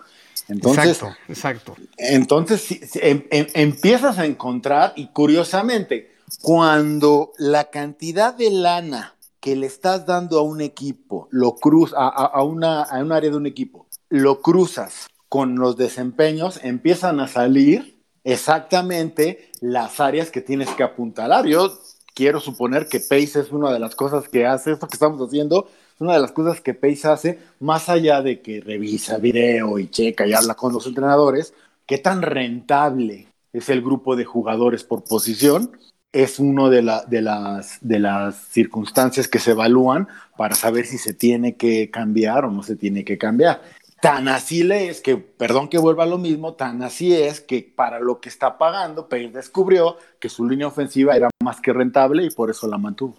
Entonces, 0.48 0.88
exacto, 0.88 1.18
exacto. 1.28 1.76
Entonces 1.98 2.66
em, 2.96 3.24
em, 3.30 3.48
empiezas 3.54 4.20
a 4.20 4.26
encontrar, 4.26 4.94
y 4.96 5.08
curiosamente, 5.08 6.16
cuando 6.42 7.34
la 7.38 7.70
cantidad 7.70 8.34
de 8.34 8.52
lana 8.52 9.16
que 9.40 9.56
le 9.56 9.68
estás 9.68 10.06
dando 10.06 10.40
a 10.40 10.44
un 10.44 10.62
equipo, 10.62 11.28
lo 11.32 11.56
cruz, 11.56 11.94
a, 11.96 12.08
a, 12.08 12.44
una, 12.44 12.84
a 12.84 13.00
un 13.00 13.12
área 13.12 13.30
de 13.30 13.38
un 13.38 13.46
equipo, 13.46 13.88
lo 14.10 14.42
cruzas 14.42 15.08
con 15.34 15.56
los 15.56 15.78
desempeños, 15.78 16.60
empiezan 16.62 17.20
a 17.20 17.28
salir 17.28 17.98
exactamente 18.24 19.50
las 19.62 20.00
áreas 20.00 20.30
que 20.30 20.42
tienes 20.42 20.70
que 20.70 20.84
apuntalar. 20.84 21.48
Yo 21.48 21.74
quiero 22.14 22.40
suponer 22.40 22.88
que 22.88 23.00
Pace 23.00 23.40
es 23.40 23.52
una 23.52 23.74
de 23.74 23.80
las 23.80 23.96
cosas 23.96 24.30
que 24.30 24.46
hace, 24.46 24.74
esto 24.74 24.88
que 24.88 24.96
estamos 24.96 25.20
haciendo, 25.28 25.68
es 25.96 26.02
una 26.02 26.14
de 26.14 26.20
las 26.20 26.32
cosas 26.34 26.62
que 26.62 26.76
Pace 26.76 27.08
hace, 27.08 27.40
más 27.60 27.90
allá 27.90 28.22
de 28.22 28.42
que 28.42 28.62
revisa 28.62 29.18
video 29.18 29.80
y 29.80 29.88
checa 29.88 30.28
y 30.28 30.34
habla 30.34 30.54
con 30.54 30.72
los 30.72 30.86
entrenadores, 30.86 31.56
qué 31.88 31.98
tan 31.98 32.22
rentable 32.22 33.26
es 33.54 33.70
el 33.70 33.82
grupo 33.82 34.16
de 34.16 34.26
jugadores 34.26 34.84
por 34.84 35.04
posición, 35.04 35.72
es 36.12 36.38
una 36.38 36.70
de, 36.70 36.84
las, 36.84 37.10
de 37.10 38.00
las 38.00 38.36
circunstancias 38.52 39.28
que 39.28 39.40
se 39.40 39.50
evalúan 39.50 40.08
para 40.38 40.54
saber 40.54 40.86
si 40.86 41.00
se 41.00 41.16
tiene 41.16 41.56
que 41.56 41.90
cambiar 41.90 42.46
o 42.46 42.52
no 42.52 42.62
se 42.62 42.76
tiene 42.76 43.04
que 43.04 43.18
cambiar. 43.18 43.64
Tan 44.04 44.28
así 44.28 44.64
le 44.64 44.90
es 44.90 45.00
que, 45.00 45.16
perdón 45.16 45.70
que 45.70 45.78
vuelva 45.78 46.04
a 46.04 46.08
lo 46.08 46.18
mismo, 46.18 46.56
tan 46.56 46.84
así 46.84 47.16
es 47.16 47.40
que 47.40 47.72
para 47.74 48.02
lo 48.02 48.20
que 48.20 48.28
está 48.28 48.58
pagando, 48.58 49.08
Pace 49.08 49.30
descubrió 49.30 49.96
que 50.20 50.28
su 50.28 50.46
línea 50.46 50.68
ofensiva 50.68 51.16
era 51.16 51.30
más 51.42 51.62
que 51.62 51.72
rentable 51.72 52.26
y 52.26 52.30
por 52.30 52.50
eso 52.50 52.68
la 52.68 52.78
mantuvo. 52.78 53.16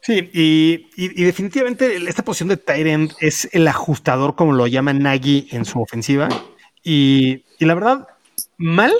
Sí, 0.00 0.28
y, 0.34 1.22
definitivamente 1.22 1.94
esta 2.08 2.24
posición 2.24 2.48
de 2.48 2.56
Tyrant 2.56 3.12
es 3.20 3.48
el 3.52 3.68
ajustador, 3.68 4.34
como 4.34 4.54
lo 4.54 4.66
llama 4.66 4.92
Nagy 4.92 5.46
en 5.52 5.64
su 5.64 5.80
ofensiva. 5.80 6.28
Y, 6.82 7.44
la 7.60 7.74
verdad, 7.74 8.08
mal 8.56 8.92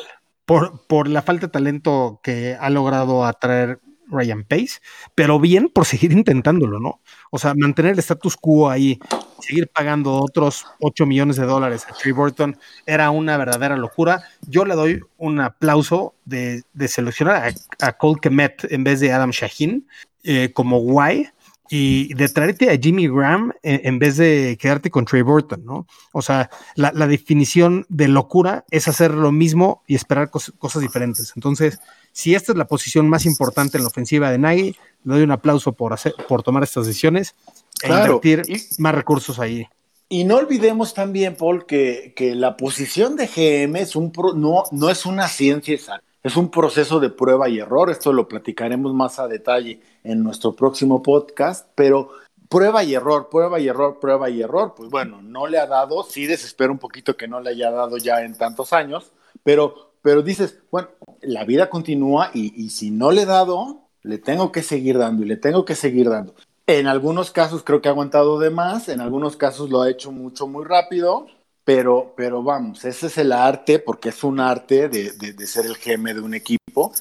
por, 0.46 0.86
por 0.86 1.08
la 1.08 1.22
falta 1.22 1.48
de 1.48 1.52
talento 1.52 2.20
que 2.22 2.56
ha 2.60 2.70
logrado 2.70 3.24
atraer 3.24 3.80
Ryan 4.06 4.44
Pace, 4.44 4.78
pero 5.16 5.40
bien 5.40 5.68
por 5.68 5.84
seguir 5.84 6.12
intentándolo, 6.12 6.78
¿no? 6.78 7.00
O 7.32 7.40
sea, 7.40 7.54
mantener 7.56 7.94
el 7.94 7.98
status 7.98 8.36
quo 8.36 8.70
ahí, 8.70 9.00
seguir 9.40 9.68
pagando 9.68 10.14
otros 10.14 10.66
8 10.80 11.06
millones 11.06 11.36
de 11.36 11.46
dólares 11.46 11.86
a 11.88 11.94
Trey 11.94 12.12
Burton 12.12 12.56
era 12.86 13.10
una 13.10 13.36
verdadera 13.36 13.76
locura. 13.76 14.22
Yo 14.46 14.64
le 14.64 14.74
doy 14.74 15.00
un 15.16 15.40
aplauso 15.40 16.14
de, 16.24 16.64
seleccionar 16.86 17.54
a, 17.80 17.92
Cole 17.92 18.20
Kemet 18.20 18.70
en 18.70 18.84
vez 18.84 19.00
de 19.00 19.12
Adam 19.12 19.30
Shaheen 19.30 19.86
eh, 20.24 20.52
como 20.52 20.80
guay 20.80 21.28
y 21.70 22.14
de 22.14 22.28
traerte 22.28 22.70
a 22.70 22.78
Jimmy 22.78 23.08
Graham 23.08 23.52
en, 23.62 23.98
vez 23.98 24.16
de 24.16 24.56
quedarte 24.58 24.90
con 24.90 25.04
Trey 25.04 25.22
Burton, 25.22 25.64
¿no? 25.64 25.86
O 26.12 26.22
sea, 26.22 26.48
la, 26.74 27.06
definición 27.06 27.84
de 27.90 28.08
locura 28.08 28.64
es 28.70 28.88
hacer 28.88 29.12
lo 29.12 29.32
mismo 29.32 29.82
y 29.86 29.94
esperar 29.94 30.30
cosas 30.30 30.82
diferentes. 30.82 31.32
Entonces, 31.36 31.78
si 32.12 32.34
esta 32.34 32.52
es 32.52 32.58
la 32.58 32.66
posición 32.66 33.08
más 33.08 33.26
importante 33.26 33.76
en 33.76 33.84
la 33.84 33.88
ofensiva 33.88 34.30
de 34.30 34.38
Nagy, 34.38 34.76
le 35.04 35.14
doy 35.14 35.22
un 35.22 35.30
aplauso 35.30 35.74
por, 35.74 35.92
hacer, 35.92 36.14
por 36.26 36.42
tomar 36.42 36.62
estas 36.62 36.86
decisiones 36.86 37.34
e 37.82 37.88
invertir 37.88 38.42
más 38.78 38.94
recursos 38.94 39.38
ahí. 39.38 39.66
Y 40.10 40.24
no 40.24 40.36
olvidemos 40.36 40.94
también, 40.94 41.36
Paul, 41.36 41.66
que, 41.66 42.14
que 42.16 42.34
la 42.34 42.56
posición 42.56 43.14
de 43.16 43.26
GM 43.26 43.76
es 43.76 43.94
un 43.94 44.10
no, 44.36 44.64
no 44.70 44.90
es 44.90 45.04
una 45.04 45.28
ciencia 45.28 45.74
exacta, 45.74 46.04
es 46.22 46.36
un 46.36 46.50
proceso 46.50 46.98
de 46.98 47.10
prueba 47.10 47.48
y 47.50 47.58
error. 47.58 47.90
Esto 47.90 48.12
lo 48.14 48.26
platicaremos 48.26 48.94
más 48.94 49.18
a 49.18 49.28
detalle 49.28 49.82
en 50.04 50.22
nuestro 50.22 50.56
próximo 50.56 51.02
podcast, 51.02 51.68
pero 51.74 52.10
prueba 52.48 52.82
y 52.84 52.94
error, 52.94 53.28
prueba 53.28 53.60
y 53.60 53.68
error, 53.68 53.98
prueba 54.00 54.30
y 54.30 54.40
error. 54.40 54.72
Pues 54.74 54.88
bueno, 54.88 55.20
no 55.20 55.46
le 55.46 55.58
ha 55.58 55.66
dado, 55.66 56.02
sí 56.04 56.26
desespero 56.26 56.72
un 56.72 56.78
poquito 56.78 57.16
que 57.16 57.28
no 57.28 57.40
le 57.40 57.50
haya 57.50 57.70
dado 57.70 57.98
ya 57.98 58.22
en 58.22 58.34
tantos 58.34 58.72
años, 58.72 59.12
pero, 59.42 59.92
pero 60.00 60.22
dices, 60.22 60.58
bueno, 60.70 60.88
la 61.20 61.44
vida 61.44 61.68
continúa 61.68 62.30
y, 62.32 62.54
y 62.56 62.70
si 62.70 62.90
no 62.90 63.10
le 63.10 63.22
he 63.22 63.26
dado, 63.26 63.88
le 64.02 64.16
tengo 64.16 64.52
que 64.52 64.62
seguir 64.62 64.96
dando 64.96 65.22
y 65.22 65.28
le 65.28 65.36
tengo 65.36 65.66
que 65.66 65.74
seguir 65.74 66.08
dando. 66.08 66.34
En 66.68 66.86
algunos 66.86 67.30
casos 67.30 67.62
creo 67.64 67.80
que 67.80 67.88
ha 67.88 67.92
aguantado 67.92 68.38
de 68.38 68.50
más, 68.50 68.90
en 68.90 69.00
algunos 69.00 69.38
casos 69.38 69.70
lo 69.70 69.80
ha 69.80 69.88
hecho 69.88 70.12
mucho, 70.12 70.46
muy 70.46 70.66
rápido, 70.66 71.26
pero, 71.64 72.12
pero 72.14 72.42
vamos, 72.42 72.84
ese 72.84 73.06
es 73.06 73.16
el 73.16 73.32
arte, 73.32 73.78
porque 73.78 74.10
es 74.10 74.22
un 74.22 74.38
arte 74.38 74.90
de, 74.90 75.12
de, 75.12 75.46
ser 75.46 75.64
el 75.64 75.78
GM 75.78 76.12
de 76.12 76.20
un 76.20 76.34
equipo 76.34 76.92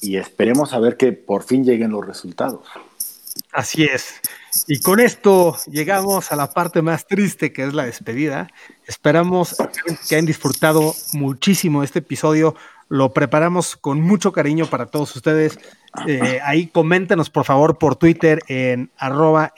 y 0.00 0.18
esperemos 0.18 0.72
a 0.72 0.78
ver 0.78 0.96
que 0.96 1.10
por 1.10 1.42
fin 1.42 1.64
lleguen 1.64 1.90
los 1.90 2.06
resultados. 2.06 2.64
Así 3.50 3.82
es. 3.82 4.20
Y 4.68 4.78
con 4.78 5.00
esto 5.00 5.58
llegamos 5.66 6.30
a 6.30 6.36
la 6.36 6.52
parte 6.52 6.80
más 6.80 7.04
triste 7.04 7.52
que 7.52 7.64
es 7.64 7.74
la 7.74 7.86
despedida. 7.86 8.46
Esperamos 8.86 9.56
que 10.08 10.14
hayan 10.14 10.26
disfrutado 10.26 10.94
muchísimo 11.12 11.82
este 11.82 11.98
episodio. 11.98 12.54
Lo 12.92 13.14
preparamos 13.14 13.74
con 13.74 14.02
mucho 14.02 14.32
cariño 14.32 14.66
para 14.66 14.84
todos 14.84 15.16
ustedes. 15.16 15.58
Eh, 16.06 16.40
ahí 16.44 16.66
coméntenos 16.66 17.30
por 17.30 17.46
favor 17.46 17.78
por 17.78 17.96
Twitter 17.96 18.40
en 18.48 18.90
arroba 18.98 19.54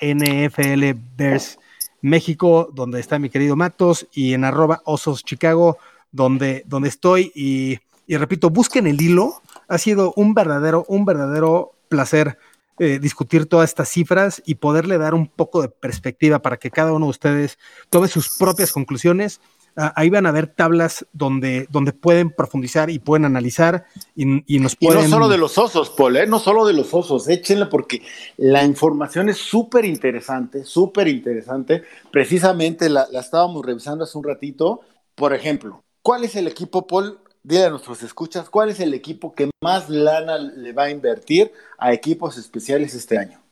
México, 2.01 2.70
donde 2.72 3.01
está 3.01 3.18
mi 3.18 3.30
querido 3.30 3.57
Matos, 3.57 4.07
y 4.12 4.35
en 4.35 4.45
arroba 4.45 4.82
Osos 4.85 5.24
Chicago, 5.24 5.78
donde, 6.12 6.62
donde 6.66 6.89
estoy. 6.89 7.32
Y, 7.35 7.80
repito, 8.07 8.51
busquen 8.51 8.87
el 8.87 9.03
hilo. 9.03 9.43
Ha 9.66 9.78
sido 9.78 10.12
un 10.14 10.32
verdadero, 10.32 10.85
un 10.87 11.05
verdadero 11.05 11.72
placer 11.89 12.39
eh, 12.78 13.01
discutir 13.01 13.47
todas 13.47 13.68
estas 13.68 13.89
cifras 13.89 14.45
y 14.47 14.55
poderle 14.55 14.97
dar 14.97 15.12
un 15.12 15.26
poco 15.26 15.61
de 15.61 15.70
perspectiva 15.70 16.39
para 16.39 16.57
que 16.57 16.70
cada 16.70 16.93
uno 16.93 17.07
de 17.07 17.11
ustedes 17.11 17.59
tome 17.91 18.07
sus 18.07 18.39
propias 18.39 18.70
conclusiones 18.70 19.41
ahí 19.77 20.11
van 20.11 20.27
a 20.27 20.33
ver 20.33 20.47
tablas 20.47 21.07
donde, 21.12 21.66
donde 21.70 21.93
pueden 21.93 22.31
profundizar 22.31 22.91
y 22.91 22.99
pueden 22.99 23.25
analizar 23.25 23.87
y, 24.14 24.25
nos 24.59 24.77
pueden... 24.77 25.01
Y 25.01 25.03
no 25.05 25.09
solo 25.09 25.29
de 25.29 25.39
los 25.39 25.59
osos, 25.59 25.91
Paul, 25.91 26.16
¿eh? 26.16 26.27
no 26.27 26.39
solo 26.39 26.64
de 26.66 26.72
los 26.72 26.93
osos, 26.95 27.29
échenle 27.29 27.66
porque 27.66 28.03
la 28.37 28.64
información 28.64 29.29
es 29.29 29.39
súper 29.39 29.85
interesante, 29.85 30.64
súper 30.64 31.09
interesante. 31.09 31.83
Precisamente 32.11 32.89
la, 32.89 33.07
la, 33.11 33.20
estábamos 33.20 33.64
revisando 33.64 34.05
hace 34.05 34.16
un 34.16 34.25
ratito. 34.25 34.81
Por 35.14 35.35
ejemplo, 35.35 35.83
¿cuál 36.03 36.25
es 36.25 36.37
el 36.37 36.47
equipo, 36.47 36.87
Paul? 36.87 37.18
Dile 37.43 37.64
a 37.64 37.70
nuestros 37.70 38.03
escuchas, 38.03 38.49
¿cuál 38.49 38.70
es 38.70 38.81
el 38.81 38.95
equipo 38.95 39.35
que 39.35 39.51
más 39.62 39.91
lana 39.91 40.39
le 40.39 40.72
va 40.72 40.85
a 40.85 40.91
invertir 40.91 41.53
a 41.77 41.93
equipos 41.93 42.39
especiales 42.39 42.95
este 42.95 43.18
año? 43.18 43.43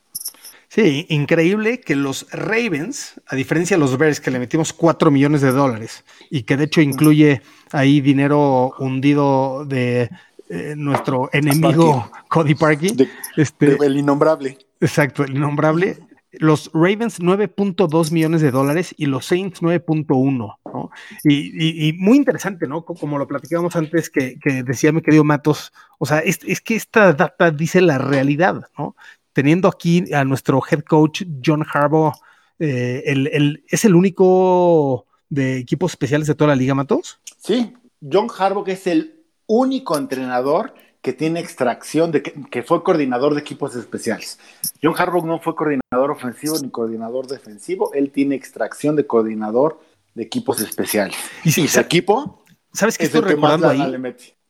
Sí, 0.75 1.05
increíble 1.11 1.81
que 1.81 1.95
los 1.95 2.27
Ravens, 2.31 3.20
a 3.27 3.37
diferencia 3.37 3.77
de 3.77 3.81
los 3.81 3.99
Bears, 3.99 4.20
que 4.20 4.31
le 4.31 4.39
metimos 4.39 4.73
4 4.73 5.11
millones 5.11 5.43
de 5.43 5.53
dólares 5.53 6.03
y 6.31 6.45
que 6.45 6.57
de 6.57 6.64
hecho 6.64 6.81
incluye 6.81 7.43
ahí 7.73 8.01
dinero 8.01 8.73
hundido 8.79 9.66
de 9.66 10.09
eh, 10.49 10.73
nuestro 10.75 11.29
enemigo 11.35 12.11
Cody 12.29 12.55
Parkey. 12.55 12.97
este, 13.37 13.77
el 13.85 13.99
innombrable. 13.99 14.57
Exacto, 14.81 15.25
el 15.25 15.37
innombrable. 15.37 15.99
Los 16.31 16.70
Ravens 16.73 17.20
9.2 17.20 18.11
millones 18.11 18.41
de 18.41 18.51
dólares 18.51 18.95
y 18.97 19.05
los 19.05 19.27
Saints 19.27 19.61
9.1, 19.61 20.57
¿no? 20.64 20.91
Y, 21.23 21.93
muy 21.99 22.16
interesante, 22.16 22.66
¿no? 22.66 22.87
Como 22.87 23.18
lo 23.18 23.29
platicábamos 23.29 23.77
antes, 23.77 24.09
que, 24.09 24.39
decía 24.64 24.91
mi 24.91 25.03
querido 25.03 25.23
Matos, 25.23 25.75
o 25.99 26.07
sea, 26.07 26.20
es, 26.20 26.41
es, 26.47 26.62
que 26.62 26.77
esta 26.77 27.12
data 27.12 27.51
dice 27.51 27.83
la 27.83 27.99
realidad, 27.99 28.70
¿no? 28.79 28.97
Teniendo 29.33 29.68
aquí 29.68 30.12
a 30.12 30.24
nuestro 30.24 30.61
head 30.70 30.80
coach 30.80 31.22
John 31.45 31.64
Harbaugh, 31.72 32.12
eh, 32.59 33.03
el, 33.07 33.64
¿es 33.68 33.85
el 33.85 33.95
único 33.95 35.07
de 35.28 35.59
equipos 35.59 35.93
especiales 35.93 36.28
de 36.28 36.35
toda 36.35 36.49
la 36.49 36.57
liga, 36.57 36.74
Matos? 36.74 37.18
Sí, 37.39 37.74
John 38.01 38.28
Harbaugh 38.37 38.68
es 38.68 38.87
el 38.87 39.24
único 39.47 39.97
entrenador 39.97 40.74
que 41.01 41.12
tiene 41.12 41.41
extracción, 41.41 42.12
de 42.12 42.22
que, 42.22 42.62
fue 42.62 42.85
coordinador 42.85 43.35
de 43.35 43.41
equipos 43.41 43.74
especiales. 43.74 44.39
John 44.80 44.95
Harbaugh 44.97 45.26
no 45.26 45.41
fue 45.41 45.57
coordinador 45.57 46.12
ofensivo 46.12 46.57
ni 46.61 46.70
coordinador 46.70 47.26
defensivo, 47.26 47.93
él 47.93 48.12
tiene 48.12 48.37
extracción 48.37 48.95
de 48.95 49.07
coordinador 49.07 49.80
de 50.14 50.22
equipos 50.22 50.61
especiales. 50.61 51.16
Y, 51.43 51.51
si, 51.51 51.64
ese 51.64 51.80
equipo, 51.80 52.45
¿sabes 52.72 52.97
qué 52.97 53.07
estoy 53.07 53.22
recordando 53.22 53.68
ahí? 53.68 53.83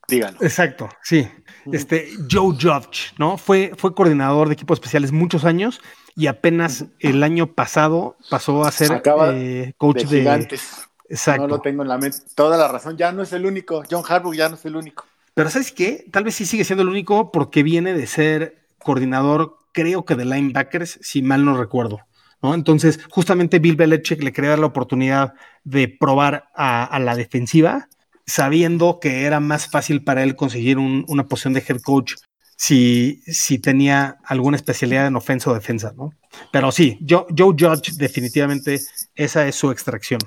Exacto, 0.09 0.89
sí. 1.03 1.29
Este, 1.71 2.09
Joe 2.31 2.57
Judge, 2.61 3.15
¿no? 3.19 3.39
Fue, 3.39 3.73
fue 3.77 3.95
coordinador 3.95 4.49
de 4.49 4.55
equipos 4.55 4.77
especiales 4.77 5.13
muchos 5.13 5.45
años 5.45 5.81
y 6.17 6.27
apenas 6.27 6.87
el 6.99 7.23
año 7.23 7.47
pasado 7.47 8.17
pasó 8.29 8.65
a 8.65 8.73
ser 8.73 9.03
eh, 9.35 9.73
coach 9.79 10.05
de, 10.05 10.19
gigantes. 10.19 10.89
Exacto. 11.09 11.43
No 11.43 11.49
lo 11.49 11.61
tengo 11.61 11.83
en 11.83 11.89
la 11.89 11.99
mente. 11.99 12.19
Toda 12.35 12.57
la 12.57 12.69
razón. 12.69 12.97
Ya 12.97 13.13
no 13.13 13.23
es 13.23 13.33
el 13.33 13.47
único. 13.47 13.83
John 13.91 14.03
Harbaugh 14.07 14.35
ya 14.35 14.49
no 14.49 14.57
es 14.57 14.65
el 14.65 14.77
único. 14.77 15.07
Pero 15.35 15.51
¿sabes 15.51 15.73
qué? 15.73 16.07
Tal 16.11 16.25
vez 16.25 16.35
sí 16.35 16.47
sigue 16.47 16.65
siendo 16.65 16.83
el 16.83 16.89
único 16.89 17.33
porque 17.33 17.63
viene 17.63 17.95
de 17.95 18.07
ser 18.07 18.67
coordinador, 18.79 19.59
creo 19.73 20.05
que 20.05 20.17
de 20.17 20.25
linebackers, 20.25 20.99
si 21.01 21.23
mal 21.23 21.45
no 21.45 21.57
recuerdo. 21.57 22.01
¿no? 22.43 22.55
Entonces, 22.55 23.01
justamente 23.11 23.61
Bill 23.61 23.77
Belichick 23.77 24.23
le 24.23 24.33
dar 24.33 24.59
la 24.59 24.67
oportunidad 24.67 25.35
de 25.65 25.89
probar 25.89 26.51
a, 26.55 26.85
a 26.85 26.99
la 26.99 27.15
defensiva 27.15 27.89
sabiendo 28.27 28.99
que 29.01 29.25
era 29.25 29.41
más 29.41 29.71
fácil 29.71 30.05
para 30.05 30.23
él 30.23 30.37
conseguir 30.37 30.79
una 30.79 31.27
posición 31.27 31.55
de 31.55 31.65
head 31.67 31.81
coach 31.81 32.15
si, 32.57 33.23
si 33.27 33.59
tenía 33.59 34.19
alguna 34.25 34.57
especialidad 34.57 35.09
en 35.09 35.17
ofensa 35.17 35.51
o 35.51 35.55
defensa, 35.55 35.93
¿no? 35.97 36.13
Pero 36.53 36.71
sí, 36.71 36.99
Joe, 37.09 37.27
Joe 37.37 37.57
Judge 37.59 37.95
definitivamente 37.97 38.81
esa 39.17 39.49
es 39.49 39.57
su 39.57 39.71
extracción. 39.73 40.21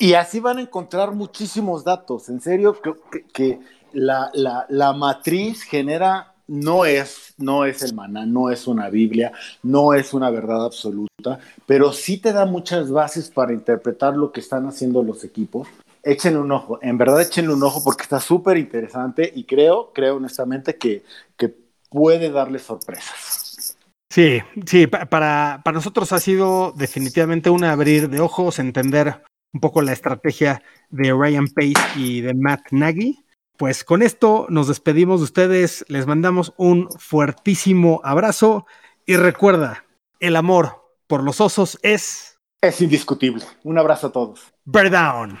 Y 0.00 0.14
así 0.14 0.40
van 0.40 0.58
a 0.58 0.62
encontrar 0.62 1.12
muchísimos 1.12 1.84
datos. 1.84 2.28
En 2.28 2.40
serio, 2.40 2.76
que, 2.82 3.24
que 3.32 3.60
la, 3.92 4.28
la, 4.34 4.66
la, 4.68 4.92
matriz 4.92 5.62
genera, 5.62 6.34
no 6.48 6.84
es, 6.84 7.34
no 7.38 7.64
es 7.64 7.80
el 7.82 7.94
maná, 7.94 8.26
no 8.26 8.50
es 8.50 8.66
una 8.66 8.90
Biblia, 8.90 9.30
no 9.62 9.94
es 9.94 10.12
una 10.14 10.30
verdad 10.30 10.64
absoluta, 10.64 11.38
pero 11.64 11.92
sí 11.92 12.18
te 12.18 12.32
da 12.32 12.44
muchas 12.44 12.90
bases 12.90 13.30
para 13.30 13.52
interpretar 13.52 14.16
lo 14.16 14.32
que 14.32 14.40
están 14.40 14.66
haciendo 14.66 15.02
los 15.04 15.22
equipos 15.22 15.68
échenle 16.06 16.38
un 16.38 16.52
ojo, 16.52 16.78
en 16.80 16.96
verdad 16.96 17.20
échenle 17.20 17.52
un 17.52 17.62
ojo 17.62 17.82
porque 17.82 18.04
está 18.04 18.20
súper 18.20 18.56
interesante 18.56 19.30
y 19.34 19.44
creo, 19.44 19.92
creo 19.92 20.16
honestamente 20.16 20.76
que, 20.76 21.04
que 21.36 21.52
puede 21.90 22.30
darle 22.30 22.60
sorpresas. 22.60 23.76
Sí, 24.10 24.40
sí, 24.64 24.86
para, 24.86 25.60
para 25.64 25.74
nosotros 25.74 26.12
ha 26.12 26.20
sido 26.20 26.72
definitivamente 26.76 27.50
un 27.50 27.64
abrir 27.64 28.08
de 28.08 28.20
ojos, 28.20 28.58
entender 28.58 29.22
un 29.52 29.60
poco 29.60 29.82
la 29.82 29.92
estrategia 29.92 30.62
de 30.90 31.12
Ryan 31.12 31.48
Pace 31.48 31.98
y 31.98 32.20
de 32.20 32.34
Matt 32.34 32.70
Nagy. 32.70 33.24
Pues 33.58 33.84
con 33.84 34.02
esto 34.02 34.46
nos 34.48 34.68
despedimos 34.68 35.20
de 35.20 35.24
ustedes, 35.24 35.84
les 35.88 36.06
mandamos 36.06 36.54
un 36.56 36.88
fuertísimo 36.98 38.00
abrazo 38.04 38.66
y 39.06 39.16
recuerda, 39.16 39.84
el 40.20 40.36
amor 40.36 40.84
por 41.06 41.22
los 41.22 41.40
osos 41.40 41.78
es... 41.82 42.38
Es 42.62 42.80
indiscutible. 42.80 43.44
Un 43.64 43.78
abrazo 43.78 44.08
a 44.08 44.12
todos. 44.12 44.52
Bear 44.64 44.90
down. 44.90 45.40